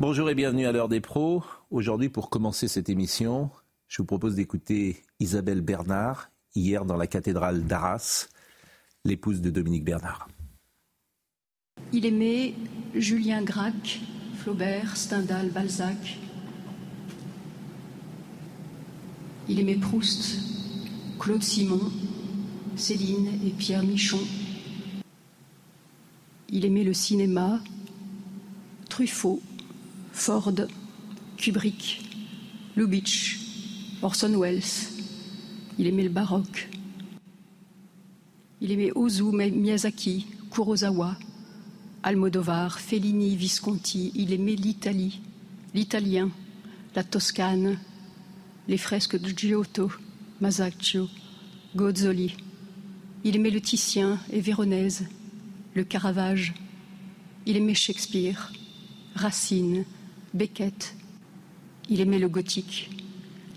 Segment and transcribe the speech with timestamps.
[0.00, 1.44] Bonjour et bienvenue à l'heure des pros.
[1.70, 3.50] Aujourd'hui, pour commencer cette émission,
[3.86, 8.30] je vous propose d'écouter Isabelle Bernard, hier dans la cathédrale d'Arras,
[9.04, 10.26] l'épouse de Dominique Bernard.
[11.92, 12.54] Il aimait
[12.94, 14.00] Julien Gracq,
[14.38, 16.18] Flaubert, Stendhal, Balzac.
[19.50, 20.38] Il aimait Proust,
[21.18, 21.92] Claude Simon,
[22.74, 24.20] Céline et Pierre Michon.
[26.48, 27.60] Il aimait le cinéma,
[28.88, 29.42] Truffaut,
[30.12, 30.54] Ford,
[31.36, 32.02] Kubrick,
[32.76, 33.38] Lubitsch,
[34.02, 34.62] Orson Welles.
[35.78, 36.68] Il aimait le baroque.
[38.60, 41.16] Il aimait Ozu, Miyazaki, Kurosawa,
[42.02, 44.12] Almodovar, Fellini, Visconti.
[44.14, 45.20] Il aimait l'Italie,
[45.74, 46.30] l'italien,
[46.94, 47.78] la Toscane,
[48.68, 49.90] les fresques de Giotto,
[50.40, 51.08] Masaccio,
[51.74, 52.36] Gozzoli.
[53.24, 55.06] Il aimait le Titien et Véronèse,
[55.74, 56.54] le Caravage.
[57.46, 58.52] Il aimait Shakespeare,
[59.14, 59.84] Racine,
[60.32, 60.94] Beckett.
[61.88, 62.90] Il aimait le gothique,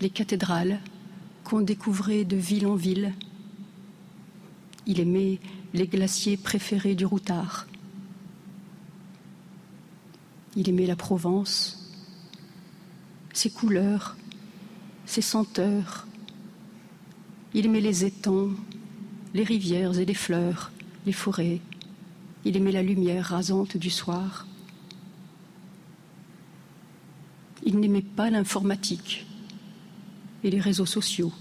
[0.00, 0.80] les cathédrales
[1.44, 3.14] qu'on découvrait de ville en ville.
[4.86, 5.38] Il aimait
[5.72, 7.66] les glaciers préférés du routard.
[10.56, 11.92] Il aimait la Provence,
[13.32, 14.16] ses couleurs,
[15.06, 16.06] ses senteurs.
[17.54, 18.50] Il aimait les étangs,
[19.32, 20.72] les rivières et les fleurs,
[21.06, 21.60] les forêts.
[22.44, 24.46] Il aimait la lumière rasante du soir.
[27.64, 29.26] Il n'aimait pas l'informatique
[30.42, 31.32] et les réseaux sociaux.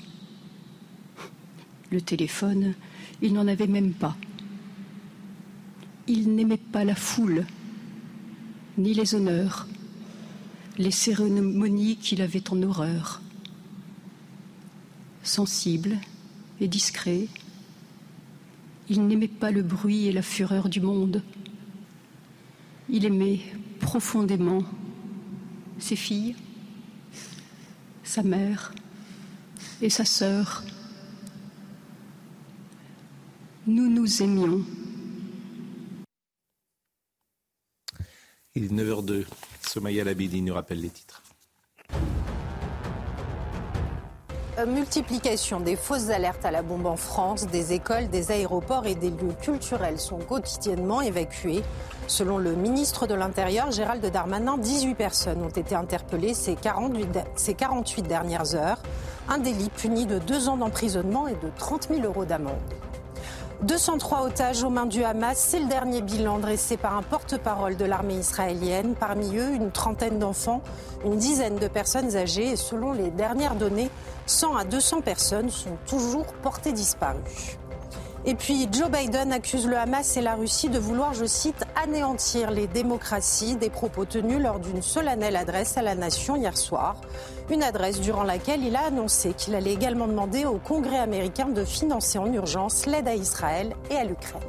[1.91, 2.73] Le téléphone,
[3.21, 4.15] il n'en avait même pas.
[6.07, 7.45] Il n'aimait pas la foule
[8.77, 9.67] ni les honneurs,
[10.77, 13.21] les cérémonies qu'il avait en horreur.
[15.21, 15.97] Sensible
[16.59, 17.27] et discret,
[18.89, 21.21] il n'aimait pas le bruit et la fureur du monde.
[22.89, 23.39] Il aimait
[23.79, 24.63] profondément
[25.83, 26.35] ses filles,
[28.05, 28.73] sa mère
[29.81, 30.63] et sa sœur.
[33.67, 34.63] Nous nous aimions.
[38.55, 39.25] Il est 9h02.
[39.67, 41.21] Somaya Labidi nous rappelle les titres.
[44.67, 49.09] Multiplication des fausses alertes à la bombe en France, des écoles, des aéroports et des
[49.09, 51.63] lieux culturels sont quotidiennement évacués.
[52.07, 57.53] Selon le ministre de l'Intérieur, Gérald Darmanin, 18 personnes ont été interpellées ces 48, ces
[57.53, 58.81] 48 dernières heures.
[59.29, 62.53] Un délit puni de deux ans d'emprisonnement et de 30 000 euros d'amende.
[63.63, 67.85] 203 otages aux mains du Hamas, c'est le dernier bilan dressé par un porte-parole de
[67.85, 68.93] l'armée israélienne.
[68.99, 70.61] Parmi eux, une trentaine d'enfants,
[71.05, 73.89] une dizaine de personnes âgées et selon les dernières données,
[74.25, 77.57] 100 à 200 personnes sont toujours portées disparues.
[78.25, 82.51] Et puis Joe Biden accuse le Hamas et la Russie de vouloir, je cite, anéantir
[82.51, 87.01] les démocraties, des propos tenus lors d'une solennelle adresse à la nation hier soir.
[87.49, 91.65] Une adresse durant laquelle il a annoncé qu'il allait également demander au Congrès américain de
[91.65, 94.41] financer en urgence l'aide à Israël et à l'Ukraine.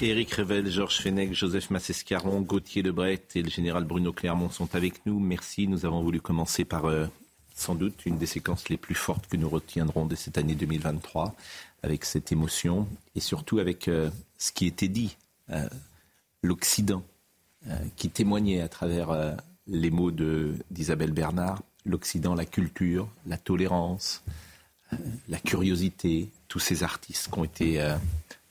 [0.00, 5.06] Éric Revel, Georges Fenech, Joseph Massescaron, Gauthier Lebret et le général Bruno Clermont sont avec
[5.06, 5.20] nous.
[5.20, 5.68] Merci.
[5.68, 7.06] Nous avons voulu commencer par euh,
[7.54, 11.34] sans doute une des séquences les plus fortes que nous retiendrons de cette année 2023
[11.86, 15.16] avec cette émotion et surtout avec euh, ce qui était dit,
[15.50, 15.68] euh,
[16.42, 17.04] l'Occident,
[17.68, 19.36] euh, qui témoignait à travers
[19.68, 24.22] les mots d'Isabelle Bernard, l'Occident, la culture, la tolérance,
[25.28, 27.94] la curiosité, tous ces artistes qui ont été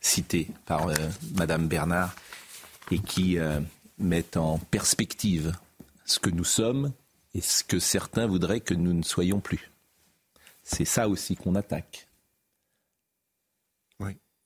[0.01, 0.87] cités par
[1.35, 2.13] Madame Bernard
[2.91, 3.37] et qui
[3.97, 5.53] mettent en perspective
[6.05, 6.91] ce que nous sommes
[7.33, 9.71] et ce que certains voudraient que nous ne soyons plus.
[10.63, 12.07] C'est ça aussi qu'on attaque.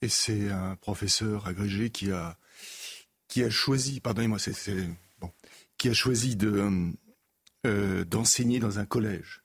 [0.01, 2.37] Et c'est un professeur agrégé qui a,
[3.49, 4.89] choisi, pardonnez-moi, c'est,
[5.77, 6.93] qui a choisi de,
[7.65, 9.41] euh, d'enseigner dans un collège,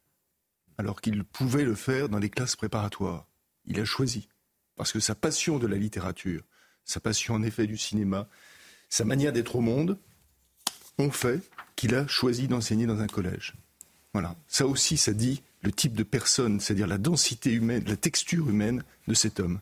[0.79, 3.27] alors qu'il pouvait le faire dans des classes préparatoires.
[3.67, 4.29] Il a choisi,
[4.77, 6.43] parce que sa passion de la littérature,
[6.85, 8.29] sa passion en effet du cinéma,
[8.89, 9.99] sa manière d'être au monde,
[10.99, 11.41] ont fait
[11.75, 13.55] qu'il a choisi d'enseigner dans un collège.
[14.13, 14.37] Voilà.
[14.47, 18.85] Ça aussi, ça dit le type de personne, c'est-à-dire la densité humaine, la texture humaine
[19.09, 19.61] de cet homme.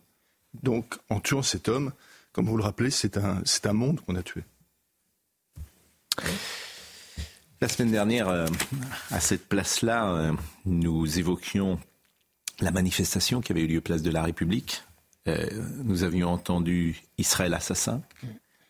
[0.54, 1.92] Donc, en tuant cet homme,
[2.32, 4.42] comme vous le rappelez, c'est un, monde qu'on a tué.
[7.60, 8.46] La semaine dernière, euh,
[9.10, 10.32] à cette place-là, euh,
[10.64, 11.78] nous évoquions
[12.60, 14.82] la manifestation qui avait eu lieu place de la République.
[15.28, 15.48] Euh,
[15.84, 18.02] nous avions entendu Israël assassin,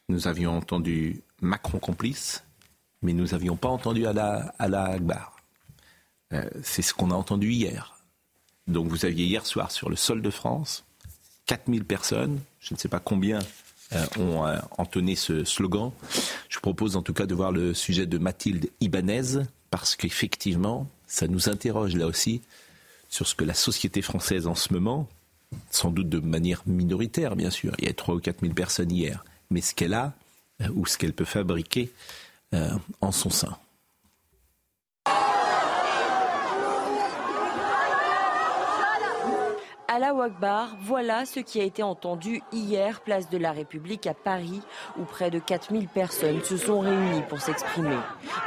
[0.08, 2.44] nous avions entendu Macron complice,
[3.00, 5.36] mais nous n'avions pas entendu Allah, Akbar.
[6.62, 7.98] C'est ce qu'on a entendu hier.
[8.66, 10.84] Donc vous aviez hier soir sur le sol de France
[11.52, 13.38] 4000 personnes, je ne sais pas combien
[13.92, 15.90] euh, ont euh, entonné ce slogan.
[16.48, 21.28] Je propose en tout cas de voir le sujet de Mathilde Ibanez, parce qu'effectivement, ça
[21.28, 22.40] nous interroge là aussi
[23.10, 25.06] sur ce que la société française en ce moment,
[25.70, 28.90] sans doute de manière minoritaire bien sûr, il y a 3 ou 4 000 personnes
[28.90, 30.14] hier, mais ce qu'elle a
[30.62, 31.92] euh, ou ce qu'elle peut fabriquer
[33.00, 33.56] en son sein.
[39.94, 44.62] Allah Akbar, voilà ce qui a été entendu hier, place de la République à Paris,
[44.98, 47.98] où près de 4000 personnes se sont réunies pour s'exprimer.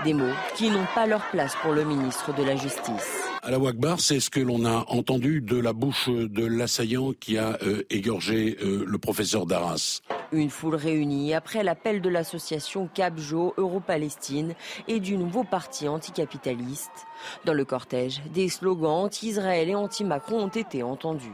[0.03, 3.25] Des mots qui n'ont pas leur place pour le ministre de la Justice.
[3.47, 7.59] Allah Akbar, c'est ce que l'on a entendu de la bouche de l'assaillant qui a
[7.62, 10.01] euh, égorgé euh, le professeur d'Arras.
[10.31, 14.56] Une foule réunie après l'appel de l'association Capjo Euro-Palestine
[14.88, 17.06] et du nouveau parti anticapitaliste.
[17.45, 21.30] Dans le cortège, des slogans anti-Israël et anti-Macron ont été entendus.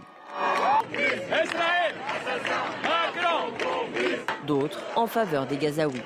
[4.46, 6.02] D'autres en faveur des Gazaouis.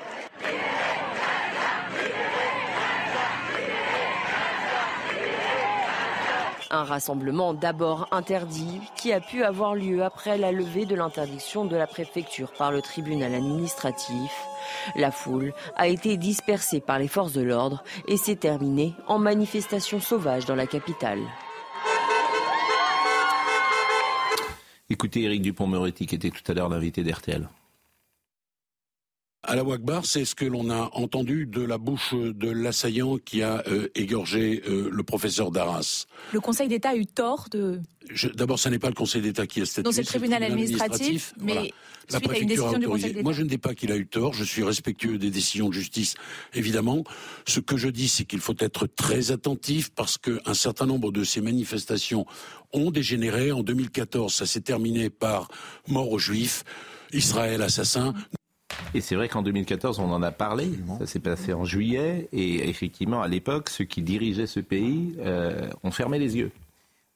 [6.70, 11.76] Un rassemblement d'abord interdit qui a pu avoir lieu après la levée de l'interdiction de
[11.76, 14.32] la préfecture par le tribunal administratif.
[14.96, 20.00] La foule a été dispersée par les forces de l'ordre et s'est terminée en manifestation
[20.00, 21.20] sauvage dans la capitale.
[24.90, 27.48] Écoutez Éric Dupont-Moretti qui était tout à l'heure l'invité d'RTL.
[29.54, 33.62] La Akbar, c'est ce que l'on a entendu de la bouche de l'assaillant qui a
[33.68, 36.06] euh, égorgé euh, le professeur d'Arras.
[36.32, 37.80] Le Conseil d'État a eu tort de
[38.34, 39.92] D'abord, ce n'est pas le Conseil d'État qui a statué.
[39.92, 41.72] c'est le tribunal administratif, mais
[42.10, 43.22] la préfecture a autorisé.
[43.22, 44.32] Moi, je ne dis pas qu'il a eu tort.
[44.32, 46.14] Je suis respectueux des décisions de justice,
[46.54, 47.02] évidemment.
[47.46, 51.24] Ce que je dis, c'est qu'il faut être très attentif parce qu'un certain nombre de
[51.24, 52.26] ces manifestations
[52.72, 53.50] ont dégénéré.
[53.50, 55.48] En 2014, ça s'est terminé par
[55.88, 56.64] mort aux Juifs,
[57.12, 58.14] Israël assassin.
[58.96, 60.70] Et c'est vrai qu'en 2014, on en a parlé.
[60.98, 62.28] Ça s'est passé en juillet.
[62.32, 66.50] Et effectivement, à l'époque, ceux qui dirigeaient ce pays euh, ont fermé les yeux.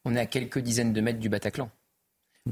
[0.04, 1.70] On est à quelques dizaines de mètres du Bataclan.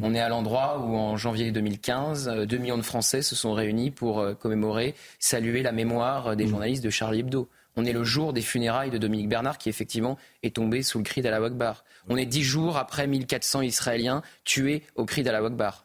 [0.00, 3.52] On est à l'endroit où, en janvier 2015, 2 euh, millions de Français se sont
[3.52, 6.48] réunis pour euh, commémorer, saluer la mémoire des mmh.
[6.48, 7.50] journalistes de Charlie Hebdo.
[7.76, 11.04] On est le jour des funérailles de Dominique Bernard qui, effectivement, est tombé sous le
[11.04, 11.84] cri d'Allah Akbar.
[12.08, 15.84] On est dix jours après 1400 Israéliens tués au cri d'Allah Akbar.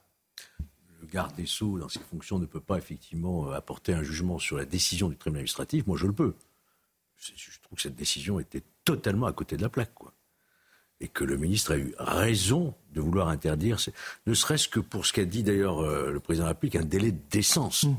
[1.13, 4.57] Garde des Sceaux, dans ses fonctions, ne peut pas effectivement euh, apporter un jugement sur
[4.57, 5.86] la décision du tribunal administratif.
[5.88, 6.36] Moi, je le peux.
[7.18, 9.94] Je trouve que cette décision était totalement à côté de la plaque.
[9.94, 10.13] Quoi
[11.04, 13.77] et que le ministre a eu raison de vouloir interdire,
[14.25, 16.86] ne serait-ce que pour ce qu'a dit d'ailleurs euh, le président de la République, un
[16.86, 17.83] délai de décence.
[17.83, 17.95] Mm.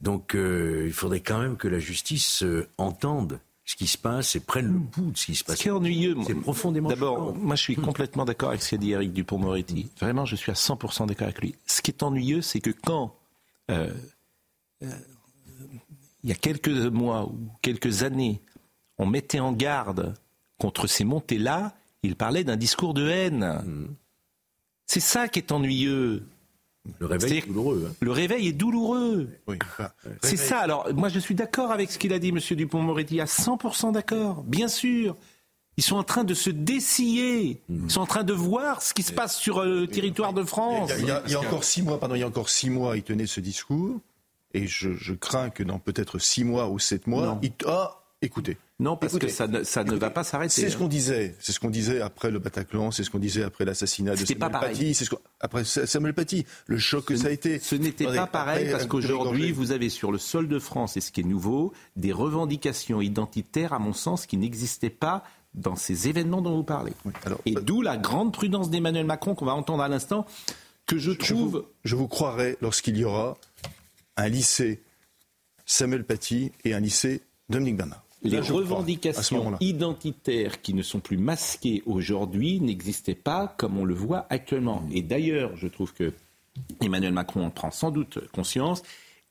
[0.00, 4.36] Donc euh, il faudrait quand même que la justice euh, entende ce qui se passe
[4.36, 5.56] et prenne le pouls de ce qui se passe.
[5.56, 6.88] Ce qui est ennuyeux, c'est profondément.
[6.88, 9.90] D'abord, moi je suis complètement d'accord avec ce qu'a dit Eric Dupont-Moretti.
[10.00, 11.54] Vraiment, je suis à 100% d'accord avec lui.
[11.66, 13.16] Ce qui est ennuyeux, c'est que quand
[16.24, 18.40] il y a quelques mois ou quelques années,
[18.98, 20.14] on mettait en garde
[20.58, 23.62] contre ces montées-là, il parlait d'un discours de haine.
[23.64, 23.94] Hmm.
[24.86, 26.26] C'est ça qui est ennuyeux.
[26.98, 27.88] Le réveil est, douloureux.
[27.88, 27.94] Hein.
[28.00, 29.28] Le réveil est douloureux.
[30.22, 30.58] c'est ça.
[30.58, 32.38] Alors, moi, je suis d'accord avec ce qu'il a dit, M.
[32.38, 35.16] Dupont-Moretti, à 100% d'accord, bien sûr.
[35.76, 37.62] Ils sont en train de se dessiller.
[37.68, 40.44] Ils sont en train de voir ce qui se passe sur euh, le territoire de
[40.44, 40.92] France.
[40.98, 43.26] Il y a, encore six mois, pardon, il y a encore six mois, il tenait
[43.26, 43.98] ce discours.
[44.52, 47.50] Et je, crains que dans peut-être six mois ou sept mois, il...
[47.66, 50.50] Ah, écoutez, non, parce que ça ne, ça ne va pas s'arrêter.
[50.50, 50.78] C'est ce hein.
[50.80, 51.36] qu'on disait.
[51.38, 54.50] C'est ce qu'on disait après le Bataclan, c'est ce qu'on disait après l'assassinat de Samuel
[54.50, 57.60] Paty, c'est ce après Samuel Paty, le choc que ça a été.
[57.60, 61.12] Ce n'était pas pareil parce qu'aujourd'hui, vous avez sur le sol de France, et ce
[61.12, 65.22] qui est nouveau, des revendications identitaires, à mon sens, qui n'existaient pas
[65.54, 66.92] dans ces événements dont vous parlez.
[67.46, 70.26] et euh, d'où la grande prudence d'Emmanuel Macron qu'on va entendre à l'instant,
[70.86, 71.64] que je trouve.
[71.84, 73.38] Je vous, croirai lorsqu'il y aura
[74.16, 74.82] un lycée
[75.64, 81.82] Samuel Paty et un lycée Dominique Bernard les revendications identitaires qui ne sont plus masquées
[81.86, 84.82] aujourd'hui n'existaient pas comme on le voit actuellement.
[84.92, 86.12] Et d'ailleurs, je trouve que
[86.82, 88.82] Emmanuel Macron en prend sans doute conscience.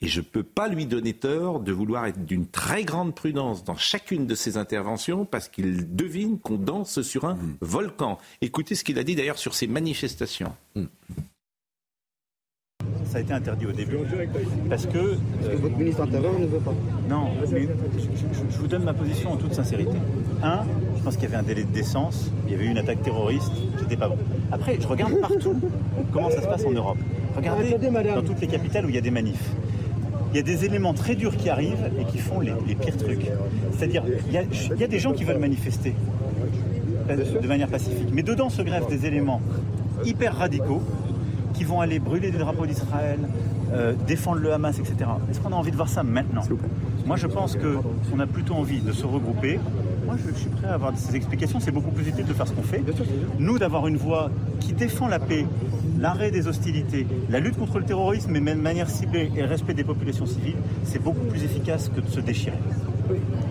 [0.02, 3.64] Et je ne peux pas lui donner tort de vouloir être d'une très grande prudence
[3.64, 7.58] dans chacune de ses interventions parce qu'il devine qu'on danse sur un mm.
[7.62, 8.18] volcan.
[8.42, 10.54] Écoutez ce qu'il a dit d'ailleurs sur ces manifestations.
[10.76, 10.86] Mm
[13.14, 13.98] ça a été interdit au début.
[14.70, 14.98] Parce que.
[14.98, 16.74] Euh, votre ministre intérieur ne veut pas.
[17.08, 19.96] Non, mais je, vous donne ma position en toute sincérité.
[20.42, 20.62] Un,
[20.98, 23.04] je pense qu'il y avait un délai de décence, il y avait eu une attaque
[23.04, 24.18] terroriste, j'étais pas bon.
[24.52, 25.56] Après, je regarde partout
[26.12, 26.98] comment ça se passe en Europe.
[27.36, 27.78] Regardez
[28.16, 29.52] dans toutes les capitales où il y a des manifs.
[30.32, 33.28] Il y a des éléments très durs qui arrivent et qui font les, pires trucs.
[33.78, 35.94] C'est-à-dire, il, il y a des gens qui veulent manifester
[37.08, 38.08] de manière pacifique.
[38.12, 39.42] Mais dedans se greffent des éléments
[40.04, 40.82] hyper radicaux
[41.54, 43.20] qui vont aller brûler des drapeaux d'Israël,
[43.74, 44.96] euh, défendre le Hamas, etc.
[45.30, 46.44] Est-ce qu'on a envie de voir ça maintenant
[47.06, 49.60] Moi, je pense qu'on a plutôt envie de se regrouper.
[50.06, 51.60] Moi, je, suis prêt à avoir ces explications.
[51.60, 52.84] C'est beaucoup plus utile de faire ce qu'on fait.
[53.40, 54.30] Nous, d'avoir une voix
[54.60, 55.46] qui défend la paix,
[56.00, 59.74] l'arrêt des hostilités, la lutte contre le terrorisme, mais de manière ciblée et le respect
[59.74, 62.58] des populations civiles, c'est beaucoup plus efficace que de se déchirer.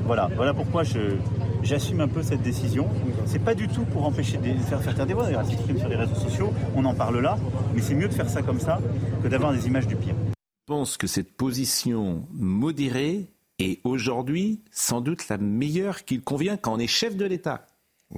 [0.07, 0.99] Voilà, voilà pourquoi je,
[1.63, 2.89] j'assume un peu cette décision.
[3.27, 5.25] C'est pas du tout pour empêcher de faire faire des voix.
[5.25, 7.39] D'ailleurs, s'exprime sur les réseaux sociaux, on en parle là,
[7.75, 8.81] mais c'est mieux de faire ça comme ça
[9.23, 10.15] que d'avoir des images du pire.
[10.69, 13.27] Je pense que cette position modérée
[13.59, 17.67] est aujourd'hui sans doute la meilleure qu'il convient quand on est chef de l'État.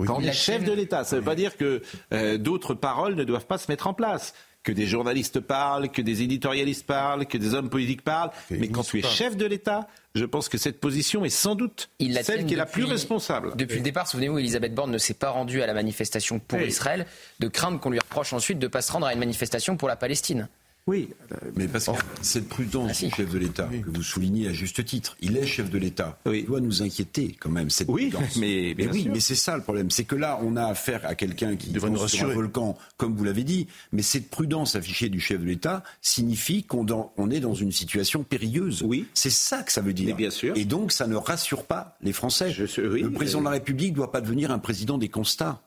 [0.06, 1.82] Quand on est chef de l'État, ça ne veut pas dire que
[2.12, 6.02] euh, d'autres paroles ne doivent pas se mettre en place que des journalistes parlent, que
[6.02, 8.30] des éditorialistes parlent, que des hommes politiques parlent.
[8.50, 11.90] mais quand tu es chef de l'État, je pense que cette position est sans doute
[12.22, 13.52] celle qui est la plus responsable.
[13.56, 17.06] Depuis le départ, souvenez-vous, Elisabeth Borne ne s'est pas rendue à la manifestation pour Israël,
[17.40, 19.88] de crainte qu'on lui reproche ensuite de ne pas se rendre à une manifestation pour
[19.88, 20.48] la Palestine.
[20.86, 21.08] Oui,
[21.56, 24.84] mais parce que cette prudence ah, du chef de l'État que vous soulignez à juste
[24.84, 26.18] titre, il est chef de l'État.
[26.26, 29.90] Il doit nous inquiéter quand même cette oui, Mais, oui, mais c'est ça le problème,
[29.90, 33.24] c'est que là on a affaire à quelqu'un qui est sur un volcan, comme vous
[33.24, 33.66] l'avez dit.
[33.92, 36.84] Mais cette prudence affichée du chef de l'État signifie qu'on
[37.16, 38.82] on est dans une situation périlleuse.
[38.82, 40.14] Oui, c'est ça que ça veut dire.
[40.14, 40.54] bien sûr.
[40.54, 42.52] Et donc ça ne rassure pas les Français.
[42.52, 45.62] le président de la République ne doit pas devenir un président des constats.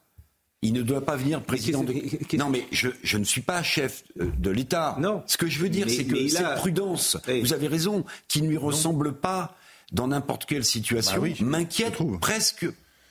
[0.64, 1.94] Il ne doit pas venir président de...
[2.38, 4.98] Non, mais je, ne suis pas chef de l'État.
[5.00, 5.24] Non.
[5.28, 8.58] Ce que je veux dire, c'est que cette prudence, vous avez raison, qui ne lui
[8.58, 9.56] ressemble pas
[9.92, 12.68] dans n'importe quelle situation, bah m'inquiète presque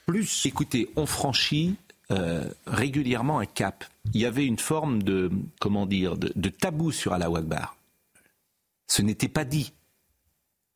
[0.06, 0.44] plus.
[0.44, 1.76] Écoutez, on franchit
[2.10, 3.84] euh, régulièrement un cap.
[4.12, 7.76] Il y avait une forme de, comment dire, de, de tabou sur Allah Akbar.
[8.86, 9.72] Ce n'était pas dit.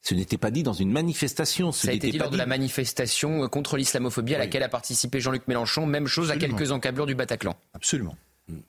[0.02, 1.72] Ce n'était pas dit dans une manifestation.
[1.72, 5.20] Ce Ça a été dit lors de la manifestation contre l'islamophobie à laquelle a participé
[5.20, 5.86] Jean-Luc Mélenchon.
[5.86, 7.56] Même chose à quelques encablures du Bataclan.
[7.74, 8.16] Absolument.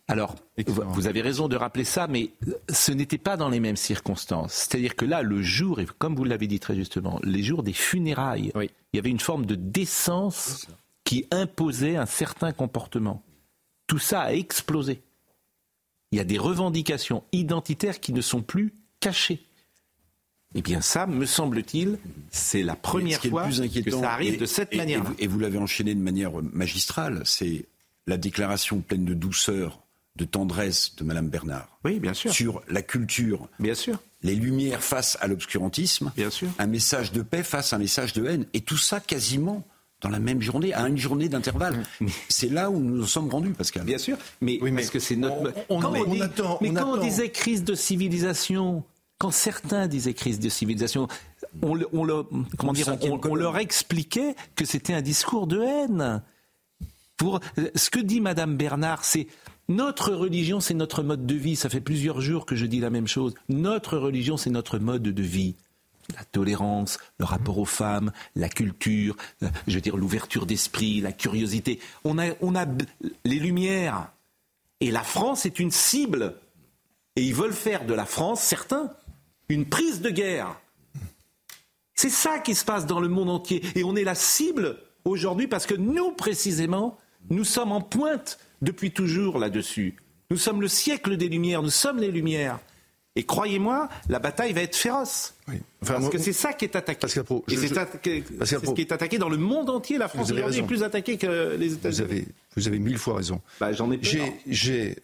[0.08, 0.36] Alors,
[0.68, 2.32] vous avez raison de rappeler ça, mais
[2.70, 4.54] ce n'était pas dans les mêmes circonstances.
[4.54, 7.74] C'est-à-dire que là, le jour, et comme vous l'avez dit très justement, les jours des
[7.74, 10.68] funérailles, il y avait une forme de décence
[11.04, 13.24] qui imposait un certain comportement.
[13.88, 15.02] Tout ça a explosé.
[16.12, 19.46] Il y a des revendications identitaires qui ne sont plus cachées.
[20.54, 21.98] Eh bien ça, me semble-t-il,
[22.30, 25.04] c'est la première fois que ça arrive de cette manière.
[25.20, 27.66] Et vous, l'avez enchaîné de manière magistrale, c'est
[28.08, 29.80] la déclaration pleine de douceur,
[30.18, 31.80] de tendresse de Madame Bernard.
[31.86, 32.34] Oui, bien sûr.
[32.34, 33.48] Sur la culture.
[33.60, 34.00] Bien sûr.
[34.24, 36.12] Les lumières face à l'obscurantisme.
[36.16, 36.50] Bien sûr.
[36.60, 38.46] Un message de paix face à un message de haine.
[38.54, 39.66] Et tout ça quasiment
[40.02, 41.84] dans la même journée, à une journée d'intervalle.
[42.28, 43.84] C'est là où nous nous sommes rendus, Pascal.
[43.84, 45.54] Bien sûr, mais, parce que c'est notre.
[45.70, 45.80] On,
[46.60, 48.84] mais quand on disait crise de civilisation,
[49.22, 51.08] quand certains disaient crise de civilisation,
[51.62, 51.78] on,
[52.58, 56.24] comment dire, on, leur expliquait que c'était un discours de haine.
[57.18, 57.40] Pour
[57.76, 59.28] ce que dit Madame Bernard, c'est
[59.70, 61.56] notre religion, c'est notre mode de vie.
[61.56, 63.36] Ça fait plusieurs jours que je dis la même chose.
[63.48, 65.54] Notre religion, c'est notre mode de vie.
[66.18, 71.12] La tolérance, le rapport aux femmes, la culture, euh, je veux dire l'ouverture d'esprit, la
[71.12, 71.80] curiosité.
[72.06, 72.66] On a, on a
[73.24, 74.12] les lumières.
[74.80, 76.34] Et la France est une cible.
[77.18, 78.90] Et ils veulent faire de la France, certains,
[79.54, 80.60] une prise de guerre.
[81.94, 83.62] C'est ça qui se passe dans le monde entier.
[83.76, 86.98] Et on est la cible aujourd'hui parce que nous, précisément,
[87.30, 89.96] nous sommes en pointe depuis toujours là-dessus.
[90.32, 92.60] Nous sommes le siècle des Lumières, nous sommes les Lumières.
[93.18, 95.36] Et croyez-moi, la bataille va être féroce.
[95.86, 97.06] parce que c'est ça qui est attaqué.
[97.50, 99.98] Et c'est ce qui est attaqué dans le monde entier.
[99.98, 102.08] La France aujourd'hui est plus attaquée que les États-Unis.
[102.08, 103.42] Vous avez, vous avez mille fois raison.
[103.60, 104.00] Bah, J'en ai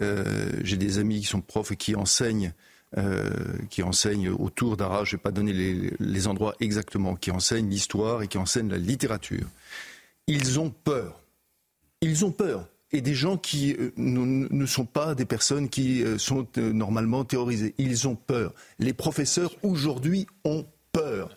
[0.02, 2.54] euh, J'ai des amis qui sont profs et qui enseignent
[2.98, 3.30] euh,
[3.70, 8.24] qui enseigne autour d'Arras, je ne vais pas donner les, endroits exactement, qui enseignent l'histoire
[8.24, 9.46] et qui enseignent la littérature.
[10.26, 11.22] Ils ont peur.
[12.02, 12.68] Ils ont peur.
[12.92, 17.76] Et des gens qui euh, ne sont pas des personnes qui euh, sont normalement terrorisées.
[17.78, 18.54] Ils ont peur.
[18.80, 21.30] Les professeurs aujourd'hui ont peur.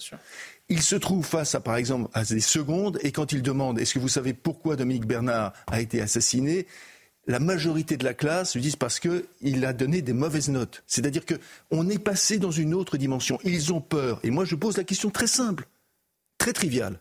[0.70, 3.92] Ils se trouvent face à, par exemple, à des secondes, et quand ils demandent est-ce
[3.92, 6.66] que vous savez pourquoi Dominique Bernard a été assassiné,
[7.26, 10.82] la majorité de la classe lui disent parce qu'il a donné des mauvaises notes.
[10.86, 13.38] C'est-à-dire qu'on est passé dans une autre dimension.
[13.44, 14.20] Ils ont peur.
[14.22, 15.68] Et moi, je pose la question très simple,
[16.38, 17.00] très triviale.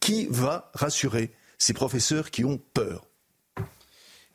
[0.00, 3.06] qui va rassurer ces professeurs qui ont peur?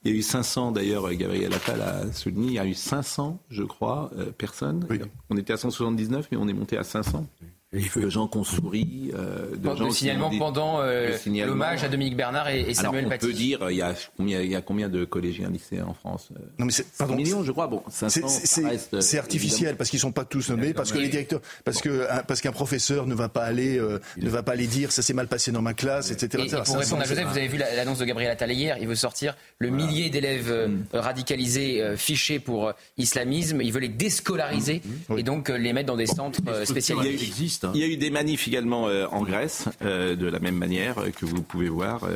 [0.04, 3.40] Il y a eu 500, d'ailleurs, Gabriel Attal a souligné, il y a eu 500,
[3.50, 4.88] je crois, euh, personnes.
[5.30, 7.28] On était à 179, mais on est monté à 500.
[7.74, 12.74] De gens qu'on sourit, euh, de gens signalement pendant euh, l'hommage à Dominique Bernard et,
[12.74, 15.50] Samuel Alors, on peut dire, il y, a combien, il y a combien de collégiens
[15.50, 17.68] lycéens en France Non mais c'est pardon, millions, je crois.
[17.68, 22.06] Bon, c'est artificiel parce qu'ils sont pas tous nommés, parce que les directeurs, parce que
[22.28, 25.30] parce qu'un professeur ne va pas aller, ne va pas aller dire ça s'est mal
[25.30, 26.44] passé dans ma classe, etc.
[26.46, 28.80] Et, pour répondre à Joseph, vous avez vu l'annonce de Gabriel Attal hier.
[28.82, 30.98] Il veut sortir le millier d'élèves mm.
[30.98, 33.62] radicalisés fichés pour islamisme.
[33.62, 35.20] Il veut les déscolariser mm.
[35.20, 37.61] et donc les mettre dans des centres spécialisés.
[37.64, 37.72] Hein.
[37.74, 41.00] Il y a eu des manifs également euh, en Grèce, euh, de la même manière
[41.00, 42.08] euh, que vous pouvez voir.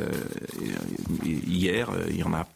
[1.24, 2.46] hier, il y en a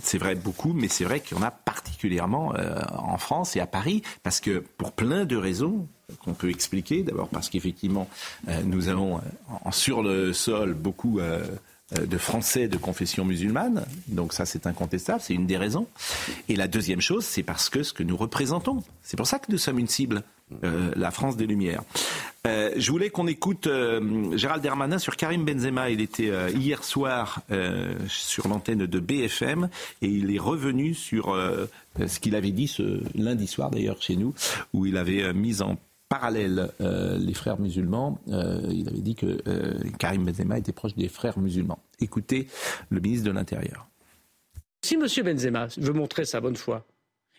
[0.00, 2.54] c'est vrai beaucoup, mais c'est vrai qu'il y en a particulièrement
[2.94, 5.86] en France et à Paris, parce que pour plein de raisons
[6.24, 7.02] qu'on peut expliquer.
[7.02, 8.08] D'abord parce qu'effectivement,
[8.64, 9.20] nous avons
[9.70, 15.46] sur le sol beaucoup de Français de confession musulmane, donc ça c'est incontestable, c'est une
[15.46, 15.86] des raisons.
[16.48, 19.52] Et la deuxième chose, c'est parce que ce que nous représentons, c'est pour ça que
[19.52, 20.22] nous sommes une cible.
[20.64, 21.82] Euh, la France des Lumières.
[22.46, 25.90] Euh, je voulais qu'on écoute euh, Gérald Darmanin sur Karim Benzema.
[25.90, 27.42] Il était hier soir
[28.08, 29.68] sur l'antenne de BFM
[30.00, 31.36] et il est revenu sur
[31.98, 34.34] ce qu'il avait dit ce lundi soir d'ailleurs chez nous,
[34.72, 35.76] où il avait mis en
[36.08, 38.18] parallèle les frères musulmans.
[38.26, 39.38] il avait dit que
[39.98, 41.78] Karim Benzema était proche des frères musulmans.
[42.00, 42.48] Écoutez
[42.90, 43.86] le ministre de l'Intérieur.
[44.84, 45.06] Si M.
[45.24, 46.84] Benzema veut montrer sa bonne foi,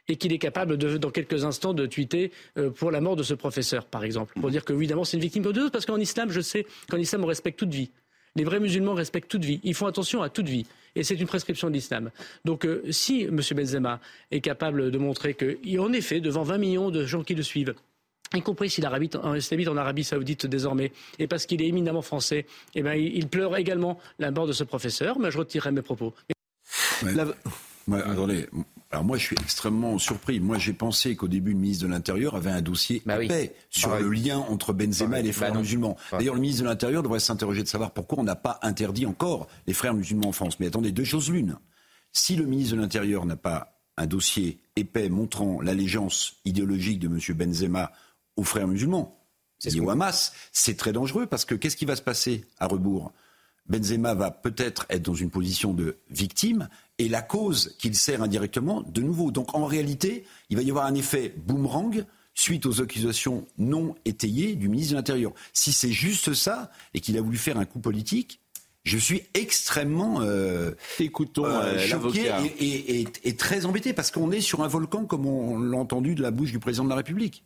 [0.07, 3.23] et qu'il est capable, de, dans quelques instants, de tweeter euh, pour la mort de
[3.23, 4.33] ce professeur, par exemple.
[4.39, 7.23] Pour dire que, évidemment, c'est une victime de parce qu'en islam, je sais qu'en islam,
[7.23, 7.91] on respecte toute vie.
[8.35, 9.59] Les vrais musulmans respectent toute vie.
[9.63, 10.65] Ils font attention à toute vie.
[10.95, 12.09] Et c'est une prescription de l'islam.
[12.45, 13.39] Donc, euh, si M.
[13.55, 13.99] Benzema
[14.31, 17.75] est capable de montrer qu'en effet, devant 20 millions de gens qui le suivent,
[18.33, 22.81] y compris s'il habite en Arabie Saoudite désormais, et parce qu'il est éminemment français, eh
[22.81, 25.19] ben, il pleure également la mort de ce professeur.
[25.19, 26.13] Mais je retirerai mes propos.
[27.91, 28.47] attendez,
[28.93, 30.39] alors moi, je suis extrêmement surpris.
[30.39, 33.17] Moi, j'ai pensé qu'au début, le ministre de l'Intérieur avait un dossier bah
[33.71, 35.97] sur le lien entre Benzema et les frères bah musulmans.
[36.11, 39.47] D'ailleurs, le ministre de l'Intérieur devrait s'interroger de savoir pourquoi on n'a pas interdit encore
[39.65, 40.59] les frères musulmans en France.
[40.59, 41.57] Mais attendez, deux choses l'une.
[42.11, 47.19] Si le ministre de l'Intérieur n'a pas un dossier épais montrant l'allégeance idéologique de M.
[47.35, 47.91] Benzema
[48.35, 49.19] aux frères musulmans,
[49.57, 53.11] c'est au Hamas, c'est très dangereux parce que qu'est-ce qui va se passer à rebours?
[53.67, 58.81] Benzema va peut-être être dans une position de victime et la cause qu'il sert indirectement
[58.81, 59.31] de nouveau.
[59.31, 64.55] Donc en réalité, il va y avoir un effet boomerang suite aux accusations non étayées
[64.55, 65.33] du ministre de l'Intérieur.
[65.53, 68.39] Si c'est juste ça et qu'il a voulu faire un coup politique,
[68.83, 74.61] je suis extrêmement euh, Écoutons, euh, choqué et, et, très embêté parce qu'on est sur
[74.61, 77.45] un volcan comme on l'a entendu de la bouche du président de la République.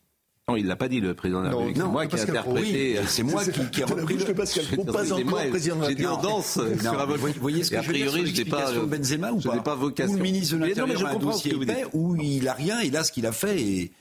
[0.49, 1.75] Non, il l'a pas dit, le président de la République.
[1.75, 2.99] C'est moi qui ai interprété.
[3.05, 4.33] c'est moi qui, qui ai repris le...
[4.33, 5.89] Pascal pas encore président de la République.
[5.89, 8.71] J'ai dit danse sur un Vous voyez ce que je veux dire je n'ai pas,
[8.71, 10.13] Benzema ou pas, pas vocation.
[10.13, 11.53] Ou le ministre de l'Intérieur a un dossier
[11.91, 13.91] où il a rien, et là, ce qu'il a fait est...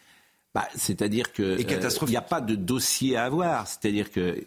[0.56, 3.68] Bah, c'est-à-dire que euh, il n'y a pas de dossier à avoir.
[3.68, 4.42] C'est-à-dire que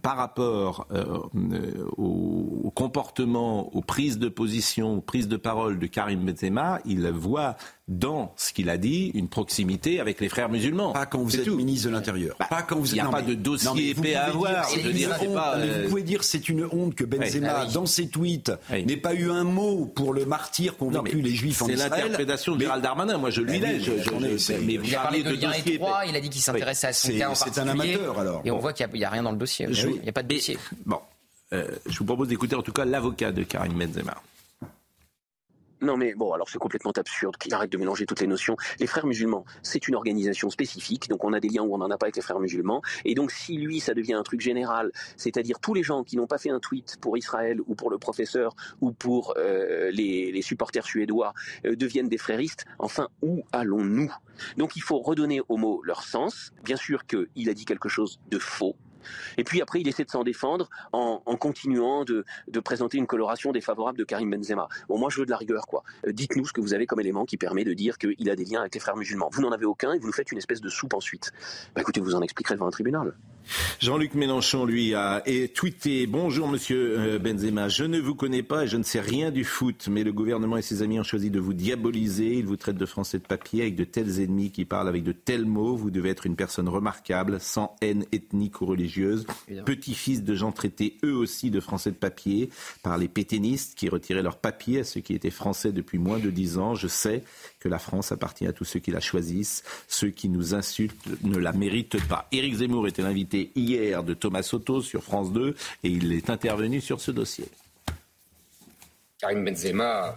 [0.00, 5.86] par rapport euh, euh, au, comportement, aux prises de position, aux prises de parole de
[5.86, 7.58] Karim Benzema, il voit
[7.98, 10.92] dans ce qu'il a dit une proximité avec les frères musulmans.
[10.92, 12.36] Pas quand vous êtes ministre de l'Intérieur.
[12.38, 12.96] Bah, pas quand vous êtes.
[12.96, 14.68] Il n'y a pas de dossier épais à avoir.
[14.70, 19.44] Vous pouvez dire c'est une honte que Benzema, dans ses tweets, n'ait pas eu un
[19.44, 21.90] mot pour le martyr qu'ont vécu les Juifs en Israël.
[21.92, 23.18] C'est l'interprétation de Gérald Darmanin.
[23.18, 23.66] Moi, je lui dis.
[24.64, 26.06] Mais il a parlé de lien étroit.
[26.06, 27.34] Il a dit qu'il s'intéressait à son cas en.
[27.34, 28.42] C'est un amateur alors.
[28.44, 29.66] Et on voit qu'il n'y a rien dans le dossier.
[29.68, 30.58] Il n'y a pas de dossier.
[30.86, 30.98] Bon,
[31.52, 34.16] euh, je vous propose d'écouter en tout cas l'avocat de Karim Benzema.
[35.82, 38.56] Non mais bon, alors c'est complètement absurde qu'il arrête de mélanger toutes les notions.
[38.78, 41.90] Les frères musulmans, c'est une organisation spécifique, donc on a des liens où on n'en
[41.90, 42.82] a pas avec les frères musulmans.
[43.04, 46.28] Et donc si lui, ça devient un truc général, c'est-à-dire tous les gens qui n'ont
[46.28, 50.86] pas fait un tweet pour Israël ou pour le professeur ou pour euh, les, supporters
[50.86, 51.34] suédois
[51.66, 54.12] euh, deviennent des fréristes, enfin où allons-nous?
[54.56, 56.52] Donc il faut redonner aux mots leur sens.
[56.62, 58.76] Bien sûr qu'il a dit quelque chose de faux,
[59.36, 62.24] et puis après, il essaie de s'en défendre en, continuant de,
[62.60, 64.68] présenter une coloration défavorable de Karim Benzema.
[64.88, 65.82] Bon, moi, je veux de la rigueur, quoi.
[66.06, 68.44] Euh, dites-nous ce que vous avez comme élément qui permet de dire qu'il a des
[68.44, 69.28] liens avec les frères musulmans.
[69.32, 71.32] Vous n'en avez aucun et vous nous faites une espèce de soupe ensuite.
[71.74, 73.14] Bah écoutez, vous en expliquerez devant un tribunal.
[73.80, 75.22] Jean-Luc Mélenchon, lui, a
[75.54, 77.68] tweeté Bonjour, monsieur euh, Benzema.
[77.68, 80.56] Je ne vous connais pas et je ne sais rien du foot, mais le gouvernement
[80.56, 82.34] et ses amis ont choisi de vous diaboliser.
[82.34, 85.12] Ils vous traitent de français de papier avec de tels ennemis qui parlent avec de
[85.12, 85.76] tels mots.
[85.76, 89.26] Vous devez être une personne remarquable, sans haine ethnique ou religieuse.
[89.64, 92.50] Petit-fils de gens traités eux aussi de français de papier
[92.82, 96.30] par les pétainistes qui retiraient leur papier à ceux qui étaient français depuis moins de
[96.30, 96.74] dix ans.
[96.74, 97.24] Je sais
[97.58, 99.62] que la France appartient à tous ceux qui la choisissent.
[99.88, 102.28] Ceux qui nous insultent ne la méritent pas.
[102.32, 106.80] Éric Zemmour était l'invité hier de Thomas Soto sur France 2 et il est intervenu
[106.80, 107.46] sur ce dossier.
[109.18, 110.14] Karim Benzema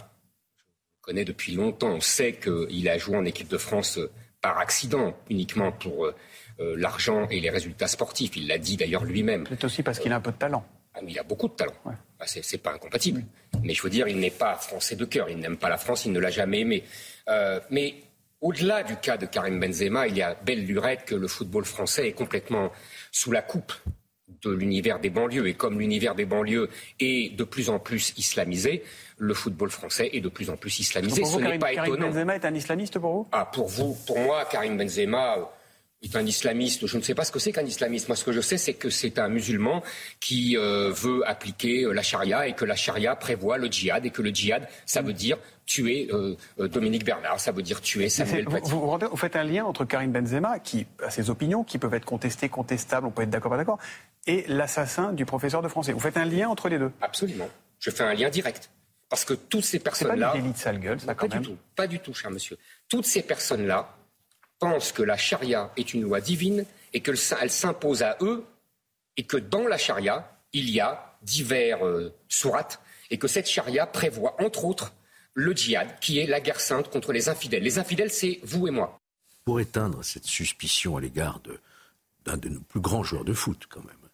[1.00, 1.90] connaît depuis longtemps.
[1.90, 4.00] On sait qu'il a joué en équipe de France
[4.40, 6.10] par accident, uniquement pour
[6.58, 8.36] l'argent et les résultats sportifs.
[8.36, 9.44] Il l'a dit d'ailleurs lui-même.
[9.48, 10.64] C'est aussi parce qu'il a un peu de talent.
[10.94, 11.74] Ah, il a beaucoup de talent.
[12.18, 13.22] Ah, c'est pas incompatible.
[13.62, 15.28] Mais je veux dire, il n'est pas français de cœur.
[15.28, 16.06] Il n'aime pas la France.
[16.06, 16.84] Il ne l'a jamais aimé.
[17.70, 17.94] mais
[18.40, 22.08] au-delà du cas de Karim Benzema, il y a belle lurette que le football français
[22.08, 22.70] est complètement
[23.16, 23.72] sous la coupe
[24.42, 25.46] de l'univers des banlieues.
[25.48, 26.68] Et comme l'univers des banlieues
[27.00, 28.82] est de plus en plus islamisé,
[29.16, 31.24] le football français est de plus en plus islamisé.
[31.24, 33.28] Ce n'est pas Karim Benzema est un islamiste pour vous?
[33.32, 35.50] Ah, pour vous, pour moi, Karim Benzema
[36.06, 36.86] est un islamiste.
[36.86, 38.08] Je ne sais pas ce que c'est qu'un islamiste.
[38.08, 39.82] Moi, ce que je sais, c'est que c'est un musulman
[40.20, 44.10] qui euh, veut appliquer euh, la charia et que la charia prévoit le djihad et
[44.10, 46.36] que le djihad, ça veut dire tuer euh,
[46.68, 48.70] Dominique Bernard, ça veut dire tuer Samuel Paty.
[48.70, 52.04] Vous, vous, faites un lien entre Karim Benzema, qui a ses opinions, qui peuvent être
[52.04, 53.78] contestées, contestables, on peut être d'accord, pas d'accord,
[54.26, 55.92] et l'assassin du professeur de français.
[55.92, 56.92] Vous faites un lien entre les deux?
[57.00, 57.48] Absolument.
[57.80, 58.70] Je fais un lien direct.
[59.08, 60.32] Parce que toutes ces personnes-là.
[60.34, 61.56] C'est pas de sale gueule, ça, quand pas du tout.
[61.76, 62.58] Pas du tout, cher monsieur.
[62.88, 63.96] Toutes ces personnes-là
[64.58, 68.44] pensent que la charia est une loi divine et qu'elle s'impose à eux
[69.16, 73.86] et que dans la charia, il y a divers euh, sourates et que cette charia
[73.86, 74.92] prévoit, entre autres,
[75.34, 77.62] le djihad, qui est la guerre sainte contre les infidèles.
[77.62, 78.98] Les infidèles, c'est vous et moi.
[79.44, 81.40] Pour éteindre cette suspicion à l'égard
[82.24, 84.05] d'un de nos plus grands joueurs de foot, quand même,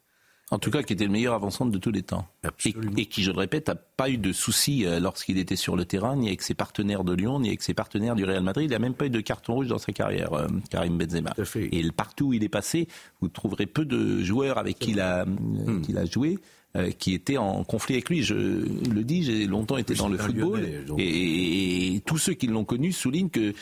[0.53, 2.29] en tout cas, qui était le meilleur avant-centre de tous les temps.
[2.67, 5.87] Et, qui, je le répète, n'a pas eu de soucis euh, lorsqu'il était sur le
[5.87, 8.69] terrain, ni avec ses partenaires de Lyon, ni avec ses partenaires du Real Madrid.
[8.69, 11.33] Il n'a même pas eu de carton rouge dans sa carrière, euh, Karim Benzema.
[11.57, 12.87] Et partout où il est passé,
[13.23, 15.85] vous trouverez peu de joueurs avec qui il a, hmm.
[15.97, 16.39] a joué.
[16.75, 18.23] Euh, qui étaient en conflit avec lui.
[18.23, 22.65] Je le dis, j'ai longtemps été dans le football et, et, tous ceux qui l'ont
[22.65, 23.53] connu soulignent que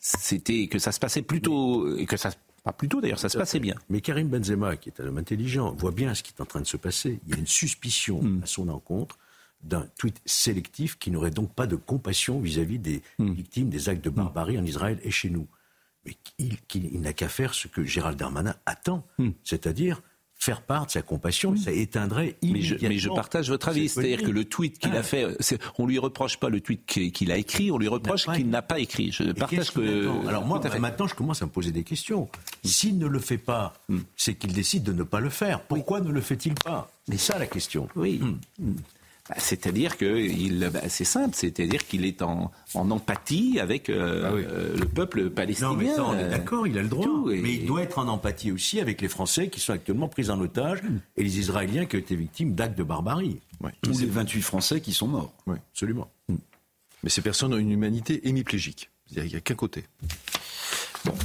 [0.00, 2.30] c'était que ça se passait plutôt et que ça
[2.66, 3.76] pas plus tôt d'ailleurs, ça se passait bien.
[3.88, 6.60] Mais Karim Benzema, qui est un homme intelligent, voit bien ce qui est en train
[6.60, 7.20] de se passer.
[7.24, 8.40] Il y a une suspicion hmm.
[8.42, 9.18] à son encontre
[9.62, 13.30] d'un tweet sélectif qui n'aurait donc pas de compassion vis-à-vis des hmm.
[13.34, 15.46] victimes des actes de barbarie en Israël et chez nous.
[16.04, 19.30] Mais il n'a qu'à faire ce que Gérald Darmanin attend, hmm.
[19.44, 20.02] c'est-à-dire
[20.38, 22.78] faire part de sa compassion, ça éteindrait immédiatement.
[22.80, 25.02] Mais je, mais je partage votre avis, c'est-à-dire que le tweet qu'il a ah.
[25.02, 25.26] fait,
[25.78, 28.78] on lui reproche pas le tweet qu'il a écrit, on lui reproche qu'il n'a pas
[28.78, 29.12] écrit.
[29.12, 30.28] Je partage que.
[30.28, 32.28] Alors moi, maintenant, je commence à me poser des questions.
[32.64, 33.98] S'il ne le fait pas, hmm.
[34.16, 35.62] c'est qu'il décide de ne pas le faire.
[35.62, 36.90] Pourquoi ne le fait-il pas?
[37.08, 37.88] C'est ça la question.
[37.96, 38.20] Oui.
[38.58, 38.74] Hmm.
[39.28, 44.76] Bah, c'est-à-dire que bah, c'est simple, c'est-à-dire qu'il est en, empathie avec euh, ah euh,
[44.76, 45.70] le peuple palestinien.
[45.70, 47.06] Non, mais on est d'accord, il a le droit.
[47.26, 50.40] Mais il doit être en empathie aussi avec les Français qui sont actuellement pris en
[50.40, 50.80] otage
[51.16, 53.40] et les Israéliens qui ont été victimes d'actes de barbarie.
[53.82, 55.32] Tous les 28 Français qui sont morts.
[55.46, 56.08] Oui, absolument.
[56.28, 56.36] Mm.
[57.02, 58.90] Mais ces personnes ont une humanité hémiplégique.
[59.10, 59.84] Il n'y a qu'un côté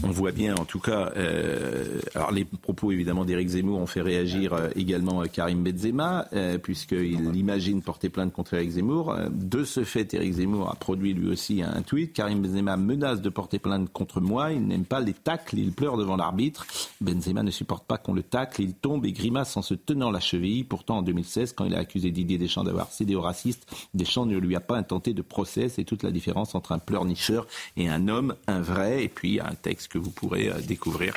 [0.04, 4.02] on voit bien, en tout cas, euh, alors les propos évidemment d'Éric Zemmour ont fait
[4.02, 6.28] réagir euh, également euh, Karim Benzema,
[6.64, 9.16] puisqu'il imagine porter plainte contre Éric Zemmour.
[9.32, 12.14] De ce fait, Éric Zemmour a produit lui aussi un tweet.
[12.14, 14.52] Karim Benzema menace de porter plainte contre moi.
[14.52, 16.66] Il n'aime pas les tacles, il pleure devant l'arbitre.
[17.00, 18.62] Benzema ne supporte pas qu'on le tacle.
[18.62, 20.64] Il tombe et grimace en se tenant la cheville.
[20.64, 24.38] Pourtant, en 2016, quand il a accusé Didier Deschamps d'avoir cédé au racistes, Deschamps ne
[24.38, 25.70] lui a pas intenté de procès.
[25.70, 29.04] C'est toute la différence entre un pleurnicheur et un homme, un vrai.
[29.04, 31.14] Et puis, un que vous pourrez euh, découvrir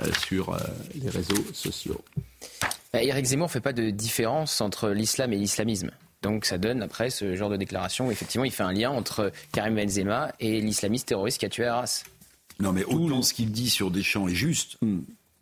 [0.00, 0.58] euh, sur euh,
[0.94, 2.00] les réseaux sociaux.
[2.92, 5.90] Eric Zemmour ne fait pas de différence entre l'islam et l'islamisme.
[6.22, 9.32] Donc ça donne après ce genre de déclaration où effectivement il fait un lien entre
[9.52, 12.04] Karim Benzema et l'islamiste terroriste qui a tué Arras.
[12.58, 14.76] Non mais autant ce qu'il dit sur Deschamps est juste.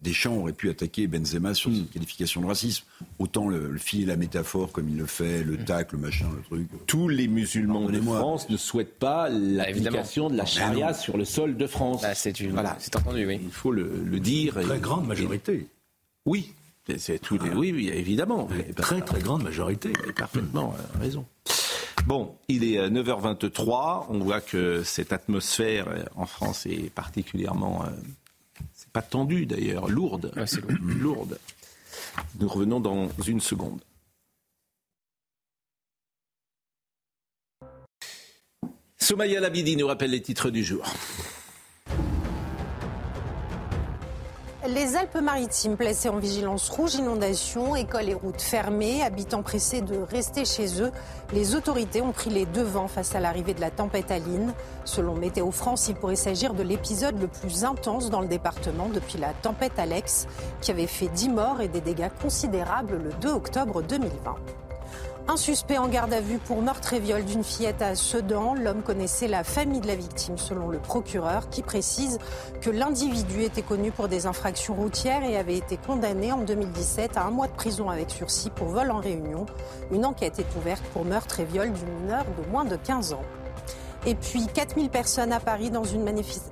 [0.00, 1.88] Deschamps aurait pu attaquer Benzema sur cette hmm.
[1.88, 2.84] qualification de racisme.
[3.18, 5.64] Autant le, le filer la métaphore comme il le fait, le hmm.
[5.64, 6.68] tac, le machin, le truc.
[6.86, 11.56] Tous les musulmans de France ne souhaitent pas l'application de la charia sur le sol
[11.56, 12.02] de France.
[12.02, 12.76] Bah, c'est voilà.
[12.94, 13.40] entendu, oui.
[13.42, 13.88] Il faut le,
[14.20, 14.54] dire.
[14.54, 15.68] Très grande majorité.
[16.26, 16.52] Oui,
[16.96, 17.38] c'est tout.
[17.56, 18.48] Oui, évidemment.
[18.76, 19.92] Très très grande majorité.
[20.16, 21.24] Parfaitement euh, raison.
[22.06, 24.06] Bon, il est 9h23.
[24.08, 27.90] On voit que cette atmosphère euh, en France est particulièrement euh,
[28.98, 30.32] pas tendue d'ailleurs, lourde.
[30.82, 31.38] lourde.
[32.40, 33.80] Nous revenons dans une seconde.
[38.98, 40.84] Somaya Labidi nous rappelle les titres du jour.
[44.74, 50.44] Les Alpes-Maritimes placées en vigilance rouge inondation, écoles et routes fermées, habitants pressés de rester
[50.44, 50.92] chez eux.
[51.32, 54.52] Les autorités ont pris les devants face à l'arrivée de la tempête Aline.
[54.84, 59.16] Selon Météo France, il pourrait s'agir de l'épisode le plus intense dans le département depuis
[59.16, 60.26] la tempête Alex,
[60.60, 64.36] qui avait fait 10 morts et des dégâts considérables le 2 octobre 2020.
[65.30, 68.54] Un suspect en garde à vue pour meurtre et viol d'une fillette à Sedan.
[68.54, 72.18] L'homme connaissait la famille de la victime, selon le procureur, qui précise
[72.62, 77.24] que l'individu était connu pour des infractions routières et avait été condamné en 2017 à
[77.24, 79.44] un mois de prison avec sursis pour vol en réunion.
[79.92, 83.22] Une enquête est ouverte pour meurtre et viol d'une mineure de moins de 15 ans.
[84.06, 86.04] Et puis 4000 personnes à Paris dans une,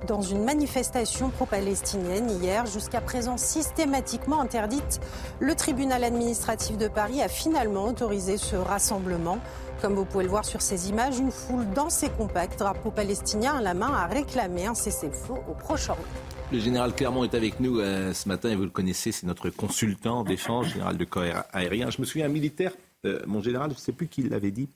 [0.07, 4.99] dans manifestation pro-palestinienne hier, jusqu'à présent systématiquement interdite.
[5.39, 9.39] Le tribunal administratif de Paris a finalement autorisé ce rassemblement.
[9.81, 13.57] Comme vous pouvez le voir sur ces images, une foule dense et compacte, drapeau palestinien
[13.57, 16.03] à la main, a réclamé un cessez-le-feu au Proche-Orient.
[16.51, 19.49] Le général Clermont est avec nous euh, ce matin et vous le connaissez, c'est notre
[19.49, 21.89] consultant en défense, général de corps aérien.
[21.89, 22.71] Je me souviens, un militaire,
[23.05, 24.69] euh, mon général, je ne sais plus qui l'avait dit,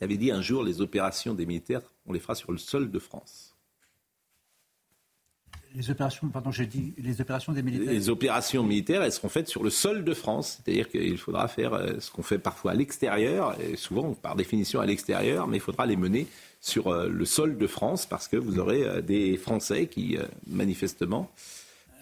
[0.00, 2.90] il avait dit un jour les opérations des militaires, on les fera sur le sol
[2.90, 3.50] de France
[5.74, 7.92] les opérations, pardon, j'ai dit les opérations des militaires.
[7.92, 11.74] Les opérations militaires, elles seront faites sur le sol de France, c'est-à-dire qu'il faudra faire
[11.74, 15.60] euh, ce qu'on fait parfois à l'extérieur, et souvent par définition à l'extérieur, mais il
[15.60, 16.26] faudra les mener
[16.60, 21.30] sur euh, le sol de France parce que vous aurez euh, des Français qui manifestement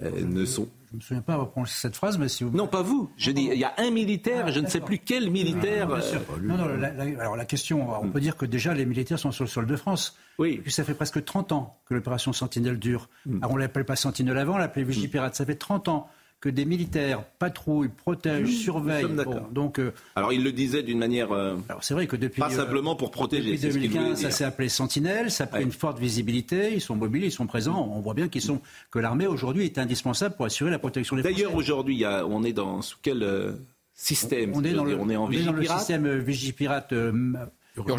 [0.00, 2.50] ne sont je ne me souviens pas avoir prononcé cette phrase, mais si vous...
[2.56, 3.10] Non, pas vous.
[3.18, 5.86] Je dis, il y a un militaire, ah, je ne sais plus quel militaire.
[5.92, 6.00] Ah,
[6.40, 6.88] non, non, la,
[7.20, 9.76] alors la question, on peut dire que déjà les militaires sont sur le sol de
[9.76, 10.16] France.
[10.38, 10.54] Oui.
[10.54, 13.10] Et puis ça fait presque 30 ans que l'opération Sentinelle dure.
[13.26, 13.38] Hmm.
[13.38, 15.34] Alors on ne l'appelle pas Sentinelle avant, on l'appelait Vigipirate.
[15.34, 16.08] Ça fait 30 ans
[16.40, 19.08] que des militaires patrouillent, protègent, surveillent.
[19.50, 21.32] donc, euh, alors il le disait d'une manière.
[21.32, 23.56] Euh, alors c'est vrai que depuis pas simplement pour protéger.
[23.56, 26.72] Depuis 2015, ça s'est appelé Sentinelle, ça a pris une forte visibilité.
[26.74, 27.92] Ils sont mobiles, ils sont présents.
[27.92, 31.22] On voit bien qu'ils sont que l'armée aujourd'hui est indispensable pour assurer la protection des.
[31.22, 33.52] D'ailleurs aujourd'hui, on est dans sous quel euh,
[33.94, 36.94] système on, est dans le, on est en on est dans le système Vigipirate.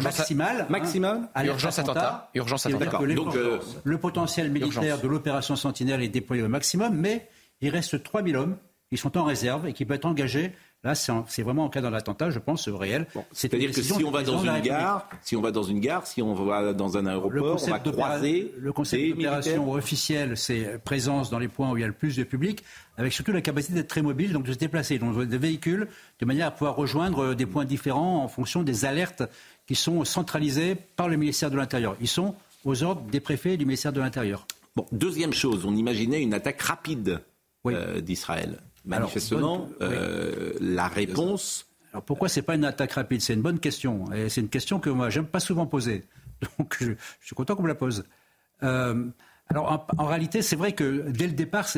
[0.02, 2.98] maximal, maximal, hein, urgence attentat, urgence attentat.
[3.14, 3.36] Donc,
[3.84, 7.28] le potentiel militaire de l'opération Sentinelle est déployé au maximum, mais
[7.60, 8.56] il reste 3000 hommes
[8.90, 10.52] qui sont en réserve et qui peuvent être engagés.
[10.82, 13.06] Là, c'est vraiment en cas d'un attentat, je pense, réel.
[13.32, 16.22] C'est-à-dire que si on va dans une gare, si on va dans une gare, si
[16.22, 21.38] on va dans un aéroport, on va croiser Le concept d'opération officielle, c'est présence dans
[21.38, 22.64] les points où il y a le plus de public,
[22.96, 25.86] avec surtout la capacité d'être très mobile, donc de se déplacer dans des véhicules,
[26.18, 29.22] de manière à pouvoir rejoindre des points différents en fonction des alertes
[29.66, 31.94] qui sont centralisées par le ministère de l'Intérieur.
[32.00, 34.46] Ils sont aux ordres des préfets et du ministère de l'Intérieur.
[34.76, 37.20] Bon, deuxième chose, on imaginait une attaque rapide
[37.66, 38.58] euh, d'Israël.
[38.84, 41.66] Manifestement, euh, la réponse.
[41.92, 43.20] Alors pourquoi c'est pas une attaque rapide?
[43.20, 44.10] C'est une bonne question.
[44.12, 46.04] Et c'est une question que moi, j'aime pas souvent poser.
[46.58, 48.04] Donc je, suis content qu'on me la pose.
[48.62, 49.04] Euh,
[49.48, 51.68] alors en, réalité, c'est vrai que dès le départ,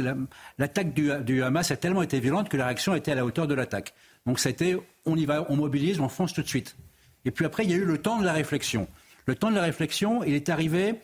[0.59, 3.25] l'attaque du, du, Hamas a tellement été violente que la réaction a été à la
[3.25, 3.95] hauteur de l'attaque.
[4.27, 6.77] Donc ça a été, on y va, on mobilise, on fonce tout de suite.
[7.25, 8.89] Et puis après, il y a eu le temps de la réflexion.
[9.27, 10.97] Le temps de la réflexion, il est arrivé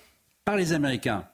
[0.45, 1.25] par les Américains.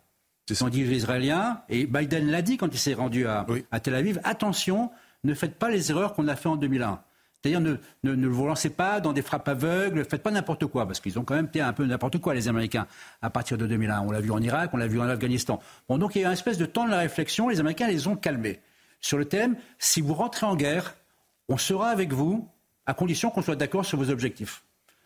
[0.49, 3.47] Ce sont dit les Israéliens, et Biden l'a dit quand il s'est rendu à,
[3.83, 4.91] Tel Aviv, attention,
[5.25, 7.01] ne faites pas les erreurs qu'on a fait en 2001.
[7.41, 10.87] C'est-à-dire ne, ne, vous lancez pas dans des frappes aveugles, ne faites pas n'importe quoi,
[10.87, 12.87] parce qu'ils ont quand même fait un peu n'importe quoi, les Américains,
[13.23, 14.01] à partir de 2001.
[14.01, 15.61] On l'a vu en Irak, on l'a vu en Afghanistan.
[15.89, 18.07] Bon, donc il y a une espèce de temps de la réflexion, les Américains les
[18.07, 18.61] ont calmés.
[19.01, 20.95] Sur le thème, si vous rentrez en guerre,
[21.49, 22.49] on sera avec vous,
[22.87, 24.63] à condition qu'on soit d'accord sur vos objectifs.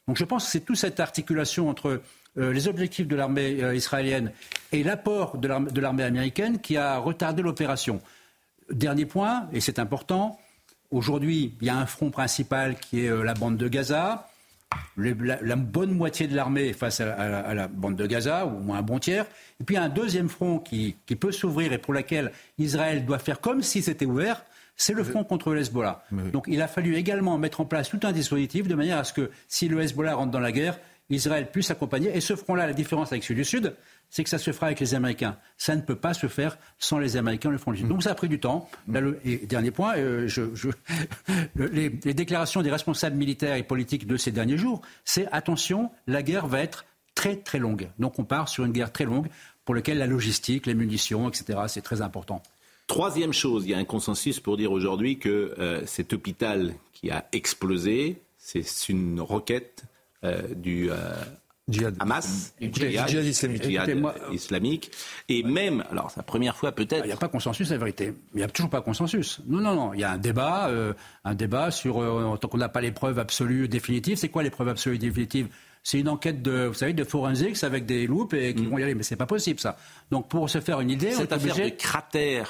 [0.07, 2.03] Donc je pense que c'est toute cette articulation entre
[2.37, 4.33] les objectifs de l'armée euh, israélienne
[4.73, 8.01] et l'apport de l'armée américaine qui a retardé l'opération.
[8.71, 10.39] Dernier point, et c'est important,
[10.91, 14.29] aujourd'hui, il y a un front principal qui est euh, la bande de Gaza.
[14.97, 18.83] la, bonne moitié de l'armée face à, la bande de Gaza, ou au moins un
[18.83, 19.25] bon tiers.
[19.61, 22.33] Et puis il y a un deuxième front qui, qui peut s'ouvrir et pour lequel
[22.59, 24.45] Israël doit faire comme si c'était ouvert,
[24.77, 26.05] c'est le front contre le Hezbollah.
[26.33, 29.13] Donc il a fallu également mettre en place tout un dispositif de manière à ce
[29.13, 30.79] que si le Hezbollah rentre dans la guerre,
[31.11, 32.15] Israël puisse accompagner.
[32.17, 33.75] Et ce front-là, la différence avec celui du Sud,
[34.11, 35.37] c'est que ça se fera avec les Américains.
[35.57, 37.89] Ça ne peut pas se faire sans les Américains, le front du Sud.
[37.89, 38.69] Donc ça a pris du temps.
[39.25, 40.29] et dernier point, euh,
[41.57, 46.47] les, déclarations des responsables militaires et politiques de ces derniers jours, c'est attention, la guerre
[46.47, 47.89] va être très très longue.
[47.99, 49.29] Donc on part sur une guerre très longue
[49.65, 52.43] pour laquelle la logistique, les munitions, etc., c'est très important.
[52.87, 57.11] Troisième chose, il y a un consensus pour dire aujourd'hui que euh, cet hôpital qui
[57.11, 59.85] a explosé, c'est une roquette
[60.57, 60.97] du euh,
[62.01, 63.67] Hamas, du djihad, islamique.
[64.33, 64.91] islamique.
[65.29, 67.05] Et même, alors c'est la première fois peut-être.
[67.05, 68.15] Il n'y a pas consensus, la vérité.
[68.35, 69.41] Il n'y a toujours pas consensus.
[69.47, 69.93] Non, non, non.
[69.93, 71.97] Il y a un débat, euh, un débat sur
[72.41, 74.17] tant qu'on n'a pas les preuves absolues définitives.
[74.17, 75.49] C'est quoi les preuves absolues définitives
[75.83, 78.69] c'est une enquête de, vous savez, de forensics avec des loupes et qui mm.
[78.69, 78.95] vont y aller.
[78.95, 79.77] Mais c'est pas possible, ça.
[80.11, 81.77] Donc, pour se faire une idée, on est obligé.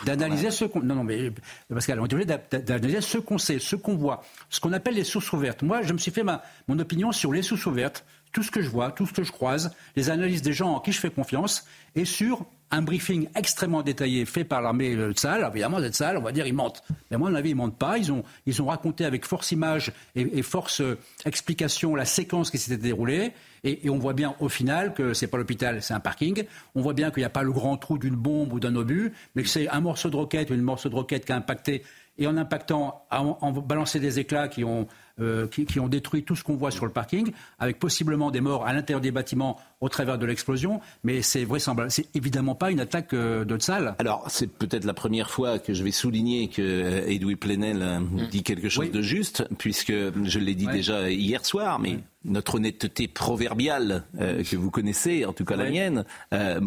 [0.05, 1.31] D'analyser ce qu'on, non, non, mais,
[1.69, 5.05] Pascal, on est obligé d'analyser ce qu'on sait, ce qu'on voit, ce qu'on appelle les
[5.05, 5.63] sources ouvertes.
[5.63, 8.63] Moi, je me suis fait ma, mon opinion sur les sources ouvertes, tout ce que
[8.63, 11.11] je vois, tout ce que je croise, les analyses des gens en qui je fais
[11.11, 15.47] confiance et sur un briefing extrêmement détaillé fait par l'armée de Tzal.
[15.51, 16.83] Évidemment, cette salle, on va dire, ils mentent.
[17.11, 17.99] Mais à mon avis, ils mentent pas.
[17.99, 22.59] Ils ont, ils ont raconté avec force image et, force euh, explication la séquence qui
[22.59, 23.33] s'était déroulée.
[23.65, 26.45] Et, on voit bien au final que c'est pas l'hôpital, c'est un parking.
[26.75, 29.13] On voit bien qu'il n'y a pas le grand trou d'une bombe ou d'un obus,
[29.35, 31.83] mais que c'est un morceau de roquette une morceau de roquette qui a impacté.
[32.19, 34.89] Et en impactant, en, en balancer des éclats qui ont
[35.21, 38.67] euh, qui, ont détruit tout ce qu'on voit sur le parking, avec possiblement des morts
[38.67, 40.81] à l'intérieur des bâtiments au travers de l'explosion.
[41.05, 41.91] Mais c'est vraisemblable.
[41.91, 43.95] C'est évidemment pas une attaque euh, de salle.
[43.99, 48.29] Alors, c'est peut-être la première fois que je vais souligner que euh, Edoui Plenel mm.
[48.31, 53.09] dit quelque chose de juste, puisque je l'ai dit déjà hier soir, mais notre honnêteté
[53.09, 56.05] proverbiale euh, que vous connaissez, en tout cas la mienne.
[56.33, 56.61] Euh,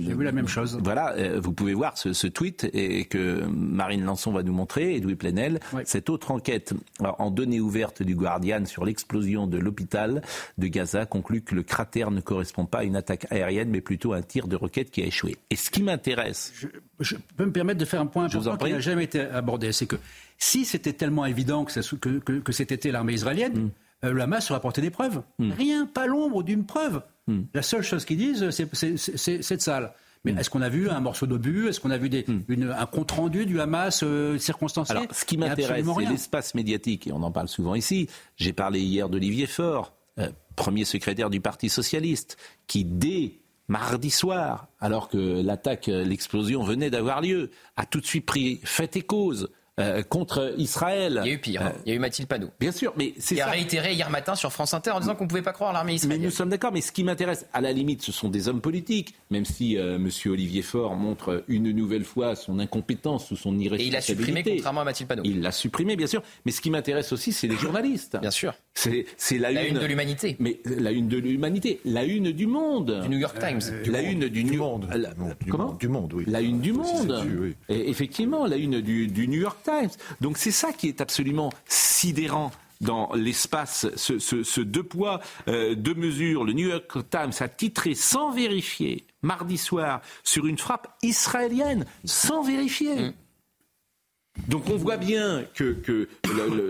[0.00, 0.78] J'ai vu la même chose.
[0.82, 5.14] Voilà, euh, vous pouvez voir ce, tweet et que Marine Lançon va nous montrer, Edoui
[5.14, 10.22] Plenel, cette autre enquête en données ouvertes du Guardian sur l'explosion de l'hôpital
[10.58, 14.12] de Gaza conclut que le cratère ne correspond pas à une attaque aérienne, mais plutôt
[14.12, 15.36] à un tir de roquette qui a échoué.
[15.50, 16.52] Et ce qui m'intéresse...
[17.00, 19.86] Je, peux me permettre de faire un point important qui n'a jamais été abordé, c'est
[19.86, 19.96] que
[20.38, 23.70] si c'était tellement évident que, que, c'était l'armée israélienne, mm.
[24.04, 25.22] Euh, le Hamas aura apporté des preuves.
[25.38, 25.52] Hmm.
[25.52, 27.02] Rien, pas l'ombre d'une preuve.
[27.26, 27.42] Hmm.
[27.54, 29.92] La seule chose qu'ils disent, c'est cette salle.
[30.24, 30.38] Mais hmm.
[30.38, 31.68] est-ce qu'on a vu un morceau d'obus?
[31.68, 32.10] Est-ce qu'on a vu
[32.48, 34.96] un compte rendu du Hamas euh, circonstancié?
[34.96, 38.08] Alors, ce qui m'intéresse, c'est l'espace médiatique, et on en parle souvent ici.
[38.36, 44.68] J'ai parlé hier d'Olivier Faure, euh, premier secrétaire du Parti socialiste, qui dès mardi soir,
[44.80, 49.50] alors que l'attaque, l'explosion venait d'avoir lieu, a tout de suite pris fait et cause
[49.78, 51.20] euh, contre Israël.
[51.24, 51.62] Il y a eu pire.
[51.62, 51.72] Hein.
[51.84, 52.48] Il y a eu Mathilde Panot.
[52.58, 55.24] Bien sûr, mais c'est Il a réitéré hier matin sur France Inter en disant qu'on
[55.24, 56.20] ne pouvait pas croire l'armée israélienne.
[56.20, 56.72] Mais nous sommes d'accord.
[56.72, 59.14] Mais ce qui m'intéresse, à la limite, ce sont des hommes politiques.
[59.30, 60.08] Même si euh, M.
[60.26, 63.84] Olivier Faure montre une nouvelle fois son incompétence ou son irresponsabilité.
[63.84, 65.22] Et il l'a supprimé contrairement à Mathilde Panot.
[65.26, 66.22] Il l'a supprimé, bien sûr.
[66.46, 68.16] Mais ce qui m'intéresse aussi, c'est les journalistes.
[68.20, 68.54] Bien sûr.
[68.74, 69.04] C'est
[69.38, 70.36] la, la, une, de l'humanité.
[70.38, 73.00] Mais la une de l'humanité, la une du monde.
[73.02, 73.60] Du New York Times.
[73.70, 74.86] Euh, la une du, du monde.
[75.50, 76.24] comment Du monde, oui.
[76.26, 77.24] La une du monde.
[77.68, 79.90] Et effectivement, la une du, du New York Times.
[80.20, 86.44] Donc c'est ça qui est absolument sidérant dans l'espace, ce, deux poids, euh, deux mesures.
[86.44, 92.42] Le New York Times a titré sans vérifier, mardi soir, sur une frappe israélienne, sans
[92.42, 92.96] vérifier.
[92.96, 93.12] Mm.
[94.48, 96.08] Donc on voit bien que,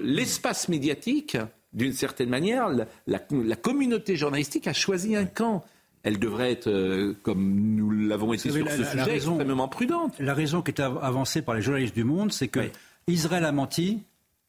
[0.04, 1.36] l'espace médiatique,
[1.72, 2.68] d'une certaine manière,
[3.06, 5.64] la, communauté journalistique a choisi un camp
[6.02, 10.14] elle devrait être, euh, comme nous l'avons été sur ce sujet, extrêmement prudente.
[10.20, 12.60] La raison qui est avancée par les journalistes du Monde, c'est que
[13.08, 14.02] Israël a menti,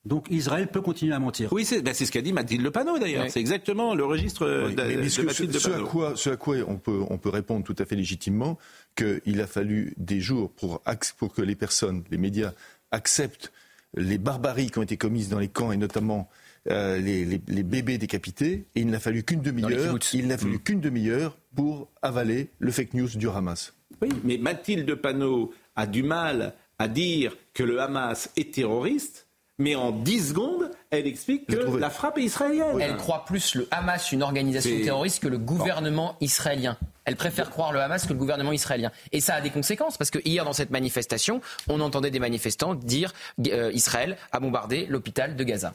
[0.05, 1.53] donc Israël peut continuer à mentir.
[1.53, 3.29] Oui, c'est ben, ce qu'a dit Mathilde Le Panneau d'ailleurs.
[3.29, 7.17] C'est exactement le registre de, Mathilde ce, À quoi, ce à quoi on peut, on
[7.17, 8.57] peut répondre tout à fait légitimement
[8.95, 10.81] qu'il a fallu des jours pour,
[11.17, 12.53] pour que les personnes, les médias,
[12.91, 13.51] acceptent
[13.95, 16.29] les barbaries qui ont été commises dans les camps et notamment
[16.69, 18.65] euh, les, bébés décapités.
[18.75, 19.97] Et il n'a fallu qu'une demi-heure.
[20.13, 20.63] Il n'a fallu mm.
[20.63, 23.73] qu'une demi-heure pour avaler le fake news du Hamas.
[24.01, 29.27] Oui, mais Mathilde Panot a du mal à dire que le Hamas est terroriste,
[29.59, 32.79] mais en 10 secondes, elle explique que la frappe est israélienne.
[32.79, 36.77] Elle croit plus le Hamas une organisation terroriste que le gouvernement israélien.
[37.07, 38.91] Elle préfère croire le Hamas que le gouvernement israélien.
[39.13, 41.39] Et ça a des conséquences, parce que hier, dans cette manifestation,
[41.69, 43.13] on entendait des manifestants dire
[43.47, 45.71] euh, Israël a bombardé l'hôpital de Gaza.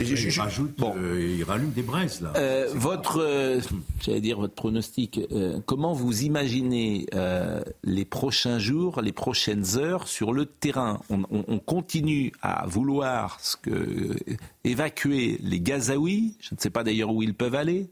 [0.00, 2.32] Et il, rajoute, euh, il rallume des braises, là.
[2.36, 3.60] Euh, votre,
[4.00, 5.20] j'allais dire votre pronostic,
[5.66, 7.06] comment vous imaginez
[7.84, 11.00] les prochains jours, les prochaines heures sur le terrain?
[11.10, 14.16] On, on, continue à vouloir ce que,
[14.64, 17.90] évacuer les Gazaouis, je ne sais pas d'ailleurs où ils peuvent aller,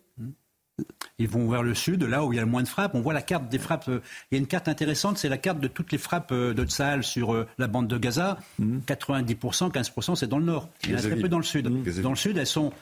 [1.19, 2.95] ils vont vers le sud, là où il y a le moins de frappes.
[2.95, 3.89] On voit la carte des frappes.
[3.89, 6.55] Euh, il y a une carte intéressante, c'est la carte de toutes les frappes euh,
[6.55, 8.39] de Tsahal sur euh, la bande de Gaza.
[8.61, 10.69] 90%, 15%, c'est dans le nord.
[10.85, 11.69] Il y en a très peu dans le sud.
[12.03, 12.73] Dans le sud, elles sont.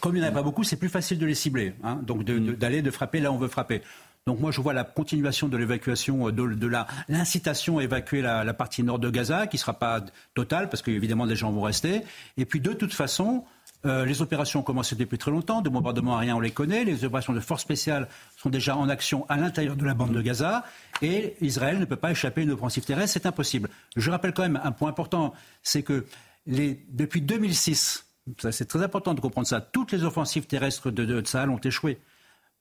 [0.00, 1.74] Comme il n'y en a pas beaucoup, c'est plus facile de les cibler.
[1.82, 2.00] Hein.
[2.02, 3.82] donc d'aller, de, frapper là où on veut frapper.
[4.26, 6.70] Donc moi je vois la continuation de l'évacuation, de,
[7.08, 11.26] l'incitation à évacuer la, partie nord de Gaza, qui ne sera pas totale, parce qu'évidemment
[11.26, 12.00] des gens vont rester.
[12.38, 13.44] Et puis de toute façon,
[13.84, 15.60] euh, les opérations ont commencé depuis très longtemps.
[15.60, 16.84] De bombardements aériens, on les connaît.
[16.84, 18.08] Les opérations de force spéciale
[18.38, 20.64] sont déjà en action à l'intérieur de la bande de Gaza.
[21.02, 23.12] Et Israël ne peut pas échapper à une offensive terrestre.
[23.12, 23.68] C'est impossible.
[23.94, 26.06] Je rappelle quand même un point important c'est que
[26.46, 28.06] depuis 2006,
[28.50, 31.98] c'est très important de comprendre ça, toutes les offensives terrestres de, de, de ont échoué.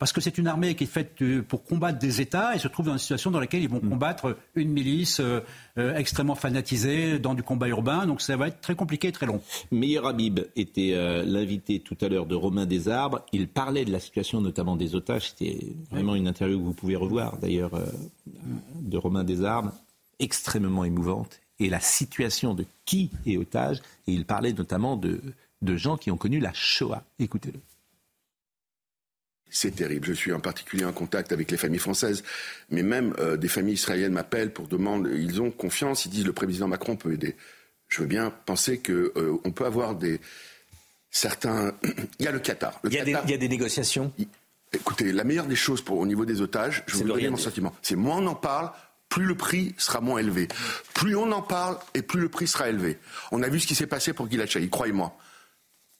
[0.03, 2.67] Parce que c'est une armée qui est faite euh, pour combattre des États et se
[2.67, 3.89] trouve dans une situation dans laquelle ils vont mm.
[3.89, 5.39] combattre une milice euh,
[5.77, 8.05] euh, extrêmement fanatisée dans du combat urbain.
[8.05, 9.41] Donc ça va être très compliqué et très long.
[9.71, 13.21] Meir Habib était l'invité tout à l'heure de Romain Desarbres.
[13.31, 15.29] Il parlait de la situation notamment des otages.
[15.29, 17.71] C'était vraiment une interview que vous pouvez revoir d'ailleurs
[18.81, 19.71] de Romain Desarbres,
[20.19, 21.39] extrêmement émouvante.
[21.59, 23.77] Et la situation de qui est otage.
[24.07, 25.21] Et il parlait notamment de,
[25.61, 27.03] de gens qui ont connu la Shoah.
[27.19, 27.61] Écoutez-le
[29.53, 30.07] c'est terrible.
[30.07, 32.23] Je suis en particulier en contact avec les familles françaises,
[32.71, 36.33] mais même euh, des familles israéliennes m'appellent pour demander, ils ont confiance, ils disent le
[36.33, 37.35] président Macron peut aider.
[37.87, 40.19] je veux bien penser qu'on euh, peut avoir des
[41.11, 41.75] certains.
[42.19, 42.81] il y a le Qatar.
[42.83, 44.11] il, y a des, négociations?
[44.73, 47.73] Écoutez, la meilleure des choses pour, au niveau des otages, je vous donner mon sentiment,
[47.83, 48.71] c'est moins on en parle,
[49.07, 50.47] plus le prix sera moins élevé.
[50.95, 52.97] Plus on en parle et plus le prix sera élevé.
[53.31, 55.15] On a vu ce qui s'est passé pour Gilad Shalit, croyez-moi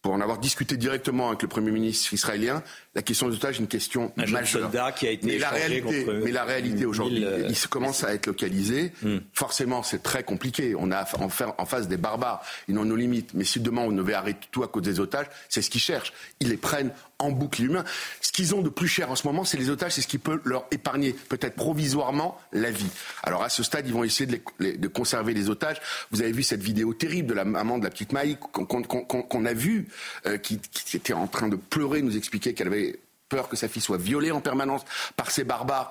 [0.03, 2.61] pour en avoir discuté directement avec le Premier ministre israélien,
[2.93, 4.63] la question des otages est une question un majeure.
[4.63, 8.13] soldat qui a été mais, la réalité, mais la réalité aujourd'hui, euh, il commence à
[8.13, 8.91] être localisé.
[9.01, 9.19] Hmm.
[9.31, 10.75] Forcément, c'est très compliqué.
[10.77, 12.43] On a en, en face des barbares.
[12.67, 13.33] Ils n'ont nos limites.
[13.33, 16.11] Mais si demain on devait arrêter tout à cause des otages, c'est ce qu'ils cherchent.
[16.41, 16.91] Ils les prennent
[17.23, 17.83] en boucle humain.
[18.21, 20.17] Ce qu'ils ont de plus cher en ce moment, c'est les otages, c'est ce qui
[20.17, 22.89] peut leur épargner, peut-être provisoirement, la vie.
[23.23, 24.25] Alors à ce stade, ils vont essayer
[24.59, 25.81] de, conserver les otages.
[26.11, 29.53] Vous avez vu cette vidéo terrible de la maman de la petite Maï qu'on a
[29.53, 29.87] vue,
[30.25, 30.59] euh, qui,
[30.93, 32.99] était en train de pleurer, nous expliquer qu'elle avait
[33.29, 34.83] peur que sa fille soit violée en permanence
[35.15, 35.89] par ces barbares.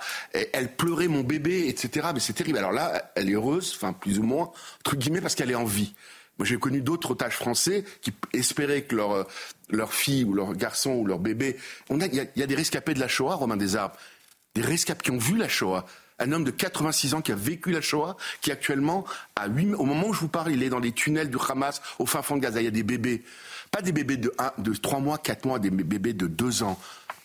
[0.53, 2.09] Elle pleurait mon bébé, etc.
[2.15, 2.59] Mais c'est terrible.
[2.59, 5.65] Alors là, elle est heureuse, enfin plus ou moins, entre guillemets, parce qu'elle est en
[5.65, 5.95] vie.
[6.45, 9.25] J'ai connu d'autres otages français qui espéraient que leur, euh,
[9.71, 11.57] leur fille ou leur garçon ou leur bébé.
[11.91, 13.97] Il y, a, y a des rescapés de la Shoah, Romain Desarbres.
[14.55, 15.87] Des rescapés qui ont vu la Shoah.
[16.19, 19.85] Un homme de 86 ans qui a vécu la Shoah, qui actuellement, à 8, au
[19.85, 22.37] moment où je vous parle, il est dans les tunnels du Hamas au fin fond
[22.37, 22.61] de Gaza.
[22.61, 23.25] Il y a des bébés.
[23.71, 26.79] Pas des bébés de, 1, de 3 mois, 4 mois, des bébés de 2 ans,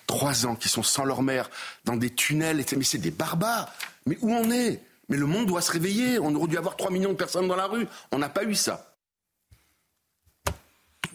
[0.07, 1.49] 3 ans, qui sont sans leur mère,
[1.85, 2.63] dans des tunnels.
[2.75, 3.71] Mais c'est des barbares.
[4.05, 4.81] Mais où on est?
[5.09, 6.19] Mais le monde doit se réveiller.
[6.19, 7.87] On aurait dû avoir 3 millions de personnes dans la rue.
[8.11, 8.86] On n'a pas eu ça.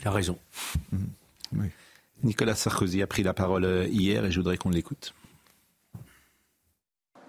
[0.02, 0.36] Il a raison.
[0.90, 1.70] Mhm.
[2.24, 5.14] Nicolas Sarkozy a pris la parole euh, hier et je voudrais qu'on l'écoute.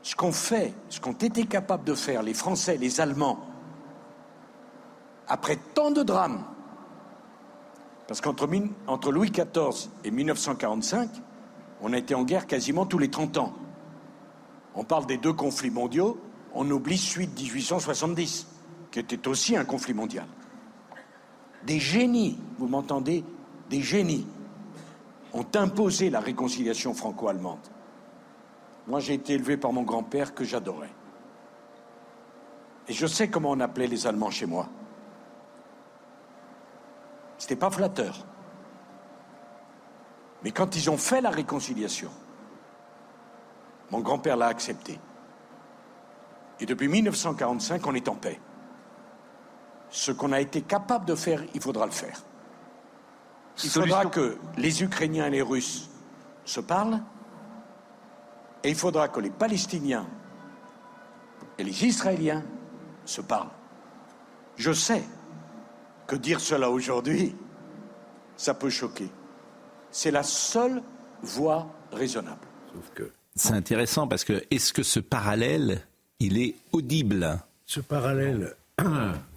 [0.02, 3.40] Ce qu'ont fait, ce qu'ont été capables de faire les Français, les Allemands,
[5.28, 6.44] après tant de drames,
[8.08, 8.50] parce qu'entre
[8.88, 11.10] entre Louis XIV et 1945,
[11.82, 13.54] on a été en guerre quasiment tous les 30 ans.
[14.76, 16.20] On parle des deux conflits mondiaux,
[16.54, 18.48] on oublie celui de 1870,
[18.92, 20.26] qui était aussi un conflit mondial
[21.66, 23.24] des génies, vous m'entendez,
[23.70, 24.28] des génies
[25.34, 27.60] ont imposé la réconciliation franco-allemande.
[28.88, 30.92] Moi, j'ai été élevé par mon grand-père que j'adorais.
[32.88, 34.68] Et je sais comment on appelait les Allemands chez moi.
[37.38, 38.26] C'était pas flatteur.
[40.44, 42.10] Mais quand ils ont fait la réconciliation,
[43.90, 45.00] mon grand-père l'a accepté.
[46.60, 48.40] Et depuis 1945, on est en paix
[49.94, 52.20] ce qu'on a été capable de faire, il faudra le faire.
[53.64, 55.88] Il faudra que les Ukrainiens et les Russes
[56.46, 57.00] se parlent,
[58.64, 60.08] et il faudra que les Palestiniens
[61.60, 62.44] et les Israéliens
[63.06, 63.52] se parlent.
[64.58, 65.04] Je sais
[66.08, 67.36] que dire cela aujourd'hui,
[68.36, 69.10] ça peut choquer.
[69.92, 70.82] C'est la seule
[71.22, 72.48] voie raisonnable.
[73.36, 75.86] C'est intéressant parce que est-ce que ce parallèle,
[76.20, 77.40] il est audible?
[77.68, 78.56] Ce parallèle,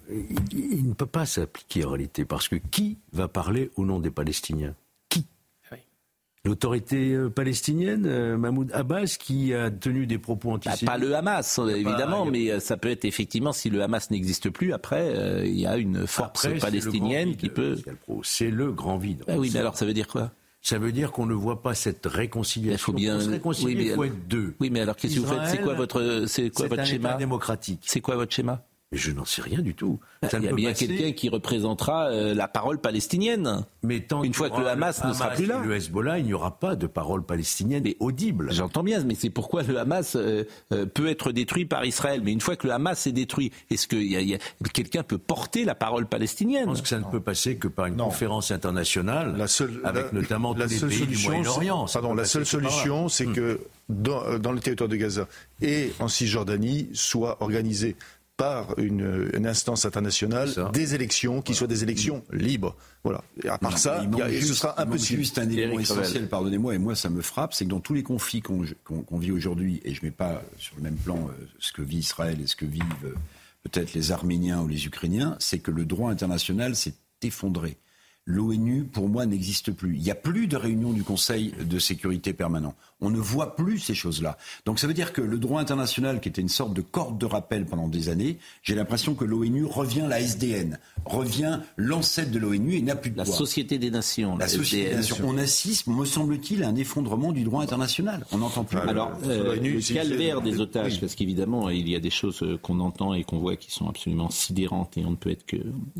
[0.09, 4.11] il, ne peut pas s'appliquer en réalité, parce que qui va parler au nom des
[4.11, 4.75] Palestiniens?
[5.09, 5.25] Qui?
[6.45, 10.85] L'autorité euh, palestinienne, euh, Mahmoud Abbas, qui a tenu des propos bah, antisémites.
[10.85, 14.71] pas le Hamas, évidemment, mais euh, ça peut être effectivement, si le Hamas n'existe plus,
[14.71, 17.77] après, il y a une force palestinienne qui peut.
[18.23, 19.23] C'est le grand vide.
[19.27, 20.31] Ah oui, mais alors ça veut dire quoi?
[20.61, 22.75] Ça veut dire qu'on ne voit pas cette réconciliation.
[22.75, 24.55] Il faut bien se réconcilier, il faut être deux.
[24.59, 25.47] Oui, mais alors qu'est-ce que vous faites?
[25.47, 27.13] C'est quoi votre, c'est quoi votre schéma?
[27.13, 28.63] Démocratique C'est quoi votre schéma?
[28.91, 29.99] Mais je n'en sais rien du tout.
[30.21, 33.65] Bah, il y a bien quelqu'un qui représentera euh, la parole palestinienne.
[33.83, 35.61] Mais tant une fois que le Hamas, ne sera plus là.
[35.63, 38.49] Le Hezbollah, il n'y aura pas de parole palestinienne audible.
[38.51, 42.21] J'entends bien, mais c'est pourquoi le Hamas euh, euh, peut être détruit par Israël.
[42.23, 43.97] Mais une fois que le Hamas est détruit, est-ce que
[44.69, 47.87] quelqu'un peut porter la parole palestinienne Je pense que ça ne peut passer que par
[47.87, 51.85] une conférence internationale, la seule, avec notamment tous les pays du Moyen-Orient.
[51.91, 53.59] Pardon, la seule solution, c'est que
[53.89, 55.27] dans, dans le territoire de Gaza
[55.61, 57.95] et en Cisjordanie soit organisée
[58.37, 62.75] par une, instance internationale des élections qui soient des élections libres.
[63.03, 63.23] Voilà.
[63.43, 65.19] Et à part ça, ce sera impossible.
[65.19, 68.03] Juste un élément essentiel, pardonnez-moi, et moi ça me frappe, c'est que dans tous les
[68.03, 71.73] conflits qu'on vit aujourd'hui, et je ne mets pas sur le même plan euh, ce
[71.73, 73.15] que vit Israël et ce que vivent euh,
[73.63, 77.77] peut-être les Arméniens ou les Ukrainiens, c'est que le droit international s'est effondré
[78.27, 79.95] l'ONU, pour moi, n'existe plus.
[79.95, 82.75] Il n'y a plus de réunion du Conseil de sécurité permanent.
[82.99, 84.37] On ne voit plus ces choses-là.
[84.65, 87.25] Donc ça veut dire que le droit international, qui était une sorte de corde de
[87.25, 92.75] rappel pendant des années, j'ai l'impression que l'ONU revient la SDN, revient l'ancêtre de l'ONU
[92.75, 94.37] et n'a plus de La Société des Nations.
[94.37, 95.17] La, Société des Nations.
[95.23, 98.25] On assiste, me semble-t-il, à un effondrement du droit international.
[98.31, 98.77] On n'entend plus.
[98.79, 102.79] Alors, euh, le calvaire des otages, parce qu'évidemment, il y a des choses euh, qu'on
[102.79, 105.57] entend et qu'on voit qui sont absolument sidérantes et on ne peut être que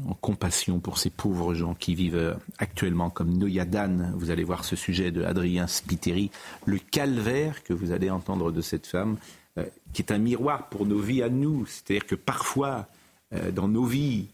[0.08, 4.66] en compassion pour ces pauvres gens qui vivent euh, actuellement, comme Noyadan, vous allez voir
[4.66, 6.32] ce sujet de Adrien Spiteri,
[6.66, 9.18] le calvaire que vous allez entendre de cette femme,
[9.58, 11.66] euh, qui est un miroir pour nos vies à nous.
[11.66, 12.88] C'est-à-dire que parfois,
[13.34, 14.28] euh, dans nos vies,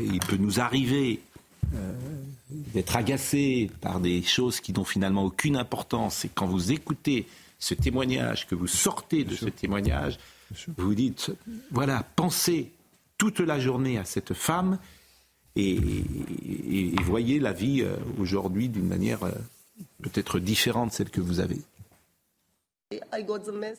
[0.00, 1.18] il peut nous arriver
[2.50, 6.24] d'être agacé par des choses qui n'ont finalement aucune importance.
[6.24, 7.26] Et quand vous écoutez
[7.58, 10.18] ce témoignage, que vous sortez de ce témoignage,
[10.76, 11.32] vous vous dites,
[11.72, 12.70] voilà, pensez
[13.18, 14.78] toute la journée à cette femme
[15.56, 15.78] et,
[17.04, 19.32] voyez la vie euh, aujourd'hui d'une manière euh,
[20.00, 21.60] peut-être différente de celle que vous avez.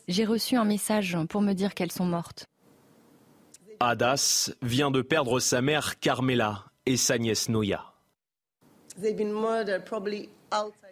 [0.08, 2.46] J'ai reçu un message pour me dire qu'elles sont mortes.
[3.80, 7.92] Adas vient de perdre sa mère Carmela et sa nièce Noya.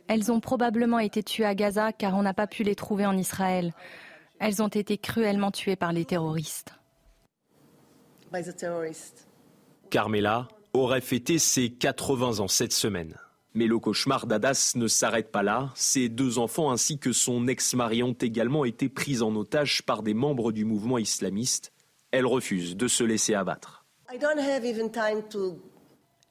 [0.09, 3.17] Elles ont probablement été tuées à Gaza car on n'a pas pu les trouver en
[3.17, 3.73] Israël.
[4.39, 6.75] Elles ont été cruellement tuées par les terroristes.
[9.91, 13.17] Carmela aurait fêté ses 80 ans cette semaine.
[13.55, 15.71] Mais le cauchemar d'Adas ne s'arrête pas là.
[15.75, 20.15] Ses deux enfants ainsi que son ex-mari ont également été pris en otage par des
[20.15, 21.73] membres du mouvement islamiste.
[22.13, 23.85] Elle refuse de se laisser abattre.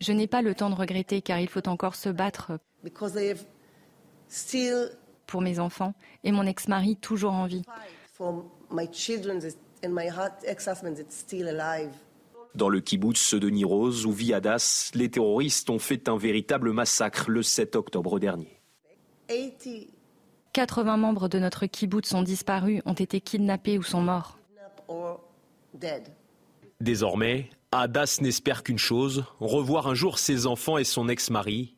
[0.02, 2.60] Je n'ai pas le temps de regretter car il faut encore se battre
[5.28, 5.94] pour mes enfants
[6.24, 7.64] et mon ex-mari toujours en vie.
[12.56, 17.30] Dans le kibbutz de Niroz, où vit Adas, les terroristes ont fait un véritable massacre
[17.30, 18.60] le 7 octobre dernier.
[20.54, 24.40] 80 membres de notre kibbutz ont disparu, ont été kidnappés ou sont morts.
[26.82, 31.76] Désormais, Adas n'espère qu'une chose, revoir un jour ses enfants et son ex-mari,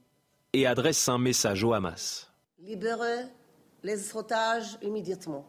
[0.53, 2.31] et adresse un message au Hamas.
[2.59, 3.25] Libérez
[3.83, 5.45] les otages immédiatement.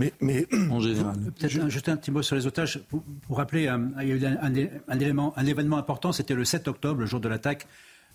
[0.00, 1.16] Mais, mais en général.
[1.36, 2.80] Peut-être juste un petit mot sur les otages.
[2.88, 4.24] Pour, rappeler, euh, il y a eu
[4.88, 7.66] un, élément, un événement important, c'était le 7 octobre, le jour de l'attaque.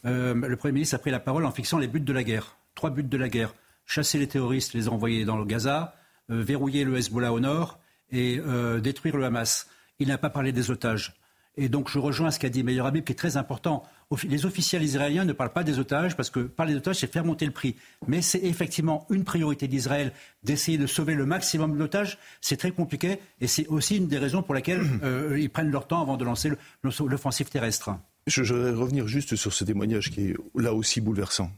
[0.05, 2.57] Euh, le Premier ministre a pris la parole en fixant les buts de la guerre.
[2.75, 3.53] Trois buts de la guerre.
[3.85, 5.95] Chasser les terroristes, les envoyer dans le Gaza,
[6.29, 7.79] euh, verrouiller le Hezbollah au nord
[8.11, 8.39] et
[8.83, 9.67] détruire le Hamas
[9.99, 11.13] il n'a pas parlé des otages.
[11.55, 13.83] Et donc je rejoins ce qu'a dit Meilleur Habib, qui est très important.
[14.23, 17.25] Les officiels israéliens ne parlent pas des otages, parce que parler des otages, c'est faire
[17.25, 17.75] monter le prix.
[18.07, 22.17] Mais c'est effectivement une priorité d'Israël d'essayer de sauver le maximum d'otages.
[22.41, 25.87] C'est très compliqué, et c'est aussi une des raisons pour lesquelles euh, ils prennent leur
[25.87, 26.51] temps avant de lancer
[26.83, 27.91] l'offensive terrestre.
[28.27, 31.51] Je, voudrais revenir juste sur ce témoignage qui est là aussi bouleversant,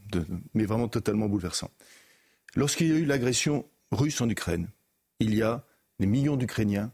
[0.54, 1.70] mais vraiment totalement bouleversant.
[2.56, 4.68] Lorsqu'il y a eu l'agression russe en Ukraine,
[5.20, 5.62] il y a
[6.00, 6.90] des millions d'Ukrainiens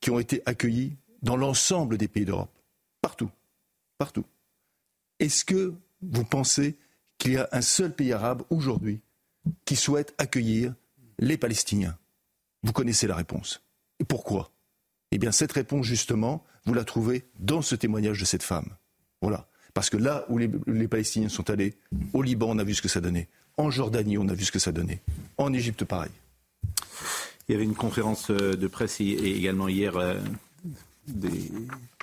[0.00, 2.52] qui ont été accueillis dans l'ensemble des pays d'Europe.
[3.00, 3.30] Partout.
[3.98, 4.24] Partout.
[5.22, 6.76] Est-ce que vous pensez
[7.16, 9.02] qu'il y a un seul pays arabe aujourd'hui
[9.64, 10.74] qui souhaite accueillir
[11.20, 11.96] les Palestiniens?
[12.64, 13.62] Vous connaissez la réponse.
[14.00, 14.50] Et pourquoi?
[15.12, 18.66] Eh bien, cette réponse, justement, vous la trouvez dans ce témoignage de cette femme.
[19.20, 19.46] Voilà.
[19.74, 21.76] Parce que là où les, les, Palestiniens sont allés,
[22.14, 23.28] au Liban, on a vu ce que ça donnait.
[23.56, 25.02] En Jordanie, on a vu ce que ça donnait.
[25.36, 26.10] En Égypte, pareil.
[27.46, 29.96] Il y avait une conférence euh, de presse également hier
[31.08, 31.50] euh, des,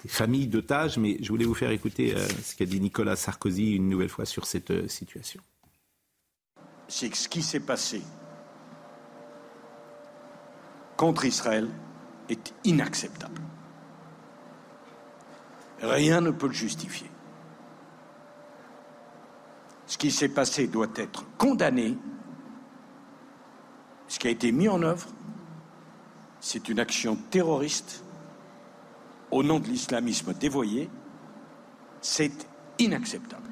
[0.08, 3.90] familles d'otages, mais je voulais vous faire écouter euh, ce qu'a dit Nicolas Sarkozy une
[3.90, 5.42] nouvelle fois sur cette situation.
[6.88, 8.02] C'est ce qui s'est passé
[10.98, 11.70] contre Israël
[12.30, 13.42] est inacceptable.
[15.82, 17.10] Rien ne peut le justifier.
[19.88, 21.98] Ce qui s'est passé doit être condamné.
[24.08, 25.08] Ce qui a été mis en œuvre
[26.40, 28.04] c'est une action terroriste
[29.32, 30.90] au nom de l'islamisme dévoyé.
[32.02, 32.48] C'est
[32.80, 33.50] inacceptable.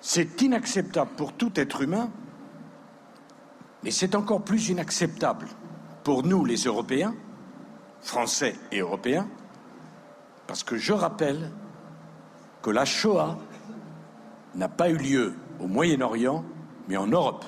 [0.00, 2.10] C'est inacceptable pour tout être humain,
[3.82, 5.46] mais c'est encore plus inacceptable
[6.02, 7.14] pour nous, les Européens,
[8.02, 9.28] Français et Européens,
[10.46, 11.50] parce que je rappelle
[12.60, 13.38] que la Shoah
[14.54, 16.44] n'a pas eu lieu au Moyen-Orient,
[16.88, 17.44] mais en Europe.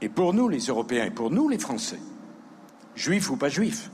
[0.00, 2.00] Et pour nous, les Européens, et pour nous, les Français,
[2.94, 3.90] juifs ou pas juifs,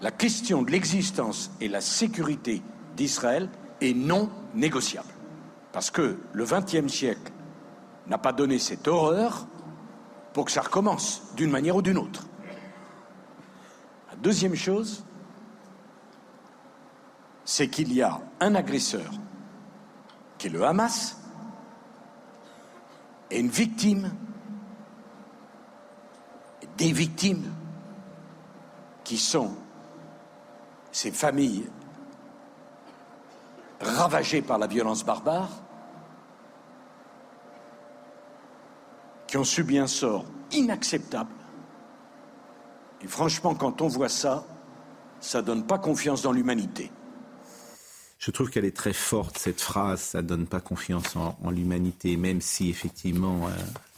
[0.00, 2.62] la question de l'existence et la sécurité
[2.96, 3.48] d'Israël
[3.80, 5.08] est non négociable.
[5.72, 7.32] Parce que le XXe siècle
[8.06, 9.46] n'a pas donné cette horreur
[10.32, 12.26] pour que ça recommence d'une manière ou d'une autre.
[14.10, 15.04] La deuxième chose,
[17.44, 19.10] c'est qu'il y a un agresseur,
[20.38, 21.16] qui est le Hamas,
[23.30, 24.12] et une victime
[26.76, 27.52] des victimes
[29.04, 29.56] qui sont
[30.98, 31.64] ces familles
[33.80, 35.48] ravagées par la violence barbare,
[39.28, 41.30] qui ont subi un sort inacceptable.
[43.00, 44.44] Et franchement, quand on voit ça,
[45.20, 46.90] ça donne pas confiance dans l'humanité.
[48.18, 52.40] Je trouve qu'elle est très forte, cette phrase, ça donne pas confiance en, l'humanité, même
[52.40, 53.50] si effectivement euh,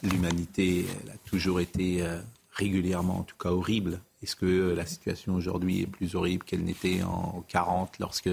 [0.02, 2.20] l'humanité a toujours été euh,
[2.52, 7.02] régulièrement, en tout cas horrible, Est-ce que la situation aujourd'hui est plus horrible qu'elle n'était
[7.02, 8.28] en 40 lorsque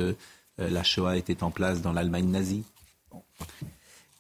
[0.58, 2.64] la Shoah était en place dans l'Allemagne nazie?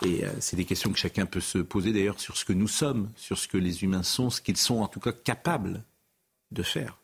[0.05, 3.09] Et c'est des questions que chacun peut se poser d'ailleurs sur ce que nous sommes,
[3.15, 5.83] sur ce que les humains sont, ce qu'ils sont en tout cas capables
[6.51, 6.99] de faire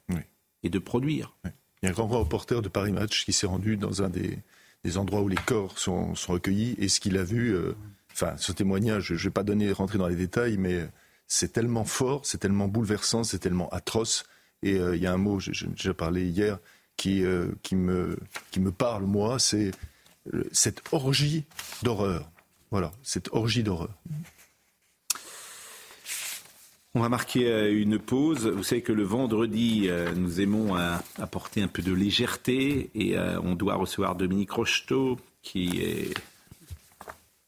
[0.63, 1.35] et de produire.
[1.45, 4.39] Il y a un grand reporter de Paris Match qui s'est rendu dans un des,
[4.97, 7.75] endroits où les corps sont, recueillis et ce qu'il a vu, euh,
[8.13, 10.87] enfin ce témoignage, je ne vais pas donner, rentrer dans les détails, mais
[11.27, 14.23] c'est tellement fort, c'est tellement bouleversant, c'est tellement atroce.
[14.63, 16.57] Et euh, il y a un mot, j'ai déjà parlé hier,
[16.97, 18.17] qui, euh, qui, me,
[18.75, 19.71] parle, moi, c'est
[20.51, 21.43] cette orgie
[21.83, 22.29] d'horreur.
[22.71, 23.91] Voilà, cette orgie d'horreur.
[26.95, 28.45] On va marquer euh, une pause.
[28.45, 30.75] Vous savez que le vendredi, euh, nous aimons
[31.17, 36.13] apporter un peu de légèreté et euh, on doit recevoir Dominique Rocheteau, qui est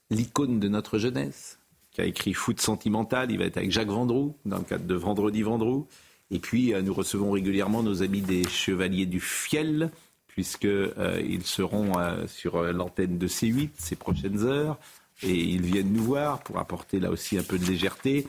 [0.10, 1.60] l'icône de notre jeunesse,
[1.92, 3.32] qui a écrit Foot sentimental.
[3.32, 5.88] Il va être avec Jacques Vendroux dans le cadre de Vendredi Vendroux.
[6.32, 9.92] Et puis, nous recevons régulièrement nos amis des Chevaliers du Fiel,
[10.28, 11.94] puisqu'ils seront
[12.28, 14.78] sur l'antenne de C8 ces prochaines heures.
[15.24, 18.28] Et ils viennent nous voir pour apporter là aussi un peu de légèreté.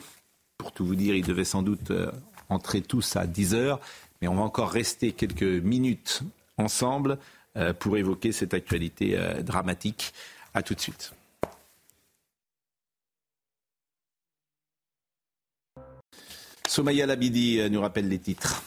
[0.57, 2.11] Pour tout vous dire, ils devaient sans doute euh,
[2.49, 3.79] entrer tous à 10 heures,
[4.21, 6.23] mais on va encore rester quelques minutes
[6.57, 7.17] ensemble
[7.57, 10.13] euh, pour évoquer cette actualité euh, dramatique.
[10.53, 11.13] À tout de suite.
[16.77, 18.61] Somaya Labidi nous rappelle les titres.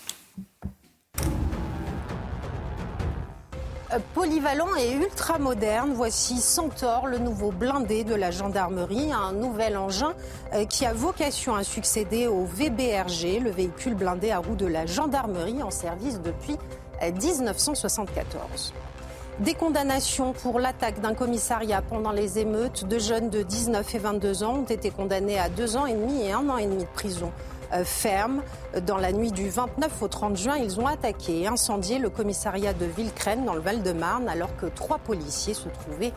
[4.14, 10.14] Polyvalent et ultra moderne, voici Centaure, le nouveau blindé de la gendarmerie, un nouvel engin
[10.54, 14.86] euh, qui a vocation à succéder au VBRG, le véhicule blindé à roues de la
[14.86, 16.56] gendarmerie en service depuis
[17.00, 18.74] 1974.
[18.74, 22.86] Euh, Des condamnations pour l'attaque d'un commissariat pendant les émeutes.
[22.88, 26.22] Deux jeunes de 19 et 22 ans ont été condamnés à deux ans et demi
[26.22, 27.30] et un an et demi de prison.
[27.72, 28.42] Euh, ferme.
[28.84, 32.72] Dans la nuit du 29 au 30 juin, ils ont attaqué et incendié le commissariat
[32.72, 36.12] de Villecrène dans le Val-de-Marne alors que trois policiers se trouvaient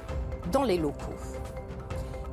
[0.51, 1.13] dans les locaux.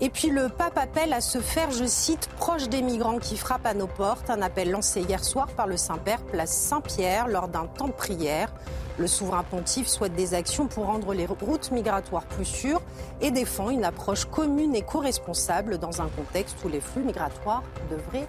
[0.01, 3.67] Et puis le pape appelle à se faire, je cite, proche des migrants qui frappent
[3.67, 4.31] à nos portes.
[4.31, 8.51] Un appel lancé hier soir par le Saint-Père, place Saint-Pierre, lors d'un temps de prière.
[8.99, 12.83] Le souverain pontife souhaite des actions pour rendre les routes migratoires plus sûres
[13.21, 18.29] et défend une approche commune et co-responsable dans un contexte où les flux migratoires devraient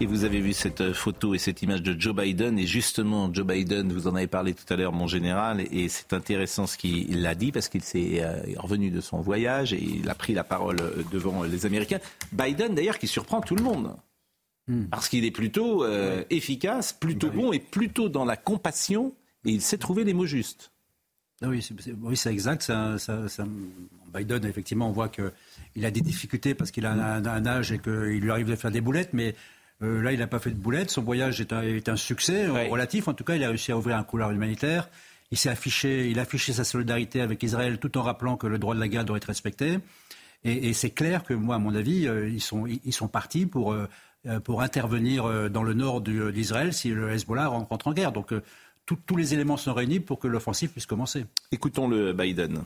[0.00, 2.58] et vous avez vu cette euh, photo et cette image de Joe Biden.
[2.58, 6.12] Et justement, Joe Biden, vous en avez parlé tout à l'heure, mon général, et c'est
[6.12, 10.08] intéressant ce qu'il a dit parce qu'il s'est euh, revenu de son voyage et il
[10.08, 11.98] a pris la parole euh, devant les Américains.
[12.32, 13.96] Biden, d'ailleurs, qui surprend tout le monde.
[14.68, 14.84] Hmm.
[14.90, 15.86] Parce qu'il est plutôt
[16.28, 19.12] efficace, plutôt bah bon et plutôt dans la compassion.
[19.46, 20.72] Et il sait trouver les mots justes.
[21.42, 21.62] Ah oui,
[22.16, 22.62] c'est exact.
[22.62, 22.96] Ça,
[24.12, 28.20] Biden, effectivement, on voit qu'il a des difficultés parce qu'il a un, âge et qu'il
[28.20, 29.34] lui arrive de faire des boulettes, mais
[29.82, 30.90] euh, là, il n'a pas fait de boulettes.
[30.90, 33.08] Son voyage est un, succès relatif.
[33.08, 34.88] En tout cas, il a réussi à ouvrir un couloir humanitaire.
[35.30, 38.58] Il s'est affiché, il a affiché sa solidarité avec Israël tout en rappelant que le
[38.58, 39.78] droit de la guerre doit être respecté.
[40.44, 43.72] Et, c'est clair que moi, à mon avis, euh, ils, sont, ils sont partis pour,
[43.72, 43.88] euh,
[44.44, 48.12] pour intervenir dans le nord d'Israël si le Hezbollah rentre en guerre.
[48.12, 48.32] Donc
[48.86, 51.26] tous les éléments sont réunis pour que l'offensive puisse commencer.
[51.50, 52.62] Écoutons le Biden.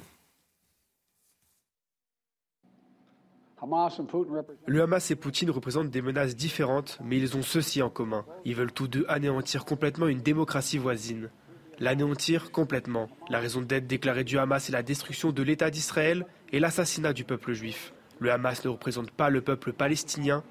[4.66, 8.24] Le Hamas et Poutine représentent des menaces différentes, mais ils ont ceci en commun.
[8.44, 11.30] Ils veulent tous deux anéantir complètement une démocratie voisine.
[11.78, 13.08] L'anéantir complètement.
[13.28, 17.24] La raison d'être déclarée du Hamas est la destruction de l'État d'Israël et l'assassinat du
[17.24, 17.92] peuple juif.
[18.18, 20.42] Le Hamas ne représente pas le peuple palestinien.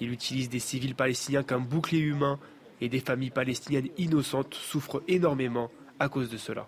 [0.00, 2.38] Il utilise des civils palestiniens comme bouclier humain
[2.82, 5.70] et des familles palestiniennes innocentes souffrent énormément
[6.00, 6.66] à cause de cela.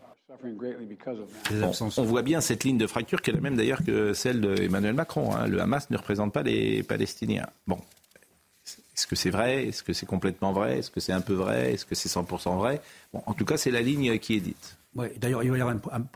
[1.96, 4.94] on voit bien cette ligne de fracture qui est la même d'ailleurs que celle d'Emmanuel
[4.94, 5.34] Macron.
[5.34, 5.48] Hein.
[5.48, 7.48] Le Hamas ne représente pas les Palestiniens.
[7.66, 7.80] Bon,
[8.94, 9.66] est-ce que c'est vrai?
[9.66, 10.78] Est-ce que c'est complètement vrai?
[10.78, 11.72] Est-ce que c'est un peu vrai?
[11.72, 12.80] Est-ce que c'est 100% vrai?
[13.12, 14.76] Bon, En tout cas, c'est la ligne qui est dite.
[14.96, 15.42] Ouais, D'ailleurs,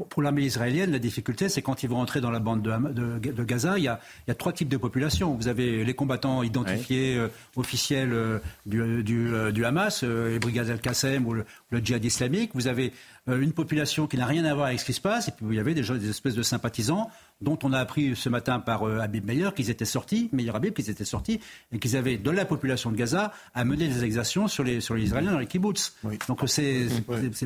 [0.09, 3.77] pour l'armée israélienne, la difficulté, c'est quand ils vont entrer dans la bande de, Gaza,
[3.77, 3.99] il y, a,
[4.37, 5.35] trois types de populations.
[5.35, 11.27] Vous avez les combattants identifiés euh, officiels euh, du, euh, du, Hamas, les brigades Al-Qassem
[11.27, 12.53] ou le, le, djihad islamique.
[12.55, 12.93] Vous avez
[13.29, 15.29] une population qui n'a rien à voir avec ce qui se passe.
[15.29, 17.11] Et puis vous avez des, gens, des espèces de sympathisants
[17.41, 20.91] dont on a appris ce matin par Habib Meyer qu'ils étaient sortis, Meyer Habib, qu'ils
[20.91, 21.41] étaient sortis
[21.73, 24.95] et qu'ils avaient, de la population de Gaza, à mener des exactions sur les, sur
[24.95, 25.95] les Israéliens dans les kibbutz.
[26.27, 26.89] Donc c'est,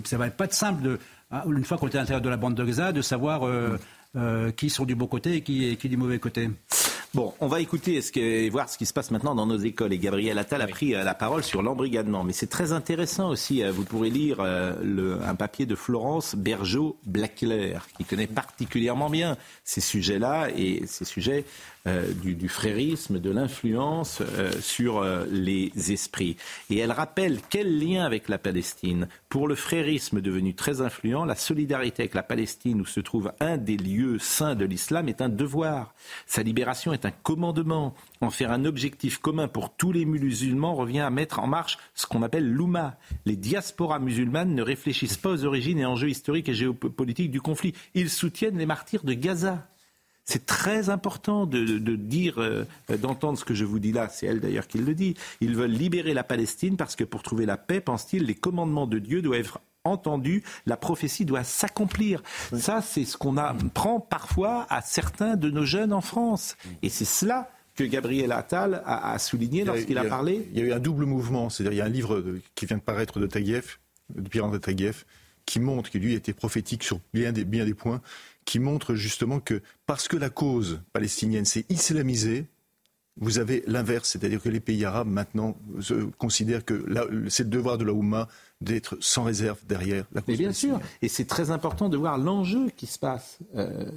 [0.04, 0.98] ça va pas être simple de
[1.32, 3.78] ah, une fois qu'on est à l'intérieur de la bande de Gaza, de savoir euh,
[4.16, 6.50] euh, qui sont du bon côté et qui, qui du mauvais côté.
[7.14, 9.92] Bon, on va écouter ce et voir ce qui se passe maintenant dans nos écoles.
[9.92, 12.24] Et Gabriel Attal a pris euh, la parole sur l'embrigadement.
[12.24, 13.62] Mais c'est très intéressant aussi.
[13.62, 19.36] Euh, vous pourrez lire euh, le, un papier de Florence Bergeau-Blaclair, qui connaît particulièrement bien
[19.62, 21.44] ces sujets-là et ces sujets
[21.88, 26.36] euh, du, frérisme, de l'influence euh, sur euh, les esprits.
[26.70, 29.08] Et elle rappelle quel lien avec la Palestine.
[29.28, 33.56] Pour le frérisme devenu très influent, la solidarité avec la Palestine, où se trouve un
[33.56, 35.92] des lieux saints de l'islam, est un devoir.
[36.28, 37.94] Sa libération est un commandement.
[38.20, 42.06] En faire un objectif commun pour tous les musulmans revient à mettre en marche ce
[42.06, 42.98] qu'on appelle l'Ouma.
[43.26, 47.74] Les diasporas musulmanes ne réfléchissent pas aux origines et enjeux historiques et géopolitiques du conflit.
[47.94, 49.66] Ils soutiennent les martyrs de Gaza.
[50.24, 52.64] C'est très important de, dire, euh,
[53.00, 54.08] d'entendre ce que je vous dis là.
[54.08, 55.14] C'est elle d'ailleurs qui le dit.
[55.40, 59.00] Ils veulent libérer la Palestine parce que pour trouver la paix, pense-t-il, les commandements de
[59.00, 62.22] Dieu doivent être entendus, la prophétie doit s'accomplir.
[62.56, 66.56] Ça, c'est ce qu'on apprend parfois à certains de nos jeunes en France.
[66.82, 70.48] Et c'est cela que Gabriel Attal a, souligné lorsqu'il a, parlé.
[70.52, 71.48] Il y a eu un double mouvement.
[71.48, 72.22] C'est-à-dire, il y a un livre
[72.54, 73.80] qui vient de paraître de Taguieff,
[74.14, 75.06] de Pierre-André Taguieff,
[75.46, 78.00] qui montre que lui était prophétique sur bien des, bien des points
[78.44, 82.46] qui montre justement que parce que la cause palestinienne s'est islamisée,
[83.16, 85.56] vous avez l'inverse, c'est-à-dire que les pays arabes maintenant
[86.18, 86.84] considèrent que
[87.28, 88.28] c'est le devoir de la Oumma
[88.62, 90.28] d'être sans réserve derrière la cause.
[90.28, 93.90] Mais bien sûr, et c'est très important de voir l'enjeu qui se passe euh,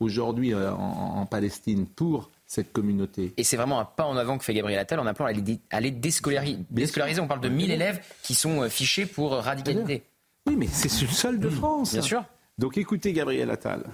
[0.00, 3.32] aujourd'hui euh, en, Palestine pour cette communauté.
[3.36, 5.90] Et c'est vraiment un pas en avant que fait Gabriel Attal en appelant à les
[5.90, 7.20] déscolariser.
[7.20, 10.02] On parle de 1000 élèves qui sont euh, fichés pour radicalité.
[10.46, 11.92] Oui, mais c'est le seul de France.
[11.92, 12.24] Bien sûr.
[12.58, 13.84] Donc écoutez Gabriel Attal.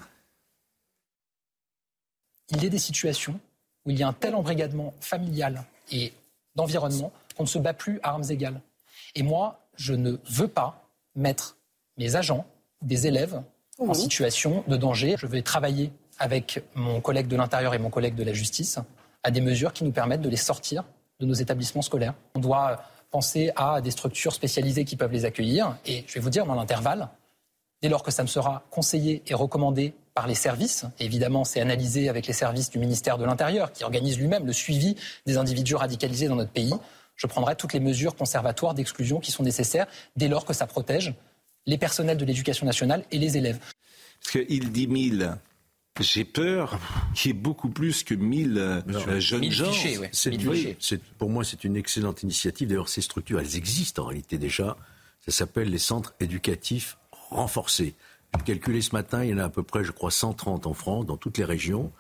[2.51, 3.39] Il y a des situations
[3.85, 6.13] où il y a un tel embrigadement familial et
[6.55, 8.61] d'environnement qu'on ne se bat plus à armes égales.
[9.15, 11.57] Et moi, je ne veux pas mettre
[11.97, 12.47] mes agents,
[12.83, 13.43] des élèves,
[13.79, 15.17] en situation de danger.
[15.19, 18.79] Je vais travailler avec mon collègue de l'Intérieur et mon collègue de la Justice
[19.23, 20.85] à des mesures qui nous permettent de les sortir
[21.21, 22.15] de nos établissements scolaires.
[22.35, 25.77] On doit penser à des structures spécialisées qui peuvent les accueillir.
[25.87, 27.09] Et je vais vous dire, dans l'intervalle,
[27.83, 30.87] dès lors que ça me sera conseillé et recommandé par les services.
[30.99, 34.97] Évidemment, c'est analysé avec les services du ministère de l'Intérieur, qui organise lui-même le suivi
[35.27, 36.75] des individus radicalisés dans notre pays.
[37.17, 39.87] Je prendrai toutes les mesures conservatoires d'exclusion qui sont nécessaires
[40.17, 41.15] dès lors que ça protège
[41.67, 43.59] les personnels de l'éducation nationale et les élèves.
[44.21, 45.37] Parce qu'il dit mille.
[45.99, 46.79] J'ai peur
[47.15, 49.73] qu'il y ait beaucoup plus que 1000 euh, jeunes gens.
[51.17, 52.69] pour moi, c'est une excellente initiative.
[52.69, 54.77] D'ailleurs, ces structures, elles existent en réalité déjà.
[55.25, 56.99] Ça s'appelle les centres éducatifs
[57.31, 57.95] renforcé.
[58.37, 60.75] J'ai calculé ce matin, il y en a à peu près, je crois, 130 en
[60.75, 61.91] France, dans toutes les régions.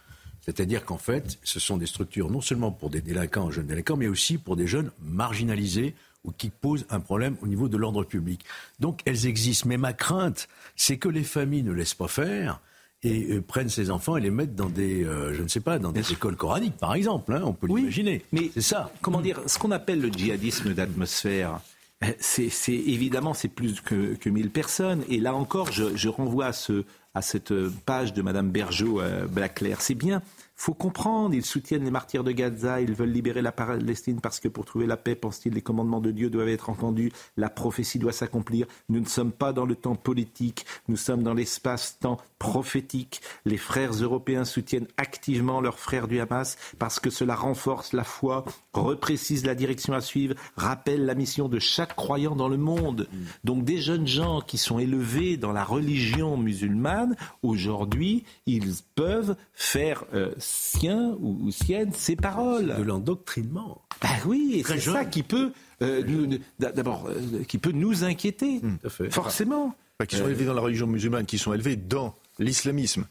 [0.47, 4.07] C'est-à-dire qu'en fait, ce sont des structures non seulement pour des délinquants, jeunes délinquants, mais
[4.07, 5.95] aussi pour des jeunes marginalisés
[6.25, 8.45] ou qui posent un problème au niveau de l'ordre public.
[8.79, 9.69] Donc elles existent.
[9.69, 12.61] Mais ma crainte, c'est que les familles ne laissent pas faire
[13.03, 15.79] et euh, prennent ces enfants et les mettent dans des, euh, je ne sais pas,
[15.79, 17.33] dans des écoles coraniques, par exemple.
[17.33, 18.25] Hein, on peut l'imaginer.
[18.33, 18.93] Mais c'est ça.
[19.03, 21.61] Comment dire, ce qu'on appelle le djihadisme d'atmosphère,
[22.05, 25.03] euh, c'est évidemment c'est plus que, que 1000 personnes.
[25.09, 26.85] Et là encore, je, je renvoie à, ce,
[27.15, 27.53] à cette
[27.87, 29.81] page de Madame Bergeau euh, Blaclair.
[29.81, 30.23] C'est bien
[30.57, 34.49] faut comprendre, ils soutiennent les martyrs de Gaza, ils veulent libérer la Palestine parce que
[34.49, 38.13] pour trouver la paix, pense-t-il, les commandements de Dieu doivent être entendus, la prophétie doit
[38.13, 38.67] s'accomplir.
[38.89, 43.21] Nous ne sommes pas dans le temps politique, nous sommes dans l'espace-temps prophétique.
[43.45, 48.45] Les frères européens soutiennent activement leurs frères du Hamas parce que cela renforce la foi,
[48.73, 53.09] reprécise la direction à suivre, rappelle la mission de chaque croyant dans le monde.
[53.45, 60.05] Donc des jeunes gens qui sont élevés dans la religion musulmane, aujourd'hui, ils peuvent faire
[60.15, 62.75] euh, sien ou, sienne ses paroles.
[62.79, 63.83] De l'endoctrinement.
[64.03, 69.11] Bah oui, c'est ça qui peut, euh, d'abord, euh, qui peut nous inquiéter, hmm.
[69.11, 69.75] forcément.
[70.07, 73.07] qui sont élevés dans la religion musulmane, qui sont élevés dans l'islamisme,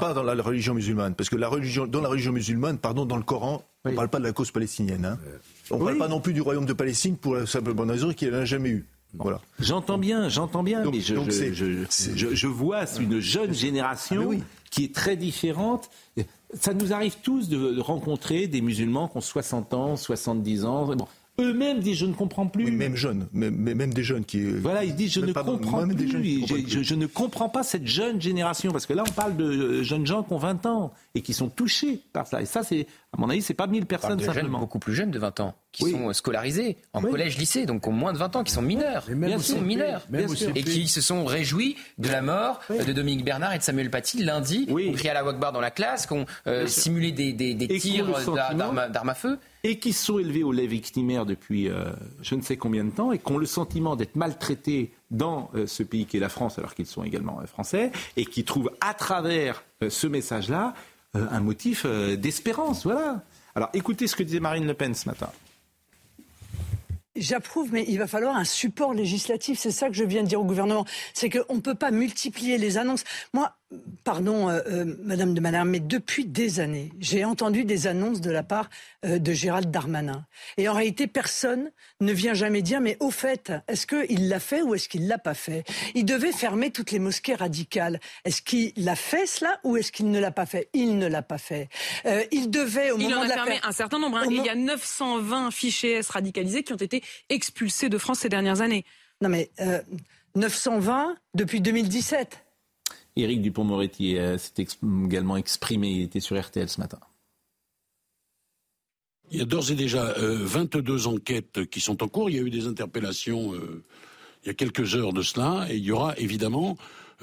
[0.00, 3.18] pas dans la religion musulmane, parce que la religion, dans la religion musulmane, pardon, dans
[3.18, 5.04] le Coran, on ne parle pas de la cause palestinienne.
[5.04, 5.18] Hein.
[5.70, 8.12] On ne parle pas non plus du royaume de Palestine pour la simple bonne raison
[8.12, 8.86] qu'il n'a jamais eu.
[9.14, 9.40] Voilà.
[9.58, 14.94] J'entends bien, j'entends bien, mais je, je, je, vois une jeune génération ah, qui est
[14.94, 15.90] très différente.
[16.54, 20.90] Ça nous arrive tous de, rencontrer des musulmans qui ont 60 ans, 70 ans.
[21.40, 22.70] Eux-mêmes disent je ne comprends plus.
[22.70, 24.44] même jeunes, même, même, des jeunes qui.
[24.44, 26.08] Voilà, ils disent je ne comprends plus.
[26.68, 30.22] Je, ne comprends pas cette jeune génération parce que là on parle de jeunes gens
[30.22, 32.42] qui ont 20 ans et qui sont touchés par ça.
[32.42, 34.48] Et ça, c'est à mon avis, c'est pas 1000 personnes de simplement.
[34.48, 37.86] Jeunes beaucoup plus jeunes de 20 ans qui sont euh, scolarisés en collège, lycée, donc
[37.86, 40.06] ont moins de 20 ans, qui sont mineurs, bien sont mineurs,
[40.54, 44.22] et qui se sont réjouis de la mort de Dominique Bernard et de Samuel Paty
[44.22, 44.66] lundi.
[44.68, 44.88] Oui.
[44.90, 48.06] On criait à la Wakbar dans la classe, qu'on euh, simulait des, des, des tirs
[48.34, 52.56] d'armes à feu et qui sont élevés au lait victimaire depuis euh, je ne sais
[52.56, 56.16] combien de temps et qui ont le sentiment d'être maltraités dans euh, ce pays qui
[56.16, 60.06] est la France alors qu'ils sont également euh, français et qui trouvent à travers ce
[60.06, 60.74] message-là
[61.14, 62.84] un motif d'espérance.
[62.84, 63.22] Voilà.
[63.54, 65.28] Alors écoutez ce que disait Marine Le Pen ce matin.
[67.14, 69.58] J'approuve, mais il va falloir un support législatif.
[69.58, 70.86] C'est ça que je viens de dire au gouvernement.
[71.12, 73.04] C'est qu'on ne peut pas multiplier les annonces.
[73.34, 73.54] Moi,
[74.04, 78.30] Pardon, euh, euh, Madame de Madame, mais depuis des années, j'ai entendu des annonces de
[78.30, 78.68] la part
[79.04, 80.26] euh, de Gérald Darmanin.
[80.56, 81.70] Et en réalité, personne
[82.00, 85.18] ne vient jamais dire, mais au fait, est-ce qu'il l'a fait ou est-ce qu'il l'a
[85.18, 85.64] pas fait?
[85.94, 88.00] Il devait fermer toutes les mosquées radicales.
[88.24, 90.68] Est-ce qu'il l'a fait cela ou est-ce qu'il ne l'a pas fait?
[90.72, 91.68] Il ne l'a pas fait.
[92.32, 94.18] il devait, au moment en a de fermé un certain nombre.
[94.18, 94.26] Hein.
[94.30, 98.60] Il y a 920 fichiers S radicalisés qui ont été expulsés de France ces dernières
[98.60, 98.84] années.
[99.20, 99.50] Non mais
[100.34, 102.42] 920 depuis 2017.
[103.16, 104.66] Éric Dupont-Moretti euh, s'est
[105.04, 106.98] également exprimé, il était sur RTL ce matin.
[109.30, 112.28] Il y a d'ores et déjà 22 euh, enquêtes qui sont en cours.
[112.28, 113.82] Il y a eu des interpellations euh,
[114.44, 115.66] il y a quelques heures de cela.
[115.70, 116.76] Et il y aura évidemment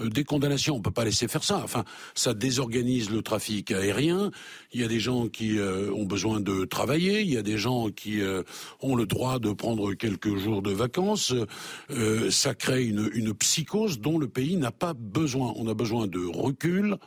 [0.05, 0.75] des condamnations.
[0.75, 1.61] On peut pas laisser faire ça.
[1.63, 1.83] Enfin,
[2.15, 4.31] ça désorganise le trafic aérien.
[4.71, 7.21] Il y a des gens qui euh, ont besoin de travailler.
[7.21, 8.43] Il y a des gens qui euh,
[8.81, 11.33] ont le droit de prendre quelques jours de vacances.
[12.29, 15.53] ça crée une, une psychose dont le pays n'a pas besoin.
[15.55, 16.97] On a besoin de recul.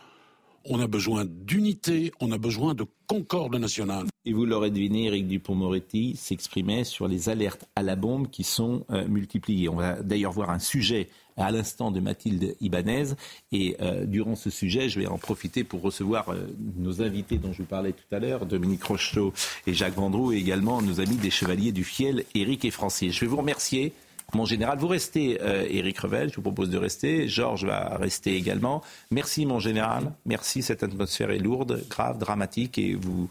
[0.65, 4.07] On a besoin d'unité, on a besoin de concorde nationale.
[4.25, 8.87] Et vous l'aurez deviné, Eric Dupont-Moretti s'exprimait sur les alertes à la bombe qui sont
[9.09, 9.69] multipliées.
[9.69, 13.15] On va d'ailleurs voir un sujet à l'instant de Mathilde Ibanez.
[13.53, 17.53] Et euh, durant ce sujet, je vais en profiter pour recevoir euh, nos invités dont
[17.53, 19.33] je vous parlais tout à l'heure, Dominique Rocheteau
[19.67, 23.11] et Jacques Vendroux, et également nos amis des Chevaliers du Fiel, Éric et Francier.
[23.11, 23.93] Je vais vous remercier.
[24.35, 27.29] Mon général, vous restez, euh, Éric Revel, je vous propose de rester.
[27.29, 28.83] Georges va rester également.
[29.11, 30.13] Merci, mon général.
[30.25, 33.29] Merci, cette atmosphère est lourde, grave, dramatique, et vous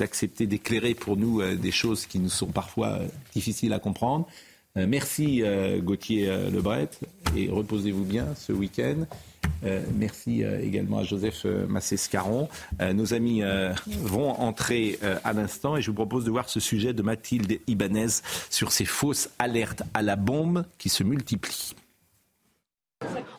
[0.00, 3.00] acceptez d'éclairer pour nous des choses qui nous sont parfois
[3.34, 4.26] difficiles à comprendre.
[4.76, 6.90] Euh, merci euh, Gauthier euh, Lebret
[7.36, 9.04] et reposez-vous bien ce week-end.
[9.94, 12.48] merci également à Joseph Massescaron.
[12.94, 13.42] nos amis
[14.02, 18.22] vont entrer à l'instant et je vous propose de voir ce sujet de Mathilde Ibanez
[18.48, 21.74] sur ces fausses alertes à la bombe qui se multiplient.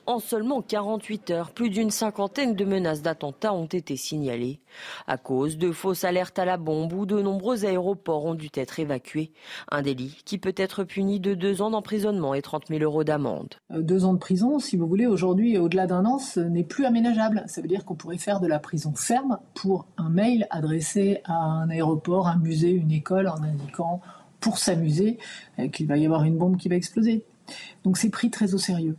[0.08, 4.60] En seulement 48 heures, plus d'une cinquantaine de menaces d'attentats ont été signalées
[5.06, 8.80] à cause de fausses alertes à la bombe où de nombreux aéroports ont dû être
[8.80, 9.32] évacués.
[9.70, 13.56] Un délit qui peut être puni de deux ans d'emprisonnement et 30 000 euros d'amende.
[13.72, 16.86] Euh, deux ans de prison, si vous voulez, aujourd'hui, au-delà d'un an, ce n'est plus
[16.86, 17.44] aménageable.
[17.46, 21.36] Ça veut dire qu'on pourrait faire de la prison ferme pour un mail adressé à
[21.36, 24.02] un aéroport, un musée, une école en indiquant
[24.40, 25.20] pour s'amuser
[25.60, 27.24] euh, qu'il va y avoir une bombe qui va exploser.
[27.84, 28.98] Donc c'est pris très au sérieux.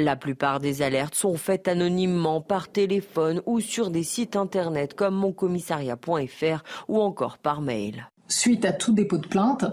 [0.00, 5.16] La plupart des alertes sont faites anonymement par téléphone ou sur des sites internet comme
[5.16, 8.06] moncommissariat.fr ou encore par mail.
[8.28, 9.64] Suite à tout dépôt de plainte,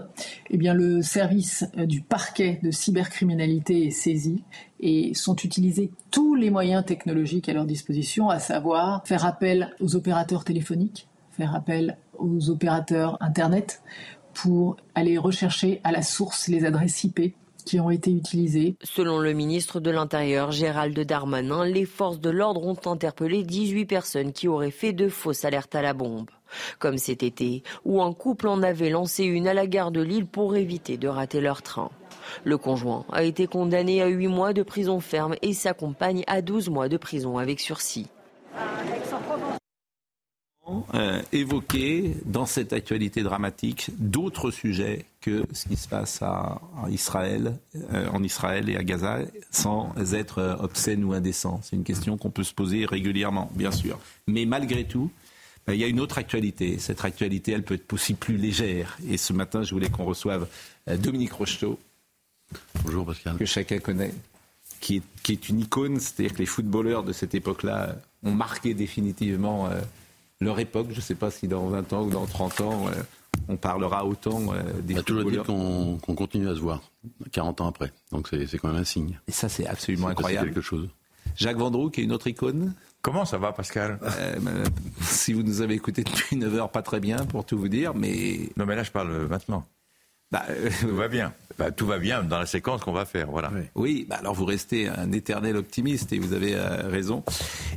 [0.50, 4.42] eh le service euh, du parquet de cybercriminalité est saisi
[4.80, 9.94] et sont utilisés tous les moyens technologiques à leur disposition, à savoir faire appel aux
[9.94, 13.80] opérateurs téléphoniques, faire appel aux opérateurs Internet
[14.34, 17.32] pour aller rechercher à la source les adresses IP
[17.68, 24.32] Selon le ministre de l'Intérieur, Gérald Darmanin, les forces de l'ordre ont interpellé 18 personnes
[24.32, 26.30] qui auraient fait de fausses alertes à la bombe.
[26.78, 30.26] Comme cet été, où un couple en avait lancé une à la gare de Lille
[30.26, 31.90] pour éviter de rater leur train.
[32.44, 36.42] Le conjoint a été condamné à 8 mois de prison ferme et sa compagne à
[36.42, 38.06] 12 mois de prison avec sursis.
[40.94, 46.60] Euh, évoquer dans cette actualité dramatique d'autres sujets que ce qui se passe à,
[46.90, 47.56] Israël,
[47.92, 49.20] euh, en Israël et à Gaza,
[49.52, 51.60] sans être euh, obscène ou indécent.
[51.62, 54.00] C'est une question qu'on peut se poser régulièrement, bien sûr.
[54.26, 55.12] Mais malgré tout,
[55.68, 56.78] il y a une autre actualité.
[56.78, 58.98] Cette actualité, elle peut être aussi plus légère.
[59.08, 60.48] Et ce matin, je voulais qu'on reçoive
[60.98, 61.78] Dominique Rocheteau.
[62.84, 63.36] Bonjour Pascal.
[63.36, 64.14] Que chacun connaît.
[64.80, 68.74] Qui est, qui est une icône, c'est-à-dire que les footballeurs de cette époque-là ont marqué
[68.74, 69.68] définitivement
[70.40, 70.88] leur époque.
[70.90, 73.02] Je ne sais pas si dans 20 ans ou dans 30 ans, euh,
[73.48, 76.82] on parlera autant euh, des On a toujours dit qu'on continue à se voir,
[77.32, 77.92] 40 ans après.
[78.12, 79.18] Donc c'est quand même un signe.
[79.28, 80.48] Et ça, c'est absolument incroyable.
[80.48, 80.88] quelque chose.
[81.36, 82.74] Jacques Vendroux, qui est une autre icône.
[83.02, 83.98] Comment ça va, Pascal?
[84.02, 84.64] Euh,
[85.02, 87.94] Si vous nous avez écouté depuis 9 heures, pas très bien, pour tout vous dire,
[87.94, 88.48] mais...
[88.56, 89.66] Non, mais là, je parle maintenant.
[90.30, 90.44] Bah,
[90.80, 91.32] tout va bien.
[91.58, 93.50] Bah, tout va bien dans la séquence qu'on va faire, voilà.
[93.74, 97.24] Oui, bah alors vous restez un éternel optimiste et vous avez euh, raison.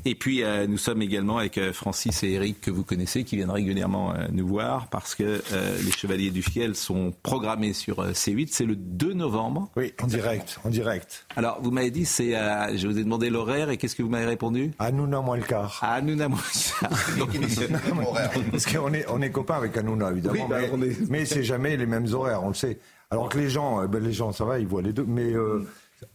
[0.03, 3.37] Et puis euh, nous sommes également avec euh, Francis et Eric que vous connaissez, qui
[3.37, 5.41] viennent régulièrement nous voir parce que
[5.83, 8.49] les Chevaliers du Fiel sont programmés sur C8.
[8.51, 9.69] C'est le 2 novembre.
[9.75, 11.25] Oui, en direct, en direct.
[11.35, 12.31] Alors vous m'avez dit, c'est,
[12.75, 14.71] je vous ai demandé l'horaire et qu'est-ce que vous m'avez répondu?
[14.79, 15.79] Hanouna moins le quart.
[15.83, 18.51] Hanouna moins le quart.
[18.51, 21.85] parce qu'on est, on est copains avec Hanouna évidemment, bah, mais, mais c'est jamais les
[21.85, 22.79] mêmes horaires on le sait.
[23.11, 25.05] Alors que les gens, euh, ben les gens, ça va, ils voient les deux.
[25.07, 25.65] Mais euh,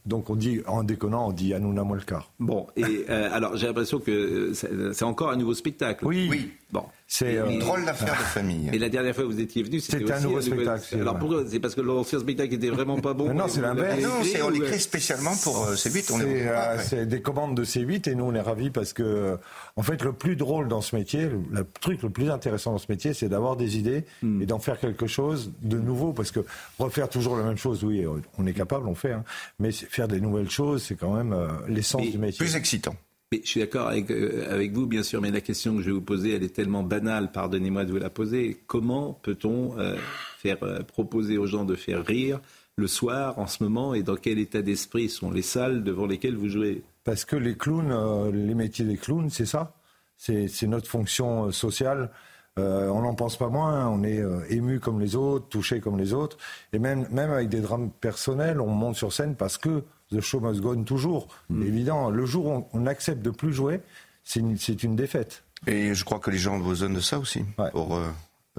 [0.07, 2.30] Donc on dit, en déconnant, on dit Hanouna Molkar.
[2.38, 6.07] Bon, et alors j'ai l'impression que c'est encore un nouveau spectacle.
[6.07, 6.28] Oui.
[6.30, 6.53] oui.
[6.72, 6.84] Bon.
[7.16, 8.70] C'est une drôle d'affaire de famille.
[8.72, 10.96] Et la dernière fois que vous étiez venu, c'était un nouveau spectacle.
[11.00, 13.32] Alors pourquoi C'est parce que l'ancien spectacle était vraiment pas bon.
[13.32, 14.02] non, c'est l'inverse.
[14.02, 16.80] Non, c'est on l'écrit spécialement pour C8.
[16.82, 19.38] C'est des commandes de C8 et nous on est ravis parce que
[19.76, 22.90] en fait le plus drôle dans ce métier, le, truc le plus intéressant dans ce
[22.90, 24.42] métier, c'est d'avoir des idées hmm.
[24.42, 26.40] et d'en faire quelque chose de nouveau parce que
[26.80, 28.04] refaire toujours la même chose, oui,
[28.38, 29.22] on est capable, on fait, hein,
[29.60, 31.36] mais faire des nouvelles choses, c'est quand même
[31.68, 32.38] l'essence du métier.
[32.38, 32.96] Plus excitant
[33.43, 36.01] je suis d'accord euh, avec, vous, bien sûr, mais la question que je vais vous
[36.01, 38.62] poser, elle est tellement banale, pardonnez-moi de vous la poser.
[38.66, 39.97] Comment peut-on euh,
[40.39, 42.41] faire euh, proposer aux gens de faire rire
[42.76, 46.37] le soir, en ce moment, et dans quel état d'esprit sont les salles devant lesquelles
[46.37, 46.82] vous jouez?
[47.05, 47.93] Parce que les clowns,
[48.32, 49.76] les métiers des clowns, c'est ça.
[50.16, 52.11] C'est notre fonction sociale.
[52.57, 56.37] on n'en pense pas moins, on est ému comme les autres, touché comme les autres,
[56.72, 60.40] et même, même avec des drames personnels, on monte sur scène parce que The show
[60.40, 61.28] must go on toujours.
[61.48, 61.62] Mm.
[61.62, 63.80] Évident, le jour où on, accepte de plus jouer,
[64.22, 65.42] c'est une, défaite.
[65.66, 68.10] Et je crois que les gens ont besoin de ça aussi, pour euh,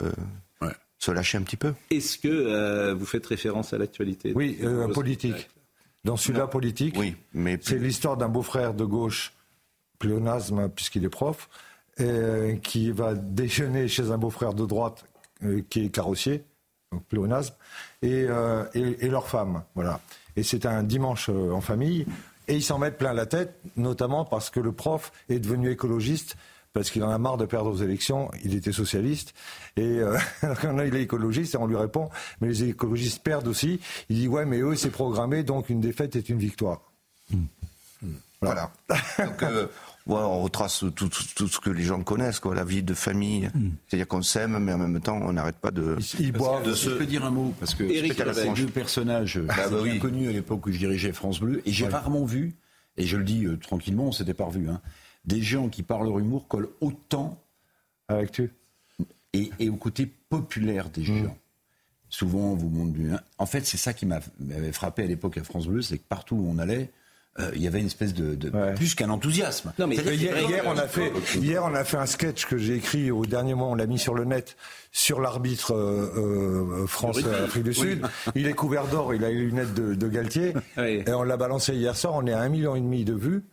[0.01, 0.11] euh,
[0.99, 1.73] se lâcher un petit peu.
[1.91, 4.33] Est-ce que euh, vous faites référence à l'actualité?
[4.35, 4.59] Oui,
[4.93, 5.49] politique.
[6.03, 9.33] Dans celui-là, politique, oui, mais c'est l'histoire d'un beau-frère de gauche,
[9.97, 11.49] pléonasme, puisqu'il est prof,
[12.61, 15.05] qui va déjeuner chez un beau-frère de droite
[15.69, 16.43] qui est carrossier,
[16.91, 17.55] donc pléonasme,
[18.03, 18.27] et,
[18.75, 19.63] et leur femme.
[19.73, 19.99] Voilà
[20.35, 22.05] et c'est un dimanche euh, en famille.
[22.47, 26.37] Et ils s'en mettent plein la tête, notamment parce que le prof est devenu écologiste
[26.73, 28.29] parce qu'il en a marre de perdre aux élections.
[28.43, 29.33] Il était socialiste.
[29.77, 30.17] Et euh,
[30.85, 32.09] il est écologiste et on lui répond,
[32.41, 33.79] mais les écologistes perdent aussi.
[34.09, 36.81] Il dit, ouais, mais eux, c'est programmé, donc une défaite est une victoire.
[38.41, 38.71] Voilà.
[39.17, 39.67] donc, euh,
[40.13, 43.49] on retrace tout, ce que les gens connaissent, quoi, la vie de famille.
[43.53, 43.71] Hmm.
[43.87, 45.97] C'est-à-dire qu'on s'aime, mais en même temps, on n'arrête pas de.
[46.19, 46.75] Il boivent.
[46.75, 50.31] Je peux dire un mot parce que c'est deux personnages bah, bah, bien connus à
[50.31, 52.55] l'époque où je dirigeais France Bleu, et j'ai rarement vu,
[52.97, 54.81] et je le dis euh, tranquillement, on s'était pas revu, hein,
[55.25, 57.41] des gens qui par leur humour collent autant
[58.07, 58.51] avec tu
[59.33, 61.25] et, et, au côté populaire des hmm.
[61.25, 61.37] gens.
[62.09, 63.11] Souvent, on vous montre du.
[63.39, 66.35] En fait, c'est ça qui m'avait frappé à l'époque à France Bleu, c'est que partout
[66.35, 66.91] où on allait,
[67.37, 68.37] euh, il y avait une espèce de,
[68.75, 69.73] plus qu'un enthousiasme.
[69.77, 73.11] Non, mais hier, on a fait hier on a fait un sketch que j'ai écrit
[73.11, 74.55] au dernier moment, on l'a mis sur le net
[74.93, 78.01] sur l'arbitre euh, euh France Afrique du Sud.
[78.35, 81.73] Il est couvert d'or, il a les lunettes de, de Galtier et on l'a balancé
[81.73, 82.13] hier soir.
[82.15, 83.43] On est à un million et demi de vues.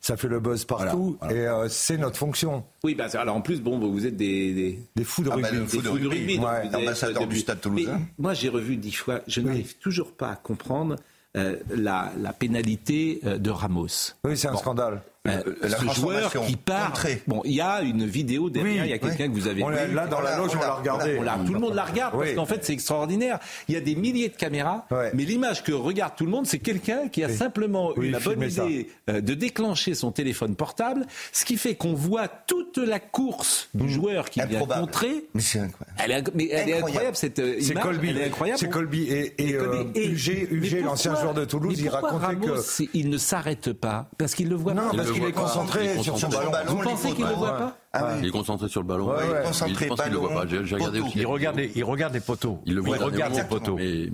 [0.00, 2.64] Ça fait le buzz partout et euh, c'est notre fonction.
[2.84, 5.48] Oui, bah, alors en plus, bon, vous êtes des des, des fous de ah, bah,
[5.48, 8.00] rugby, des fous de rugby, ambassadeur du Stade Toulousain.
[8.18, 9.20] Moi, j'ai revu dix fois.
[9.26, 10.96] Je n'arrive toujours pas à comprendre
[11.34, 14.14] la, la, pénalité euh, de Ramos.
[14.24, 15.02] Oui, c'est un scandale.
[15.28, 17.06] Euh, ce joueur qui part.
[17.28, 19.94] Bon, il y a une vidéo derrière, il y a quelqu'un que vous avez vu.
[19.94, 21.20] Là, dans la loge, on l'a regardé.
[21.46, 23.38] tout le monde la regarde parce qu'en fait, c'est extraordinaire.
[23.68, 26.58] Il y a des milliers de caméras, mais l'image que regarde tout le monde, c'est
[26.58, 31.56] quelqu'un qui a simplement eu la bonne idée de déclencher son téléphone portable, ce qui
[31.56, 33.88] fait qu'on voit toute la course du mmh.
[33.88, 35.26] joueur qui vient contrer.
[35.34, 35.98] Mais c'est incroyable.
[35.98, 37.82] Elle est, mais elle est incroyable cette image.
[37.82, 38.08] Colby.
[38.08, 38.58] Elle est incroyable.
[38.58, 43.72] C'est Colby et, et, UG, l'ancien joueur de Toulouse, il racontait que il ne s'arrête
[43.72, 44.08] pas?
[44.18, 44.74] Parce qu'il le voit.
[44.74, 46.50] Parce qu'il est concentré sur son ballon.
[46.66, 49.08] Vous pensez qu'il ne le voit pas ah Il est concentré sur le ballon.
[49.10, 49.42] Ouais, ouais.
[49.44, 50.46] Concentré, il pense qu'il le voit pas.
[50.46, 51.18] J'ai regardé aussi.
[51.18, 52.58] Il regarde, les, il regarde les poteaux.
[52.64, 52.96] Il le voit.
[52.96, 53.76] Il regarde les poteaux.
[53.76, 54.10] Mais...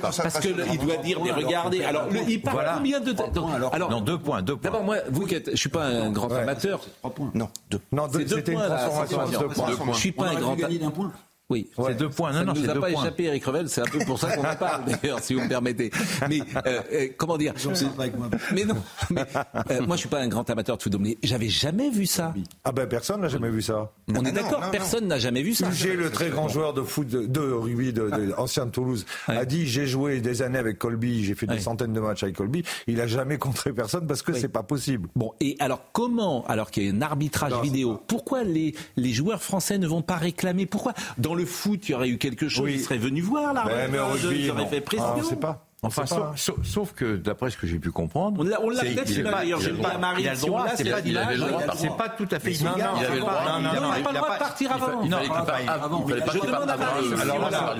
[0.00, 1.84] Parce qu'il doit dire, mais regardez.
[1.84, 3.30] Alors, il parle combien de temps
[3.72, 4.42] Alors, non, deux points.
[4.42, 4.70] Deux points.
[4.70, 6.80] D'abord, moi, vous qui êtes, je suis pas un grand amateur.
[7.00, 7.30] Trois points.
[7.34, 7.80] Non, deux.
[7.92, 9.40] Non, c'était une transformation.
[9.40, 9.92] Deux points.
[9.92, 10.52] Je suis pas un grand.
[10.52, 11.10] amateur.
[11.50, 12.30] Oui, c'est deux points.
[12.30, 13.68] Non, ça ne nous a pas échappé, Eric Revel.
[13.68, 15.90] C'est un peu pour ça qu'on en parle, d'ailleurs, si vous me permettez.
[16.28, 17.54] Mais euh, euh, comment dire
[18.54, 18.76] Mais non.
[19.10, 19.24] Mais,
[19.70, 22.32] euh, moi, je suis pas un grand amateur de football, mais j'avais jamais vu ça.
[22.64, 23.90] Ah ben, personne n'a jamais vu ça.
[24.14, 24.70] On est d'accord.
[24.70, 25.70] Personne n'a jamais vu ça.
[25.72, 29.44] J'ai le très grand joueur de foot de, rugby, de, de, ancien de Toulouse, a
[29.44, 32.62] dit j'ai joué des années avec Colby, j'ai fait des centaines de matchs avec Colby.
[32.86, 35.08] Il a jamais contré personne parce que c'est pas possible.
[35.16, 39.42] Bon, et alors comment, alors qu'il y a un arbitrage vidéo, pourquoi les les joueurs
[39.42, 40.66] français ne vont pas réclamer?
[40.66, 42.74] Pourquoi dans le foot il y aurait eu quelque chose, oui.
[42.74, 43.64] il serait venu voir là.
[43.90, 45.06] Mais, rugby, il aurait fait pression.
[45.06, 45.66] Ah, on sait pas.
[45.82, 49.60] Enfin, sauf, sauf, sauf, que d'après ce que j'ai pu comprendre, on l'a peut-être d'ailleurs.
[49.60, 50.22] J'ai pas Marie.
[50.22, 50.66] Il a le droit.
[50.76, 51.00] C'est pas.
[51.74, 52.52] C'est pas tout à fait.
[52.52, 53.42] Il avait le droit.
[53.46, 53.92] Non, non, non.
[53.96, 55.04] Il n'a pas le droit de partir avant.
[55.06, 55.16] Non,
[55.68, 56.06] avant.
[56.08, 57.20] Je demande à Marie.
[57.20, 57.74] Alors là,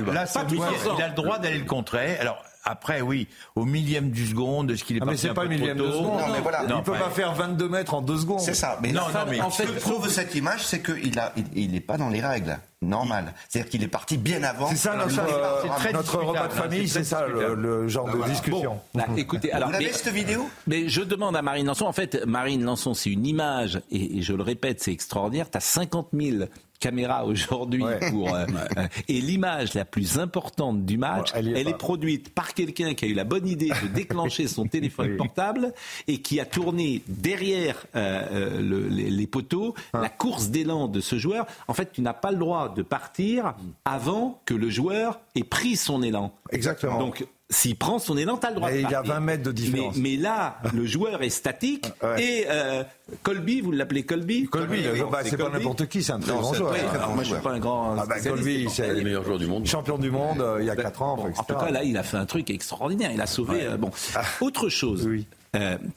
[0.97, 2.17] il a le droit d'aller le contrer.
[2.19, 5.45] Alors après, oui, au millième du seconde de ce qu'il est ah, Mais c'est pas
[5.45, 6.21] le millième de seconde.
[6.21, 6.65] Non, mais voilà.
[6.69, 8.41] il peut pas faire 22 mètres en deux secondes.
[8.41, 8.79] C'est ça.
[8.83, 12.11] Mais non, non, mais ce que prouve cette image, c'est qu'il a, il, pas dans
[12.11, 12.59] les règles.
[12.83, 13.33] normal.
[13.49, 14.69] C'est-à-dire qu'il est parti bien avant.
[14.69, 18.79] C'est ça notre, euh, notre repas de famille, c'est ça le, genre de discussion.
[18.95, 20.49] Bah, écoutez, alors, Vous avez cette vidéo?
[20.67, 21.87] Mais je demande à Marine Lançon.
[21.87, 25.51] En fait, Marine Lançon, c'est une image, et, je le répète, c'est extraordinaire.
[25.51, 26.45] Tu as 50 000
[26.81, 32.35] caméras aujourd'hui pour euh, euh, et l'image la plus importante du match, elle, est, produite
[32.35, 35.73] par quelqu'un qui a eu la bonne idée de déclencher son téléphone portable
[36.09, 40.01] et qui a tourné derrière le, les, poteaux ah.
[40.01, 41.47] la course d'élan de ce joueur.
[41.69, 43.55] En fait, tu n'as pas le droit de partir
[43.85, 46.33] avant que le joueur ait pris son élan.
[46.51, 46.99] Exactement.
[46.99, 48.89] Donc s'il prend son élan, tu as le droit de partir.
[48.89, 49.97] Il y a 20 mètres de différence.
[49.97, 52.85] Mais, là, le joueur est statique et euh,
[53.23, 54.47] Colby, vous l'appelez Colby?
[54.47, 56.75] Colby, bah, c'est pas n'importe qui, c'est un très grand joueur.
[57.15, 57.97] moi, je suis pas un grand.
[57.99, 59.67] Ah bah, Colby, c'est le meilleur joueur du monde.
[59.67, 61.19] Champion du monde euh, il y a 4 ans.
[61.37, 63.11] en tout cas, là, il a fait un truc extraordinaire.
[63.13, 63.65] Il a sauvé.
[63.65, 64.23] Euh, bon, ah.
[64.41, 65.09] autre chose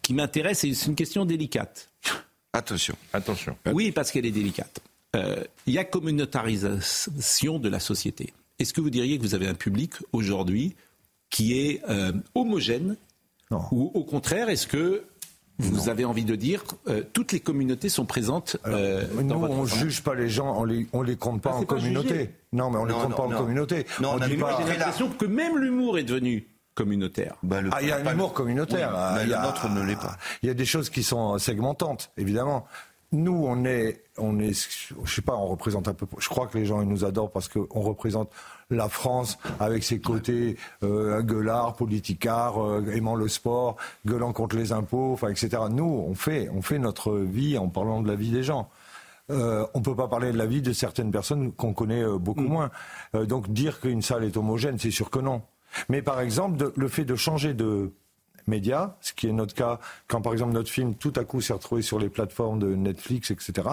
[0.01, 1.89] qui m'intéresse, c'est une question délicate.
[2.51, 3.55] Attention, attention.
[3.71, 4.79] Oui, parce qu'elle est délicate.
[5.67, 8.33] Il y a communautarisation de la société.
[8.57, 10.75] Est-ce que vous diriez que vous avez un public aujourd'hui
[11.33, 12.95] qui est euh, homogène
[13.71, 15.03] Ou au contraire, est-ce que
[15.57, 19.67] vous avez envie de dire euh, toutes les communautés sont présentes euh, Nous, on ne
[19.67, 22.29] juge pas les gens, on les, on les compte pas ah, en communauté.
[22.53, 23.85] non, mais on ne les compte pas en communauté.
[23.99, 24.59] Non, on, dit pas...
[24.61, 27.35] J'ai l'impression que même l'humour est devenu communautaire.
[27.41, 28.93] Bah, ah, il y a un humour communautaire.
[29.23, 30.17] il y a, autre ne l'est pas.
[30.43, 32.67] Il y a des choses qui sont segmentantes, évidemment.
[33.13, 34.53] Nous, on est, on est,
[35.05, 36.07] je sais pas, on représente un peu.
[36.17, 38.31] Je crois que les gens ils nous adorent parce qu'on représente
[38.71, 44.71] la France avec ses côtés euh, gueulard, politicard, euh, aimant le sport, gueulant contre les
[44.71, 45.49] impôts, enfin, etc.
[45.69, 48.67] Nous, on fait, on fait notre vie en parlant de la vie des gens.
[49.29, 52.17] Euh, on ne peut pas parler de la vie de certaines personnes qu'on connaît euh,
[52.17, 52.47] beaucoup mm.
[52.47, 52.71] moins.
[53.13, 55.43] donc dire qu'une salle est homogène, c'est sûr que non.
[55.87, 57.91] Mais par exemple, le fait de changer de
[58.47, 61.53] média, ce qui est notre cas quand par exemple notre film tout à coup s'est
[61.53, 63.67] retrouvé sur les plateformes de Netflix, etc.,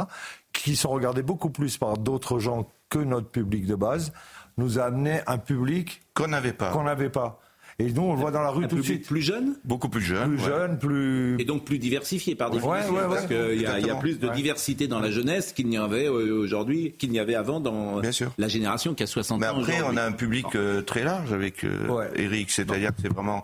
[0.53, 4.13] qui sont regardés beaucoup plus par d'autres gens que notre public de base,
[4.57, 6.71] nous a amené un public qu'on n'avait pas.
[6.71, 7.41] Qu'on n'avait pas.
[7.81, 9.07] Et nous, on le voit dans la rue tout de suite.
[9.07, 10.37] Plus jeune Beaucoup plus jeune.
[10.37, 11.41] Plus jeune, plus.
[11.41, 12.95] Et donc plus diversifié par définition.
[13.09, 16.39] parce qu'il y, y, a plus de diversité dans la jeunesse qu'il n'y avait euh,
[16.39, 18.03] aujourd'hui, qu'il n'y avait avant dans
[18.37, 19.59] la génération qui a 60 Mais ans.
[19.59, 22.51] après, on a un public euh, très large avec euh, Eric.
[22.51, 23.43] C'est-à-dire que c'est vraiment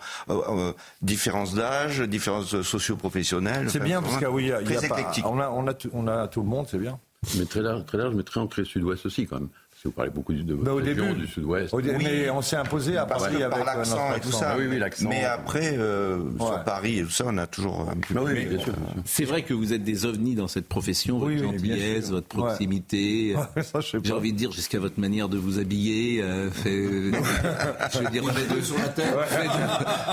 [1.01, 3.71] différence d'âge, différence socio-professionnelle.
[3.71, 6.29] C'est bien parce qu'il y a, y a pas, on, a, on, a, on a
[6.29, 6.99] tout le monde, c'est bien.
[7.39, 9.49] Mais très large, très large, mais très ancré sud-ouest aussi quand même
[9.87, 11.73] vous parlez beaucoup de votre au région, du sud-ouest.
[11.73, 11.83] Oui.
[11.99, 14.55] Mais on s'est imposé à Paris avec par l'accent et tout ça.
[14.59, 15.09] Oui, oui, l'accent.
[15.09, 18.19] Mais après, euh, sur Paris et tout ça, on a toujours un peu.
[18.21, 18.75] oui, bien sûr.
[19.05, 23.35] C'est vrai que vous êtes des ovnis dans cette profession, votre gentillesse, votre proximité.
[24.03, 26.23] J'ai envie de dire jusqu'à votre manière de vous habiller.
[26.23, 26.71] Euh, fait,
[27.93, 29.15] je veux dire, fait de, sur la tête.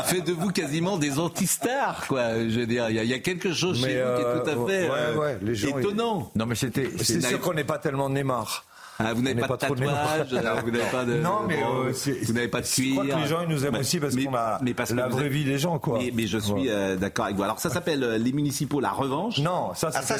[0.05, 2.39] Fait, de, vous quasiment des anti-stars, quoi.
[2.39, 5.55] Je veux dire, il y, a quelque chose chez vous qui est tout à euh,
[5.55, 6.31] fait étonnant.
[6.35, 6.89] Non, mais c'était.
[7.01, 8.65] C'est sûr qu'on n'est pas tellement Neymar.
[8.99, 10.27] Ah, vous n'avez pas, de tatouage,
[10.63, 11.13] vous n'avez pas de.
[11.15, 11.91] Non, mais euh,
[12.23, 12.85] vous n'avez pas de cuir.
[12.89, 14.59] Je crois que les gens ils nous aiment aussi parce qu'on a
[14.95, 15.99] la vraie vie des gens, quoi.
[16.13, 17.43] Mais, je suis euh, d'accord avec vous.
[17.43, 19.39] Alors ça s'appelle euh, les municipaux la revanche.
[19.39, 20.15] Non, ça c'est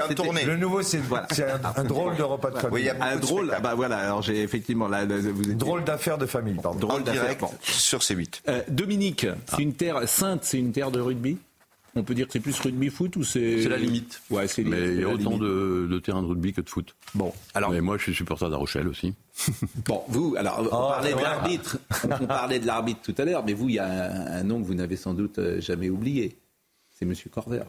[0.00, 0.44] ah, tourné.
[0.44, 1.00] Le nouveau c'est
[1.76, 2.92] un, drôle de repas de famille.
[3.00, 3.54] un drôle.
[3.62, 3.98] Bah voilà.
[3.98, 5.04] Alors j'ai effectivement là.
[5.06, 6.54] Drôle d'affaires de famille.
[6.62, 6.78] Pardon.
[6.78, 8.42] Drôle d'affaires sur C8.
[8.68, 11.38] Dominique, c'est une terre sainte, c'est une terre de rugby?
[11.96, 13.62] On peut dire que c'est plus rugby foot ou c'est.
[13.62, 14.20] C'est la limite.
[14.30, 16.94] Ouais, c'est Mais il y a autant de, terrains de rugby que de foot.
[17.14, 17.70] Bon, alors.
[17.70, 19.14] Mais moi, je suis supporter d'A Rochelle aussi.
[19.86, 21.78] bon, vous, alors, on oh, parlait de l'arbitre.
[22.20, 24.66] on parlait de l'arbitre tout à l'heure, mais vous, il y a un, nom que
[24.66, 26.36] vous n'avez sans doute euh, jamais oublié.
[26.90, 27.14] C'est M.
[27.32, 27.64] Corver.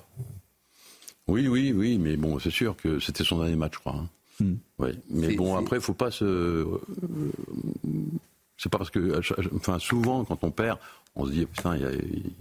[1.28, 3.96] Oui, oui, oui, mais bon, c'est sûr que c'était son dernier match, je crois.
[3.96, 4.10] Hein.
[4.40, 4.56] Hmm.
[5.10, 6.26] Mais bon, après, il faut pas se.
[6.26, 6.66] Euh,
[8.58, 9.20] c'est pas parce que,
[9.56, 10.80] enfin, souvent, quand on perd,
[11.16, 11.92] on se dit, putain, il y a,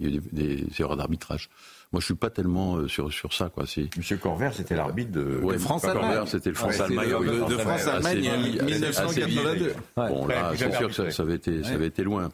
[0.09, 1.49] y a des, erreurs d'arbitrage.
[1.91, 3.63] Moi, je suis pas tellement euh, sur, sur ça, quoi.
[3.97, 5.39] Monsieur Corver, c'était l'arbitre de.
[5.41, 6.25] Ouais, France-Allemagne.
[6.25, 7.09] c'était le France-Allemagne.
[7.47, 8.31] de, France-Allemagne,
[8.65, 9.75] 1982.
[9.95, 12.29] Bon, là, c'est sûr que ça, avait été, ça avait été loin.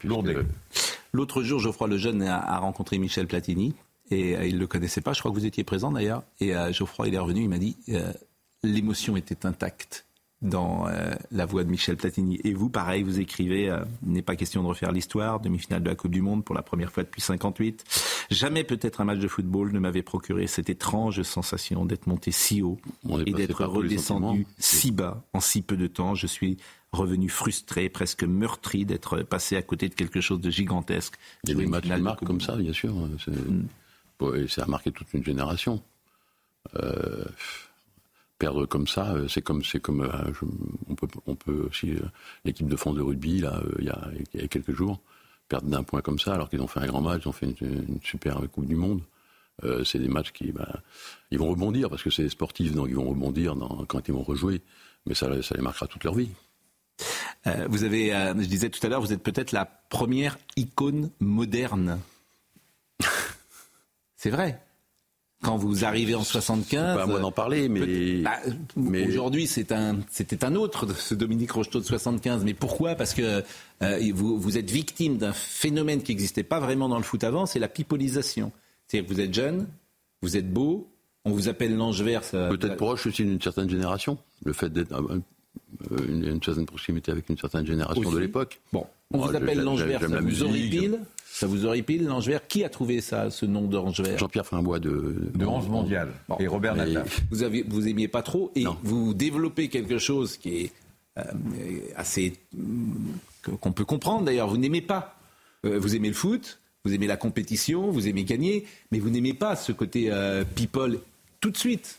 [1.14, 3.76] L'autre jour, Geoffroy Lejeune a, rencontré Michel Platini.
[4.10, 6.24] Et euh, il ne le connaissait pas, je crois que vous étiez présent d'ailleurs.
[6.42, 7.78] Et euh, Geoffroy, il est revenu, il m'a dit
[8.64, 10.06] l'émotion était intacte
[10.42, 12.40] dans euh, la voix de Michel Platini.
[12.44, 15.96] Et vous, pareil, vous écrivez euh, n'est pas question de refaire l'histoire, demi-finale de la
[15.96, 17.84] Coupe du Monde pour la première fois depuis 58.
[18.32, 22.62] Jamais peut-être un match de football ne m'avait procuré cette étrange sensation d'être monté si
[22.62, 22.80] haut
[23.26, 26.16] et d'être redescendu si bas en si peu de temps.
[26.16, 26.58] Je suis
[26.92, 31.16] revenu frustré, presque meurtri d'être passé à côté de quelque chose de gigantesque.
[31.44, 32.94] Il y a des matchs qui marquent comme ça, bien sûr.
[32.94, 34.48] Mm.
[34.48, 35.82] Ça a marqué toute une génération.
[36.76, 37.26] Euh,
[38.42, 40.32] perdre comme ça, euh, c'est comme, c'est comme, euh,
[40.90, 42.00] on peut, on peut aussi euh,
[42.44, 45.00] l'équipe de France de rugby là, il y, a, quelques jours,
[45.48, 47.46] perdre d'un point comme ça, alors qu'ils ont fait un grand match, ils ont fait
[47.46, 49.02] une, super Coupe du Monde.
[49.86, 50.82] c'est des matchs qui, bah,
[51.30, 53.56] ils vont rebondir parce que c'est sportif, donc ils vont rebondir
[53.88, 54.62] quand ils vont rejouer.
[55.06, 56.30] Mais ça, ça les marquera toute leur vie.
[57.70, 62.00] vous avez, je disais tout à l'heure, vous êtes peut-être la première icône moderne.
[64.16, 64.60] c'est vrai
[65.42, 66.96] quand vous arrivez en 75.
[66.96, 68.22] Pas à moi d'en parler, mais.
[68.22, 68.38] Bah,
[68.76, 69.08] mais...
[69.08, 72.44] Aujourd'hui, c'est un, c'était un autre, ce Dominique Rocheteau de 75.
[72.44, 72.96] Mais pourquoi?
[72.96, 73.44] Parce que
[73.82, 77.46] euh, vous, vous, êtes victime d'un phénomène qui n'existait pas vraiment dans le foot avant,
[77.46, 78.52] c'est la pipolisation.
[78.88, 79.68] C'est-à-dire que vous êtes jeune,
[80.22, 80.90] vous êtes beau,
[81.26, 82.22] on vous appelle l'ange vert.
[82.22, 84.18] Peut-être proche aussi d'une certaine génération.
[84.44, 85.22] Le fait d'être euh,
[86.08, 88.60] une, une, certaine proximité avec une certaine génération de l'époque.
[88.72, 91.00] Bon, on vous appelle l'ange vert, ça vous horripile
[91.42, 94.80] ça vous horripile, l'ange vert Qui a trouvé ça, ce nom d'ange vert Jean-Pierre Frimbois
[94.80, 96.10] de, de 11 mondial.
[96.40, 97.06] Et Robert Natal.
[97.32, 100.72] Vous, avez, vous aimiez pas trop et vous développez quelque chose qui est
[101.18, 101.24] euh,
[101.96, 102.34] assez.
[103.60, 104.50] qu'on peut comprendre d'ailleurs.
[104.50, 105.16] Vous n'aimez pas.
[105.66, 109.34] Euh, vous aimez le foot, vous aimez la compétition, vous aimez gagner, mais vous n'aimez
[109.34, 111.00] pas ce côté euh, people
[111.40, 111.98] tout de suite.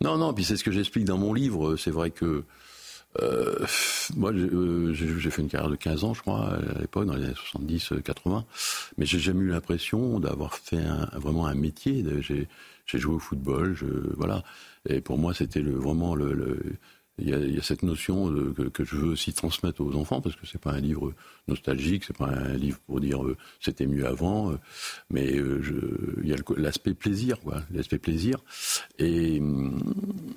[0.00, 1.76] Non, non, puis c'est ce que j'explique dans mon livre.
[1.76, 2.42] C'est vrai que
[3.20, 3.66] euh,
[4.16, 7.24] moi, euh, j'ai fait une carrière de 15 ans, je crois, à l'époque, dans les
[7.24, 8.44] années 70-80,
[8.98, 12.04] mais j'ai jamais eu l'impression d'avoir fait un, vraiment un métier.
[12.20, 12.46] J'ai
[12.98, 14.42] joué au football, je, voilà.
[14.88, 16.58] Et pour moi, c'était le, vraiment le, le
[17.20, 18.32] il y, a, cette notion
[18.72, 21.12] que, je veux aussi transmettre aux enfants parce que c'est pas un livre
[21.48, 24.56] nostalgique, c'est pas un livre pour dire euh, c'était mieux avant, euh,
[25.10, 25.60] mais euh,
[26.22, 27.38] il y a l'aspect plaisir,
[27.70, 28.38] l'aspect plaisir.
[28.98, 29.78] Et hum,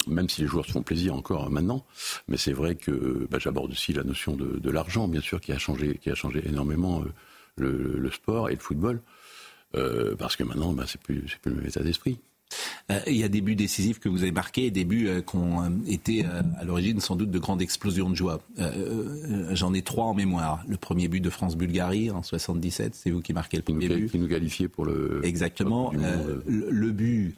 [0.07, 1.85] même si les joueurs se font plaisir encore maintenant,
[2.27, 5.57] mais c'est vrai que bah, j'aborde aussi la notion de, l'argent, bien sûr, qui a
[5.57, 7.03] changé, qui a changé énormément
[7.57, 9.01] le, sport et le football,
[10.17, 12.19] parce que maintenant, bah, c'est plus, plus le même état d'esprit.
[12.91, 15.37] Euh, il y a des buts décisifs que vous avez marqués, des buts euh, qui
[15.37, 18.41] ont euh, été à l'origine sans doute de grandes explosions de joie.
[19.51, 20.63] J'en ai trois en mémoire.
[20.67, 24.11] Le premier but de France-Bulgarie en 77, c'est vous qui marquez le premier but.
[24.11, 25.21] Qui nous qualifiait pour le.
[25.23, 25.91] Exactement.
[25.91, 27.35] Le, le, but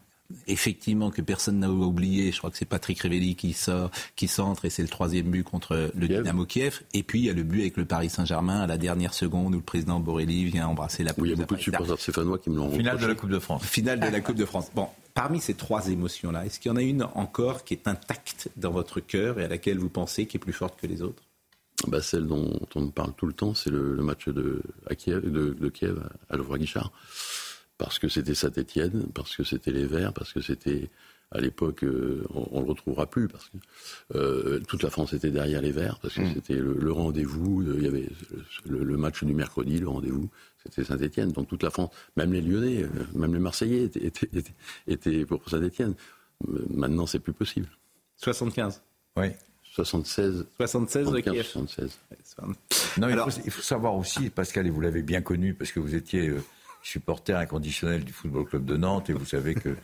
[0.47, 2.31] effectivement que personne n'a oublié.
[2.31, 5.43] Je crois que c'est Patrick Révelli qui sort, qui centre et c'est le troisième but
[5.43, 6.81] contre le Dynamo Kiev.
[6.93, 9.53] Et puis il y a le but avec le Paris Saint-Germain à la dernière seconde
[9.53, 11.13] où le président Borrelli vient embrasser la.
[11.17, 12.71] Oui, il y a beaucoup de supporters stéphanois qui me l'ont.
[12.71, 13.63] Finale de la Coupe de France.
[13.63, 14.71] Finale de la Coupe de France.
[14.73, 18.49] Bon, parmi ces trois émotions-là, est-ce qu'il y en a une encore qui est intacte
[18.55, 21.23] dans votre cœur et à laquelle vous pensez qui est plus forte que les autres?
[21.87, 24.61] Bah, celle dont on parle tout le temps, c'est le, match de,
[24.95, 26.91] Kiev, à Geoffroy Guichard
[27.77, 30.89] parce que c'était Saint-Étienne, parce que c'était les Verts, parce que c'était
[31.31, 33.57] à l'époque, euh, on, ne le retrouvera plus parce que
[34.15, 36.33] euh, toute la France était derrière les Verts parce que mm.
[36.35, 37.63] c'était le, rendez-vous.
[37.77, 38.07] Il y avait
[38.65, 40.29] le, match du mercredi, le rendez-vous,
[40.63, 41.31] c'était Saint-Étienne.
[41.31, 44.11] Donc toute la France, même les Lyonnais, euh, même les Marseillais étaient,
[44.87, 45.95] étaient, pour Saint-Étienne.
[46.69, 47.67] Maintenant, c'est plus possible.
[48.17, 48.81] 75.
[49.17, 49.27] Oui.
[49.73, 50.45] 76.
[50.57, 51.99] 76 76.
[52.97, 55.81] Non, il, faut, il, faut, savoir aussi, Pascal, et vous l'avez bien connu parce que
[55.81, 56.33] vous étiez
[56.81, 59.75] supporter inconditionnel du Football Club de Nantes et vous savez que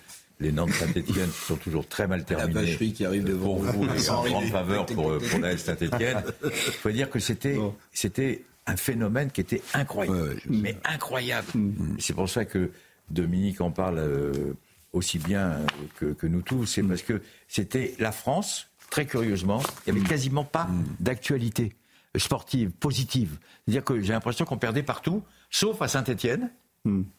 [0.41, 2.76] les Nantes Saint-Etienne sont toujours très mal terminés.
[2.77, 6.23] La qui arrive devant vous et en grande faveur pour, pour la Saint-Etienne.
[6.43, 7.57] Il faut dire que c'était,
[7.93, 10.41] c'était un phénomène qui était incroyable.
[10.49, 11.47] mais incroyable.
[11.53, 11.97] Mm.
[11.99, 12.72] C'est pour ça que
[13.09, 14.53] Dominique en parle euh,
[14.93, 15.57] aussi bien
[15.97, 16.65] que, que nous tous.
[16.65, 20.09] C'est parce que c'était la France, très curieusement, il n'y avait mm.
[20.09, 20.85] quasiment pas mm.
[20.99, 21.76] d'actualité
[22.18, 23.38] sportive, positive.
[23.65, 26.51] C'est-à-dire que j'ai l'impression qu'on perdait partout, sauf à Saint-Etienne.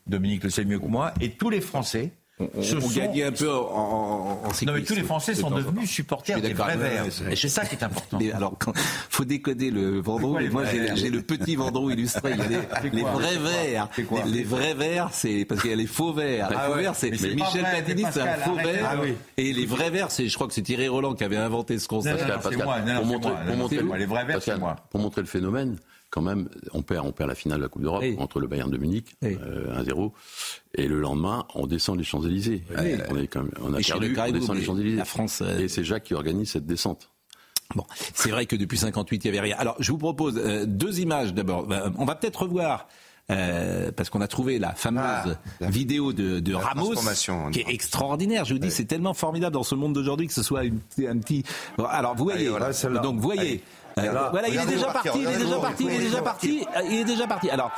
[0.08, 2.10] Dominique le sait mieux que moi, et tous les Français
[2.56, 2.76] on, se
[3.22, 7.04] un peu en, en, Non, mais tous les Français sont devenus supporters des vrais verts.
[7.30, 8.18] Et c'est ça qui est important.
[8.34, 8.72] alors, il
[9.10, 10.38] faut décoder le Vendroux.
[10.50, 10.64] moi,
[10.94, 12.32] j'ai le petit Vendroux illustré.
[12.32, 12.48] Il y a
[12.92, 13.88] les, vrais verts.
[14.26, 16.50] Les, vrais verts, c'est parce qu'il y a les faux verts.
[16.50, 18.90] les ah faux verts, c'est Michel Platini, c'est un faux vert.
[18.90, 18.96] Ah
[19.36, 21.88] et les vrais verts, c'est, je crois que c'est Thierry Roland qui avait inventé ce
[21.88, 22.24] concept.
[22.42, 24.76] Pour montrer, les vrais verts, c'est moi.
[24.90, 25.76] Pour montrer le phénomène,
[26.12, 28.70] quand même, on perd, on perd la finale de la Coupe d'Europe entre le Bayern
[28.70, 30.08] de Munich, 1-0, euh,
[30.74, 32.64] et le lendemain, on descend les Champs-Élysées.
[33.08, 35.02] On, est quand même, on a perdu, on descend les Champs-Élysées.
[35.40, 37.08] Euh, et c'est Jacques qui organise cette descente.
[37.74, 39.56] Bon, c'est vrai que depuis 58, il n'y avait rien.
[39.58, 41.66] Alors, je vous propose euh, deux images d'abord.
[41.96, 42.88] on va peut-être revoir.
[43.96, 45.02] parce qu'on a trouvé la fameuse
[45.62, 46.92] ah, vidéo de, de Ramos,
[47.52, 48.44] qui est extraordinaire.
[48.44, 51.42] Je vous dis, c'est tellement formidable dans ce monde d'aujourd'hui que ce soit un petit.
[51.88, 52.50] alors, vous voyez,
[53.02, 53.62] donc, vous voyez.
[53.96, 57.04] Voilà, il est déjà parti, il est déjà parti, il est déjà parti, il est
[57.04, 57.50] déjà parti.
[57.50, 57.70] Alors,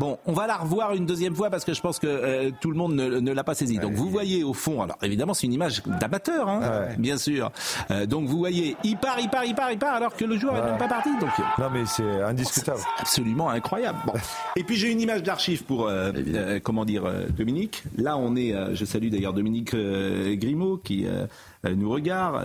[0.00, 2.70] Bon, on va la revoir une deuxième fois parce que je pense que euh, tout
[2.70, 3.78] le monde ne, l'a pas saisi.
[3.78, 7.52] Donc vous voyez au fond, alors évidemment c'est une image d'amateur, hein, bien sûr.
[7.90, 10.38] Euh, donc vous voyez, il part, il part, il part, il part, alors que le
[10.38, 11.10] joueur n'est même pas parti.
[11.20, 11.28] Donc
[11.58, 12.80] non mais c'est indiscutable.
[12.98, 13.98] absolument incroyable.
[14.06, 14.14] Bon.
[14.56, 16.12] Et puis j'ai une image d'archive pour euh,
[16.62, 17.02] comment dire
[17.36, 17.82] Dominique.
[17.98, 21.06] Là on est, je salue d'ailleurs Dominique Grimaud qui
[21.64, 22.44] nous regarde.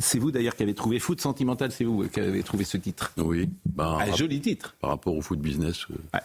[0.00, 3.12] c'est vous d'ailleurs qui avez trouvé Foot Sentimental, c'est vous qui avez trouvé ce titre.
[3.16, 3.48] Oui.
[3.66, 4.76] Bah, un joli titre.
[4.80, 5.86] Par rapport au foot business.
[5.90, 6.18] Euh,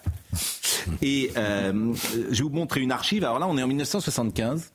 [1.01, 1.93] Et euh,
[2.31, 3.23] je vais vous montrer une archive.
[3.23, 4.71] Alors là, on est en 1975.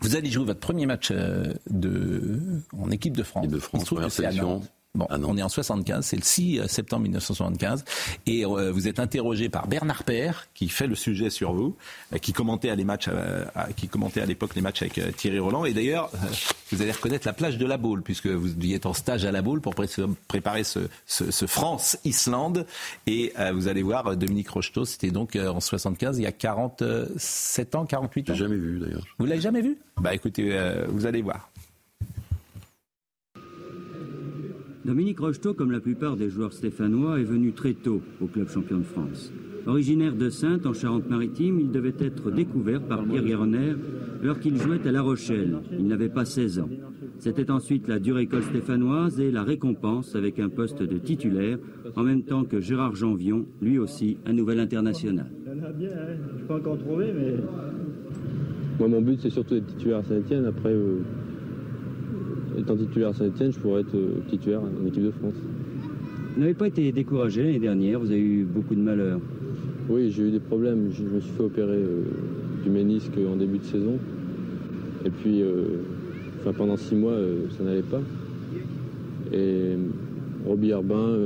[0.00, 2.38] Vous allez jouer votre premier match euh, de,
[2.78, 3.48] en équipe de France.
[3.48, 4.62] de France, première sélection.
[4.96, 7.84] Bon, ah on est en 75, c'est le 6 euh, septembre 1975,
[8.26, 11.76] et euh, vous êtes interrogé par Bernard Père, qui fait le sujet sur vous,
[12.14, 13.10] euh, qui commentait à les matchs,
[13.76, 15.66] qui commentait à l'époque les matchs avec Thierry Roland.
[15.66, 16.10] Et d'ailleurs,
[16.72, 19.42] vous allez reconnaître la plage de la Baule, puisque vous êtes en stage à la
[19.42, 22.66] Baule pour préparer ce, ce, France-Islande.
[23.06, 27.84] Et vous allez voir Dominique Rocheteau, c'était donc en 75, il y a 47 ans,
[27.84, 28.34] 48 ans.
[28.34, 29.04] Je l'ai jamais vu d'ailleurs.
[29.18, 29.78] Vous l'avez jamais vu?
[30.00, 30.58] Bah écoutez,
[30.88, 31.50] vous allez voir.
[34.86, 38.78] Dominique Rocheteau, comme la plupart des joueurs stéphanois, est venu très tôt au club champion
[38.78, 39.32] de France.
[39.66, 43.74] Originaire de Sainte, en Charente-Maritime, il devait être découvert par Pierre Guéronner
[44.22, 45.56] lorsqu'il jouait à La Rochelle.
[45.76, 46.68] Il n'avait pas 16 ans.
[47.18, 51.58] C'était ensuite la dure école stéphanoise et la récompense avec un poste de titulaire,
[51.96, 55.26] en même temps que Gérard Janvion, lui aussi un nouvel international.
[55.76, 56.16] bien, hein.
[56.38, 57.34] je peux encore trouver, mais.
[58.78, 60.44] Moi, mon but, c'est surtout d'être titulaire à Saint-Etienne.
[60.44, 61.00] Après, euh,
[62.58, 65.34] étant titulaire à Saint-Etienne, je pourrais être euh, titulaire en équipe de France.
[66.34, 69.20] Vous n'avez pas été découragé l'année dernière, vous avez eu beaucoup de malheur.
[69.88, 70.90] Oui, j'ai eu des problèmes.
[70.92, 72.02] Je me suis fait opérer euh,
[72.64, 73.98] du ménisque en début de saison.
[75.04, 75.82] Et puis, euh,
[76.40, 77.16] enfin, pendant six mois,
[77.56, 78.00] ça n'allait pas.
[79.32, 79.76] Et
[80.44, 81.16] Roby Arbin,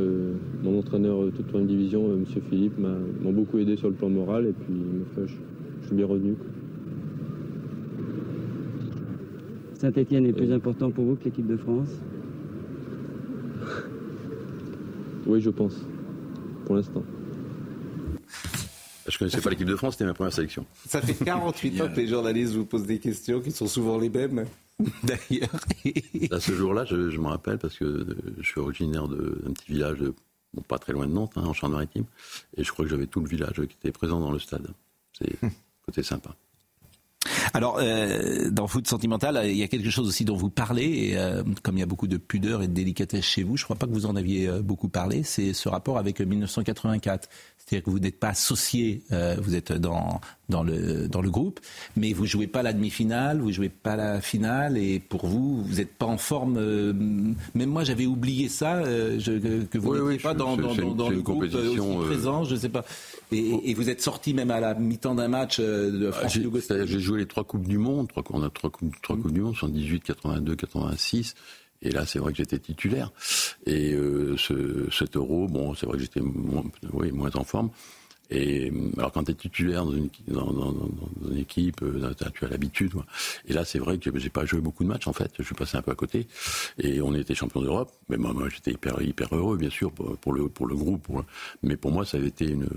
[0.62, 2.24] mon entraîneur de toute première division, M.
[2.51, 4.47] Philippe, m'ont beaucoup aidé sur le plan moral.
[4.47, 4.74] Et puis,
[5.16, 6.35] je, je suis bien revenu.
[9.81, 11.89] Saint-Etienne est plus important pour vous que l'équipe de France?
[15.27, 15.74] Oui, je pense.
[16.66, 17.02] Pour l'instant.
[19.07, 20.66] Je ne connaissais pas l'équipe de France, c'était ma première sélection.
[20.86, 24.11] Ça fait 48 ans que les journalistes vous posent des questions qui sont souvent les
[24.11, 24.44] mêmes,
[25.02, 25.65] d'ailleurs.
[26.31, 28.07] à ce jour-là, je, me rappelle parce que
[28.39, 30.01] je suis originaire d'un petit village,
[30.69, 32.05] pas très loin de Nantes, hein, en Charente-Maritime,
[32.55, 34.69] et je crois que j'avais tout le village qui était présent dans le stade.
[35.19, 35.39] C'est
[35.86, 36.36] côté sympa.
[37.53, 41.19] Alors, euh, dans Foot Sentimental, il y a quelque chose aussi dont vous parlez, et
[41.19, 43.67] euh, comme il y a beaucoup de pudeur et de délicatesse chez vous, je ne
[43.67, 47.29] crois pas que vous en aviez euh, beaucoup parlé, c'est ce rapport avec 1984.
[47.71, 51.61] C'est-à-dire que vous n'êtes pas associé, euh, vous êtes dans, dans, le, dans le groupe,
[51.95, 55.77] mais vous jouez pas la demi-finale, vous jouez pas la finale, et pour vous, vous
[55.77, 56.57] n'êtes pas en forme.
[56.57, 59.21] Euh, même moi, j'avais oublié ça, euh,
[59.71, 61.77] que vous n'étiez pas dans, dans, dans, le groupe aussi
[62.07, 62.85] présent, je sais pas.
[63.32, 66.39] Et, et, vous êtes sorti même à la mi-temps d'un match de France
[66.85, 69.40] J'ai joué les trois coupes du monde, trois, on a trois coupes, trois coupes du
[69.40, 71.35] monde, 78, 82, 86.
[71.82, 73.12] Et là, c'est vrai que j'étais titulaire.
[73.66, 77.70] Et euh, ce, cet euro, bon, c'est vrai que j'étais moins, oui, moins en forme.
[78.31, 82.44] Et alors quand tu es titulaire dans une, dans, dans, dans une équipe, euh, tu
[82.44, 82.93] as l'habitude.
[83.47, 85.32] Et là, c'est vrai que j'ai pas joué beaucoup de matchs en fait.
[85.39, 86.27] Je suis passé un peu à côté.
[86.78, 87.90] Et on était champion d'Europe.
[88.09, 91.02] Mais moi, moi j'étais hyper, hyper heureux, bien sûr, pour, le, pour le groupe.
[91.02, 91.24] Pour
[91.62, 92.69] Mais pour moi, ça avait été une,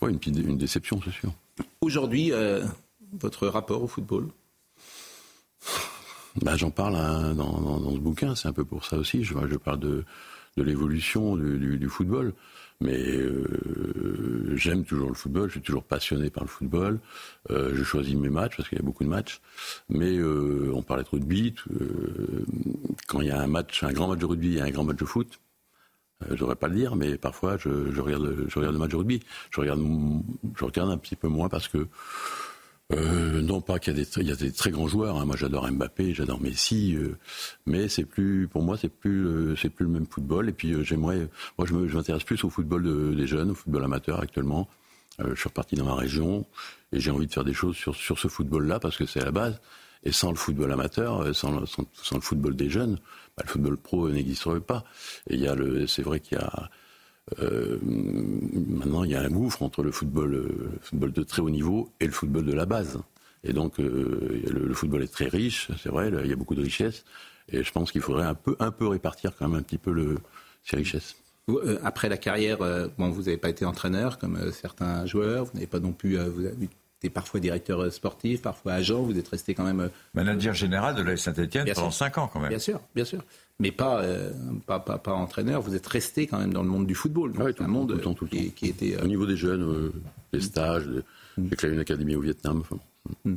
[0.00, 1.32] ouais, une, une déception, c'est sûr.
[1.80, 2.64] Aujourd'hui, euh,
[3.20, 4.28] votre rapport au football?
[6.42, 9.24] Bah, J'en parle hein, dans, dans, dans, ce bouquin, c'est un peu pour ça aussi.
[9.24, 10.04] Je, je parle de,
[10.56, 12.32] de l'évolution du, du, du, football.
[12.80, 16.98] Mais euh, j'aime toujours le football, je suis toujours passionné par le football.
[17.50, 19.40] Euh, je choisis mes matchs parce qu'il y a beaucoup de matchs.
[19.88, 21.54] Mais euh, on parlait de rugby.
[21.72, 22.46] Euh,
[23.06, 24.96] quand il y a un match, un grand match de rugby et un grand match
[24.96, 25.40] de foot,
[26.22, 28.96] euh, je pas le dire, mais parfois je, je, regarde, je regarde le match de
[28.96, 29.20] rugby.
[29.50, 29.80] Je regarde,
[30.56, 31.86] je regarde un petit peu moins parce que
[32.92, 35.16] euh, non pas qu'il y y a des très grands joueurs.
[35.16, 35.24] Hein.
[35.24, 37.16] Moi, j'adore Mbappé, j'adore Messi, euh,
[37.66, 40.48] mais c'est plus, pour moi, c'est plus, euh, c'est plus le même football.
[40.48, 44.68] Et puis, j'aimerais, moi, je m'intéresse plus au football des jeunes, au football amateur actuellement.
[45.18, 46.46] je suis reparti dans ma région
[46.92, 49.32] et j'ai envie de faire des choses sur, sur ce football-là parce que c'est la
[49.32, 49.60] base.
[50.02, 52.98] Et sans le football amateur, sans, sans, sans le football des jeunes,
[53.36, 54.84] bah, le football pro n'existerait pas.
[55.28, 56.70] Et il y a le, c'est vrai qu'il y a
[57.40, 61.50] euh, maintenant, il y a un gouffre entre le football, euh, football de très haut
[61.50, 62.98] niveau et le football de la base.
[63.44, 66.62] Et donc, euh, le, football est très riche, c'est vrai, il y a beaucoup de
[66.62, 67.04] richesses.
[67.48, 70.16] Et je pense qu'il faudrait un peu, répartir quand même un petit peu
[70.62, 71.16] ces richesses.
[71.82, 72.58] Après la carrière,
[72.96, 76.16] vous n'avez pas été entraîneur comme certains joueurs, vous n'avez pas non plus,
[77.00, 79.90] été parfois directeur sportif, parfois agent, vous êtes resté quand même...
[80.14, 82.50] Manager général de la Saint-Etienne pendant 5 ans quand même.
[82.50, 83.22] Bien sûr, bien sûr
[83.60, 84.32] mais pas, euh,
[84.66, 85.60] pas, pas, pas, entraîneur.
[85.60, 87.34] Vous êtes resté quand même dans le monde du football.
[87.38, 88.96] Ah tout un monde tout tout qui, qui, était.
[88.96, 89.92] Euh, Au niveau des jeunes, euh,
[90.32, 90.86] les stages,
[91.36, 91.48] mm.
[91.50, 92.62] j'ai créé une académie au Vietnam.
[93.24, 93.34] Mm.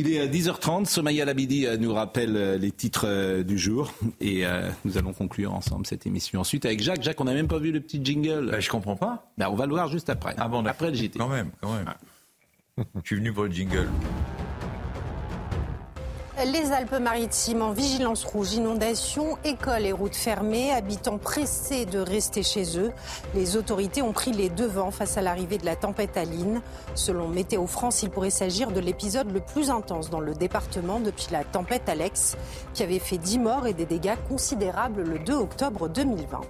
[0.00, 0.84] Il est à 10h30.
[0.84, 4.44] Somaya Labidi nous rappelle les titres du jour et
[4.84, 6.40] nous allons conclure ensemble cette émission.
[6.40, 7.02] Ensuite avec Jacques.
[7.02, 8.48] Jacques, on n'a même pas vu le petit jingle.
[8.52, 9.32] Ben, je comprends pas.
[9.38, 10.36] Ben, on va le voir juste après.
[10.38, 11.18] Ah bon, après le JT.
[11.18, 11.92] Quand même, quand même.
[12.94, 13.88] je suis venu pour le jingle.
[16.46, 22.78] Les Alpes-Maritimes en vigilance rouge, inondations, écoles et routes fermées, habitants pressés de rester chez
[22.78, 22.92] eux.
[23.34, 26.62] Les autorités ont pris les devants face à l'arrivée de la tempête Aline.
[26.94, 31.26] Selon Météo France, il pourrait s'agir de l'épisode le plus intense dans le département depuis
[31.32, 32.36] la tempête Alex,
[32.72, 36.40] qui avait fait 10 morts et des dégâts considérables le 2 octobre 2020.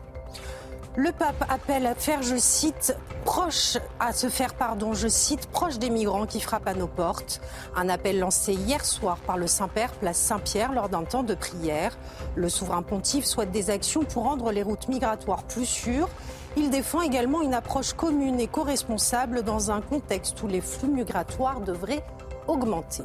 [0.99, 5.79] Le pape appelle à faire, je cite, proche, à se faire, pardon, je cite, proche
[5.79, 7.41] des migrants qui frappent à nos portes.
[7.77, 11.97] Un appel lancé hier soir par le Saint-Père, place Saint-Pierre, lors d'un temps de prière.
[12.35, 16.09] Le souverain pontife souhaite des actions pour rendre les routes migratoires plus sûres.
[16.57, 21.61] Il défend également une approche commune et co-responsable dans un contexte où les flux migratoires
[21.61, 22.03] devraient
[22.49, 23.05] augmenter.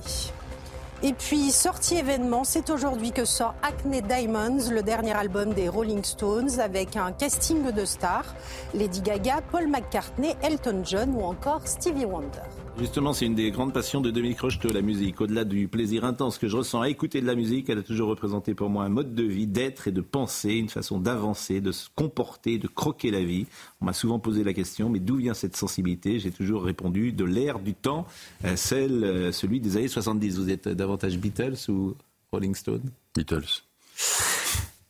[1.06, 6.02] Et puis, sortie événement, c'est aujourd'hui que sort Acne Diamonds, le dernier album des Rolling
[6.02, 8.34] Stones, avec un casting de stars
[8.74, 12.63] Lady Gaga, Paul McCartney, Elton John ou encore Stevie Wonder.
[12.80, 15.22] Justement, c'est une des grandes passions de Dominique Rocheteau, la musique.
[15.22, 18.10] Au-delà du plaisir intense que je ressens à écouter de la musique, elle a toujours
[18.10, 21.72] représenté pour moi un mode de vie, d'être et de penser, une façon d'avancer, de
[21.72, 23.46] se comporter, de croquer la vie.
[23.80, 26.20] On m'a souvent posé la question, mais d'où vient cette sensibilité?
[26.20, 28.08] J'ai toujours répondu de l'air du temps,
[28.44, 30.40] euh, celle, euh, celui des années 70.
[30.40, 31.96] Vous êtes davantage Beatles ou
[32.32, 32.90] Rolling Stone?
[33.16, 33.64] Beatles.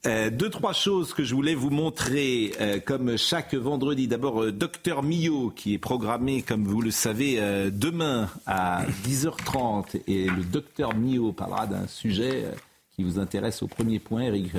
[0.06, 4.10] Euh, deux, trois choses que je voulais vous montrer, euh, comme chaque vendredi.
[4.10, 7.40] D'abord, euh, Docteur Millot, qui est programmé, comme vous le savez,
[7.72, 10.02] demain à 10h30.
[10.08, 12.48] Et le Docteur Millot parlera d'un sujet
[12.96, 14.52] qui vous intéresse au premier point, Eric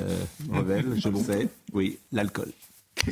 [0.51, 1.47] Revel, je le sais.
[1.73, 2.51] Oui, l'alcool.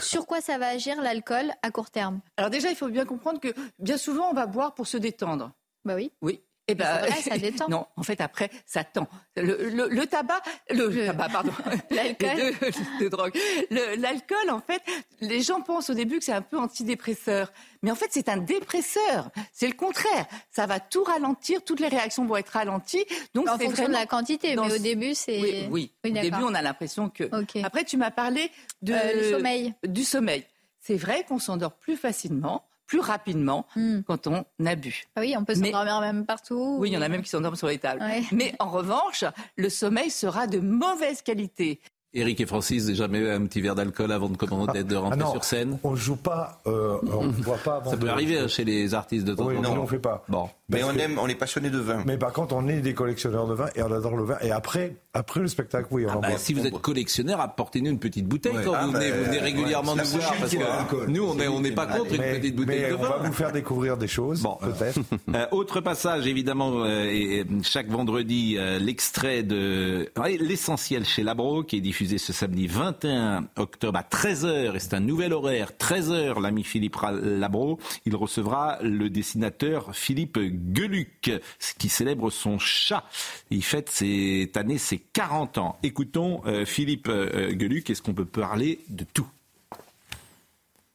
[0.00, 2.20] Sur quoi ça va agir l'alcool à court terme?
[2.36, 3.48] Alors déjà, il faut bien comprendre que
[3.78, 5.50] bien souvent, on va boire pour se détendre.
[5.84, 6.12] Bah oui.
[6.20, 6.40] Oui.
[6.68, 7.66] Eh ben, vrai, ça détend.
[7.70, 9.08] non, en fait, après, ça tend.
[9.36, 11.52] Le, tabac, le, tabac, pardon,
[11.90, 12.54] l'alcool,
[13.00, 13.38] de drogue,
[13.70, 14.82] l'alcool, en fait,
[15.20, 17.52] les gens pensent au début que c'est un peu antidépresseur,
[17.82, 19.30] mais en fait, c'est un dépresseur.
[19.52, 20.26] C'est le contraire.
[20.50, 23.04] Ça va tout ralentir, toutes les réactions vont être ralenties.
[23.34, 25.40] Donc, en fonction de la quantité, mais au début, c'est.
[25.40, 25.92] Oui, oui.
[26.04, 27.24] au début, on a l'impression que.
[27.62, 28.50] Après, tu m'as parlé
[28.82, 29.74] de euh, sommeil.
[29.86, 30.44] Du sommeil.
[30.80, 34.00] C'est vrai qu'on s'endort plus facilement plus rapidement hmm.
[34.06, 35.04] quand on a bu.
[35.16, 36.76] Ah oui, on peut s'endormir même partout.
[36.78, 38.02] Oui, il y en a même qui s'endorment sur les tables.
[38.32, 39.24] Mais en revanche,
[39.56, 41.80] le sommeil sera de mauvaise qualité.
[42.16, 45.30] Eric et Francis, déjà mais un petit verre d'alcool avant de, commencer, de rentrer ah
[45.30, 47.90] sur scène On ne joue pas, euh, on ne voit pas avant.
[47.90, 50.24] Ça peut arriver hein, chez les artistes de temps oui, non, on ne fait pas.
[50.28, 50.48] Bon.
[50.68, 52.02] Mais on, aime, on est passionné de vin.
[52.06, 54.36] Mais par contre, on est des collectionneurs de vin et on adore le vin.
[54.40, 58.00] Et après, après le spectacle, oui, on ah bah, Si vous êtes collectionneur, apportez-nous une
[58.00, 60.34] petite bouteille quand ah vous, venez, vous, venez, régulièrement nous voir.
[60.40, 63.12] Parce que nous, on n'est pas contre une petite bouteille de vin.
[63.16, 64.58] On va vous faire découvrir des choses, bon.
[64.60, 65.00] peut-être.
[65.34, 70.08] Euh, autre passage, évidemment, euh, et, chaque vendredi, euh, l'extrait de
[70.40, 74.76] l'essentiel chez Labro, qui est diffusé ce samedi 21 octobre à 13h.
[74.76, 77.78] Et c'est un nouvel horaire, 13h, l'ami Philippe Labro.
[78.04, 80.38] Il recevra le dessinateur Philippe
[80.72, 81.30] Geluc,
[81.78, 83.04] qui célèbre son chat.
[83.50, 85.78] Il fête cette année ses 40 ans.
[85.82, 89.28] Écoutons euh, Philippe euh, Geluc, est-ce qu'on peut parler de tout?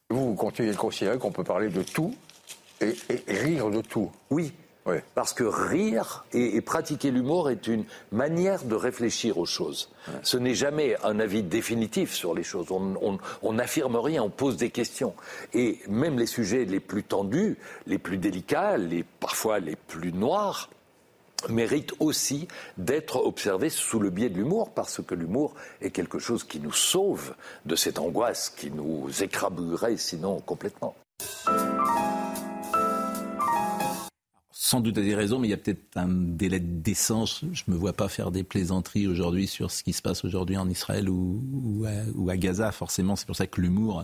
[0.10, 2.16] Vous, vous continuez de considérer qu'on peut parler de tout
[2.82, 2.96] et,
[3.28, 4.52] rire de tout Oui,
[5.14, 9.90] Parce que rire et, pratiquer l'humour est une manière de réfléchir aux choses.
[10.24, 12.68] Ce n'est jamais un avis définitif sur les choses.
[12.72, 15.14] On n'affirme rien, on pose des questions.
[15.54, 20.70] Et même les sujets les plus tendus, les plus délicats, les, parfois les plus noirs,
[21.50, 22.48] mérite aussi
[22.78, 26.74] d'être observé sous le biais de l'humour, parce que l'humour est quelque chose qui nous
[26.74, 27.34] sauve
[27.66, 30.96] de cette angoisse qui nous écrabouillerait sinon complètement.
[34.64, 37.44] Sans doute à des raisons, mais il y a peut-être un délai de décence.
[37.52, 40.56] Je ne me vois pas faire des plaisanteries aujourd'hui sur ce qui se passe aujourd'hui
[40.56, 41.44] en Israël ou,
[42.14, 42.72] ou à Gaza.
[42.72, 44.04] Forcément, c'est pour ça que l'humour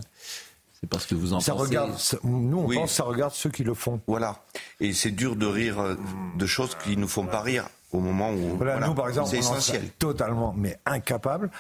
[0.82, 1.66] c'est parce que vous en ça pensez.
[1.66, 1.92] Regarde,
[2.24, 4.02] nous, on pense ça regarde ceux qui le font.
[4.08, 4.44] Voilà.
[4.80, 5.96] Et c'est dur de rire euh,
[6.38, 8.58] de choses qui nous font pas rire au moment où.
[8.58, 9.84] Voilà, nous, par exemple, c'est essentiel.
[10.00, 11.52] Totalement, mais incapable.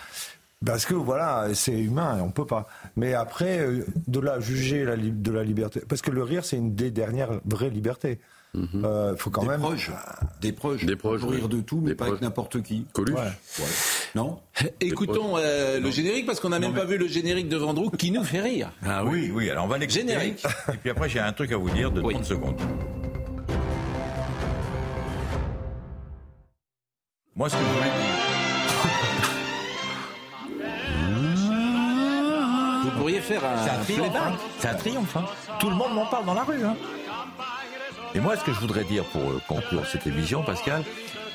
[0.65, 2.67] Parce que voilà, c'est humain, on peut pas.
[2.95, 6.57] Mais après, euh, de là juger la, de la liberté, parce que le rire, c'est
[6.57, 8.19] une des dernières vraies libertés.
[8.53, 8.85] Mhm.
[8.85, 9.91] Euh, faut quand des même proches.
[10.41, 12.85] des proches, des proches, rire de tout, mais pas avec n'importe qui.
[12.93, 13.19] Coluche.
[14.15, 14.39] Non.
[14.79, 18.11] Écoutons euh, le générique parce qu'on n'a même pas vu le générique de Vendroux qui
[18.11, 18.71] nous fait rire.
[18.85, 19.49] Ah oui, oui.
[19.49, 19.99] Alors on va l'écouter.
[19.99, 20.43] Générique.
[20.73, 22.59] Et puis après j'ai un truc à vous dire de 30 secondes.
[27.35, 28.37] Moi, ce que je voulais dire.
[32.83, 33.57] Vous pourriez faire un.
[33.63, 34.15] C'est un triomphe.
[34.15, 34.35] Hein.
[34.57, 35.17] C'est un triomphe.
[35.17, 35.25] Hein.
[35.59, 36.63] Tout le monde m'en parle dans la rue.
[36.63, 36.75] Hein.
[38.17, 40.83] Et moi, ce que je voudrais dire pour euh, conclure cette émission, Pascal,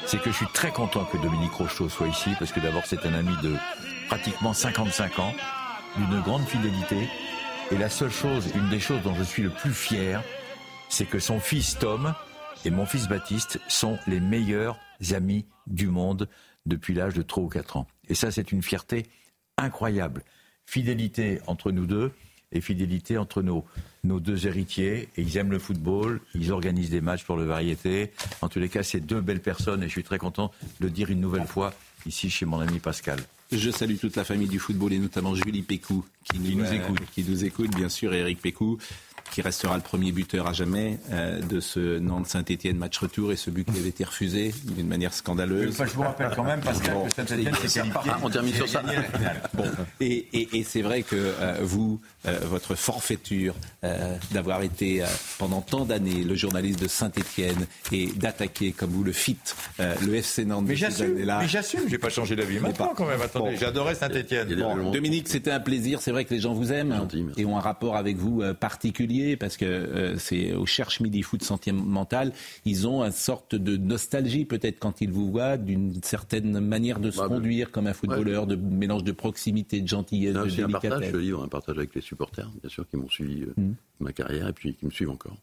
[0.05, 3.07] c'est que je suis très content que Dominique Rocheteau soit ici, parce que d'abord, c'est
[3.07, 3.55] un ami de
[4.09, 5.33] pratiquement 55 ans,
[5.97, 7.09] d'une grande fidélité.
[7.71, 10.25] Et la seule chose, une des choses dont je suis le plus fier,
[10.89, 12.15] c'est que son fils Tom
[12.65, 14.77] et mon fils Baptiste sont les meilleurs
[15.13, 16.29] amis du monde
[16.67, 17.87] depuis l'âge de 3 ou 4 ans.
[18.09, 19.07] Et ça, c'est une fierté
[19.57, 20.25] incroyable.
[20.67, 22.11] Fidélité entre nous deux
[22.53, 23.65] et fidélité entre nos,
[24.05, 25.09] nos deux héritiers.
[25.17, 28.13] Et ils aiment le football, ils organisent des matchs pour le variété.
[28.41, 30.91] En tous les cas, c'est deux belles personnes et je suis très content de le
[30.91, 31.75] dire une nouvelle fois
[32.07, 33.19] ici chez mon ami Pascal.
[33.53, 37.01] Je salue toute la famille du football et notamment Julie Pécou qui nous, euh, écoute.
[37.15, 38.79] Qui nous écoute, bien sûr, Eric Pécou
[39.33, 43.51] qui restera le premier buteur à jamais euh, de ce Nantes-Saint-Etienne match retour et ce
[43.51, 45.77] but qui avait été refusé d'une manière scandaleuse.
[45.79, 48.13] je vous rappelle quand même, parce que Saint-Etienne s'est qualifié.
[48.23, 48.83] On termine sur ça.
[49.55, 49.65] Bon.
[50.01, 53.55] Et, et, et c'est vrai que euh, vous, euh, votre forfaiture
[54.31, 55.03] d'avoir été
[55.39, 59.39] pendant tant d'années le journaliste de Saint-Etienne et d'attaquer comme vous le fit
[59.79, 60.67] le FC Nantes.
[60.67, 63.21] Mais j'assume, mais j'assume, j'ai pas changé d'avis maintenant quand même.
[63.21, 64.49] Attendez, j'adorais Saint-Etienne.
[64.93, 66.01] Dominique, c'était un plaisir.
[66.01, 69.57] C'est vrai que les gens vous aiment et ont un rapport avec vous particulier parce
[69.57, 72.33] que euh, c'est au Cherche Midi Foot Sentimental,
[72.65, 77.11] ils ont une sorte de nostalgie peut-être quand ils vous voient, d'une certaine manière de
[77.11, 80.85] se bah, conduire comme un footballeur, de mélange de proximité, de gentillesse, de délicatesse.
[80.85, 83.55] un partage, je livre un partage avec les supporters, bien sûr, qui m'ont suivi euh,
[83.57, 83.75] mm.
[84.01, 85.37] ma carrière et puis qui me suivent encore.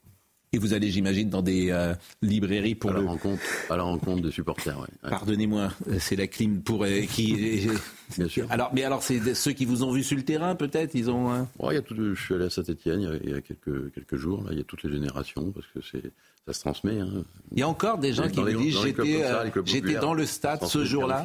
[0.51, 1.93] Et vous allez, j'imagine, dans des euh,
[2.23, 4.80] librairies pour à la rencontre, à la rencontre de supporters.
[4.80, 5.09] Ouais.
[5.09, 7.67] Pardonnez-moi, c'est la clim pour qui.
[8.17, 8.47] Bien sûr.
[8.49, 11.31] Alors, mais alors, c'est ceux qui vous ont vu sur le terrain, peut-être, ils ont.
[11.31, 14.15] Hein il y a tout, je suis allé à Saint-Étienne il y a quelques quelques
[14.15, 14.43] jours.
[14.43, 16.11] Là, il y a toutes les générations parce que c'est
[16.47, 16.99] ça se transmet.
[16.99, 17.23] Hein.
[17.51, 20.63] Il y a encore des gens qui me disent j'étais euh, j'étais dans le stade
[20.63, 21.23] ce jour-là.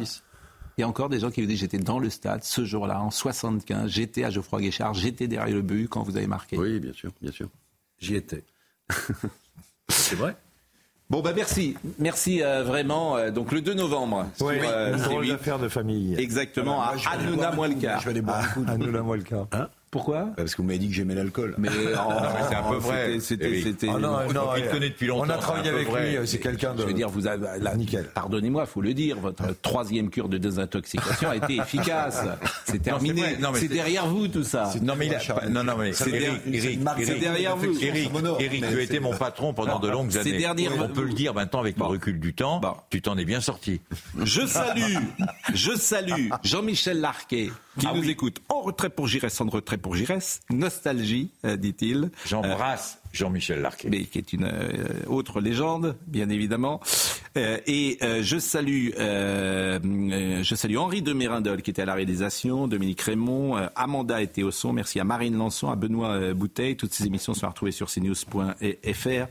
[0.76, 3.00] Il y a encore des gens qui vous disent j'étais dans le stade ce jour-là
[3.00, 3.90] en 75.
[3.90, 4.92] J'étais à Geoffroy Guichard.
[4.92, 6.58] J'étais derrière le but quand vous avez marqué.
[6.58, 7.48] Oui, bien sûr, bien sûr.
[7.98, 8.44] J'y étais.
[9.88, 10.36] C'est vrai
[11.10, 13.16] Bon bah merci, merci euh, vraiment.
[13.16, 14.26] Euh, donc le 2 novembre.
[14.40, 15.26] Oui, euh, une drôle
[15.60, 16.16] de famille.
[16.18, 17.98] Exactement, à Hanouna Moilka.
[17.98, 18.64] Je vais aller boire un coup.
[18.66, 19.46] Hanouna Moilka.
[19.52, 21.54] Hein pourquoi Parce que vous m'avez dit que j'aimais l'alcool.
[21.56, 21.68] Mais,
[22.48, 23.20] c'est un peu vrai.
[23.20, 23.86] C'était, c'était.
[23.94, 25.26] Oh non, non, il connaît depuis longtemps.
[25.28, 26.26] On a travaillé avec lui.
[26.26, 26.82] C'est quelqu'un de.
[26.82, 27.46] Je veux dire, vous avez.
[27.60, 28.08] La, Nickel.
[28.12, 29.20] Pardonnez-moi, faut le dire.
[29.20, 32.24] Votre troisième cure de désintoxication a été efficace.
[32.64, 33.36] C'est terminé.
[33.54, 34.72] c'est derrière vous tout ça.
[34.82, 36.10] Non mais il non non mais c'est
[37.20, 37.80] derrière vous.
[37.80, 38.10] Eric,
[38.40, 40.68] Eric, tu as été mon patron pendant de longues années.
[40.76, 42.60] On peut le dire maintenant avec le recul du temps.
[42.90, 43.80] Tu t'en es bien sorti.
[44.20, 44.96] Je salue,
[45.54, 49.94] je salue Jean-Michel Larquet qui ah nous écoute en retrait pour Giresse, en retrait pour
[49.94, 50.40] Giresse.
[50.50, 52.10] Nostalgie, euh, dit-il.
[52.24, 53.88] J'embrasse Jean-Michel Larquet.
[53.90, 56.80] Mais qui est une euh, autre légende, bien évidemment.
[57.36, 62.66] Euh, et euh, je salue, je salue Henri de Mérindol qui était à la réalisation,
[62.68, 64.72] Dominique Raymond, Amanda était au son.
[64.72, 66.76] Merci à Marine Lançon, à Benoît Bouteille.
[66.76, 69.26] Toutes ces émissions sont retrouvées sur cnews.fr.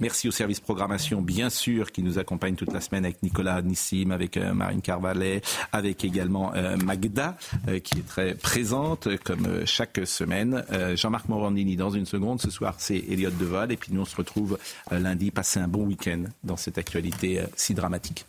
[0.00, 4.10] merci au service programmation, bien sûr, qui nous accompagne toute la semaine avec Nicolas Nissim,
[4.10, 5.40] avec Marine Carvalet,
[5.72, 6.52] avec également
[6.84, 7.36] Magda,
[7.82, 10.64] qui est très présente comme chaque semaine.
[10.94, 13.72] Jean-Marc Morandini dans une seconde ce soir c'est Elliot Deval.
[13.72, 14.58] Et puis nous, on se retrouve
[14.92, 15.30] euh, lundi.
[15.30, 18.26] Passez un bon week-end dans cette actualité euh, si dramatique.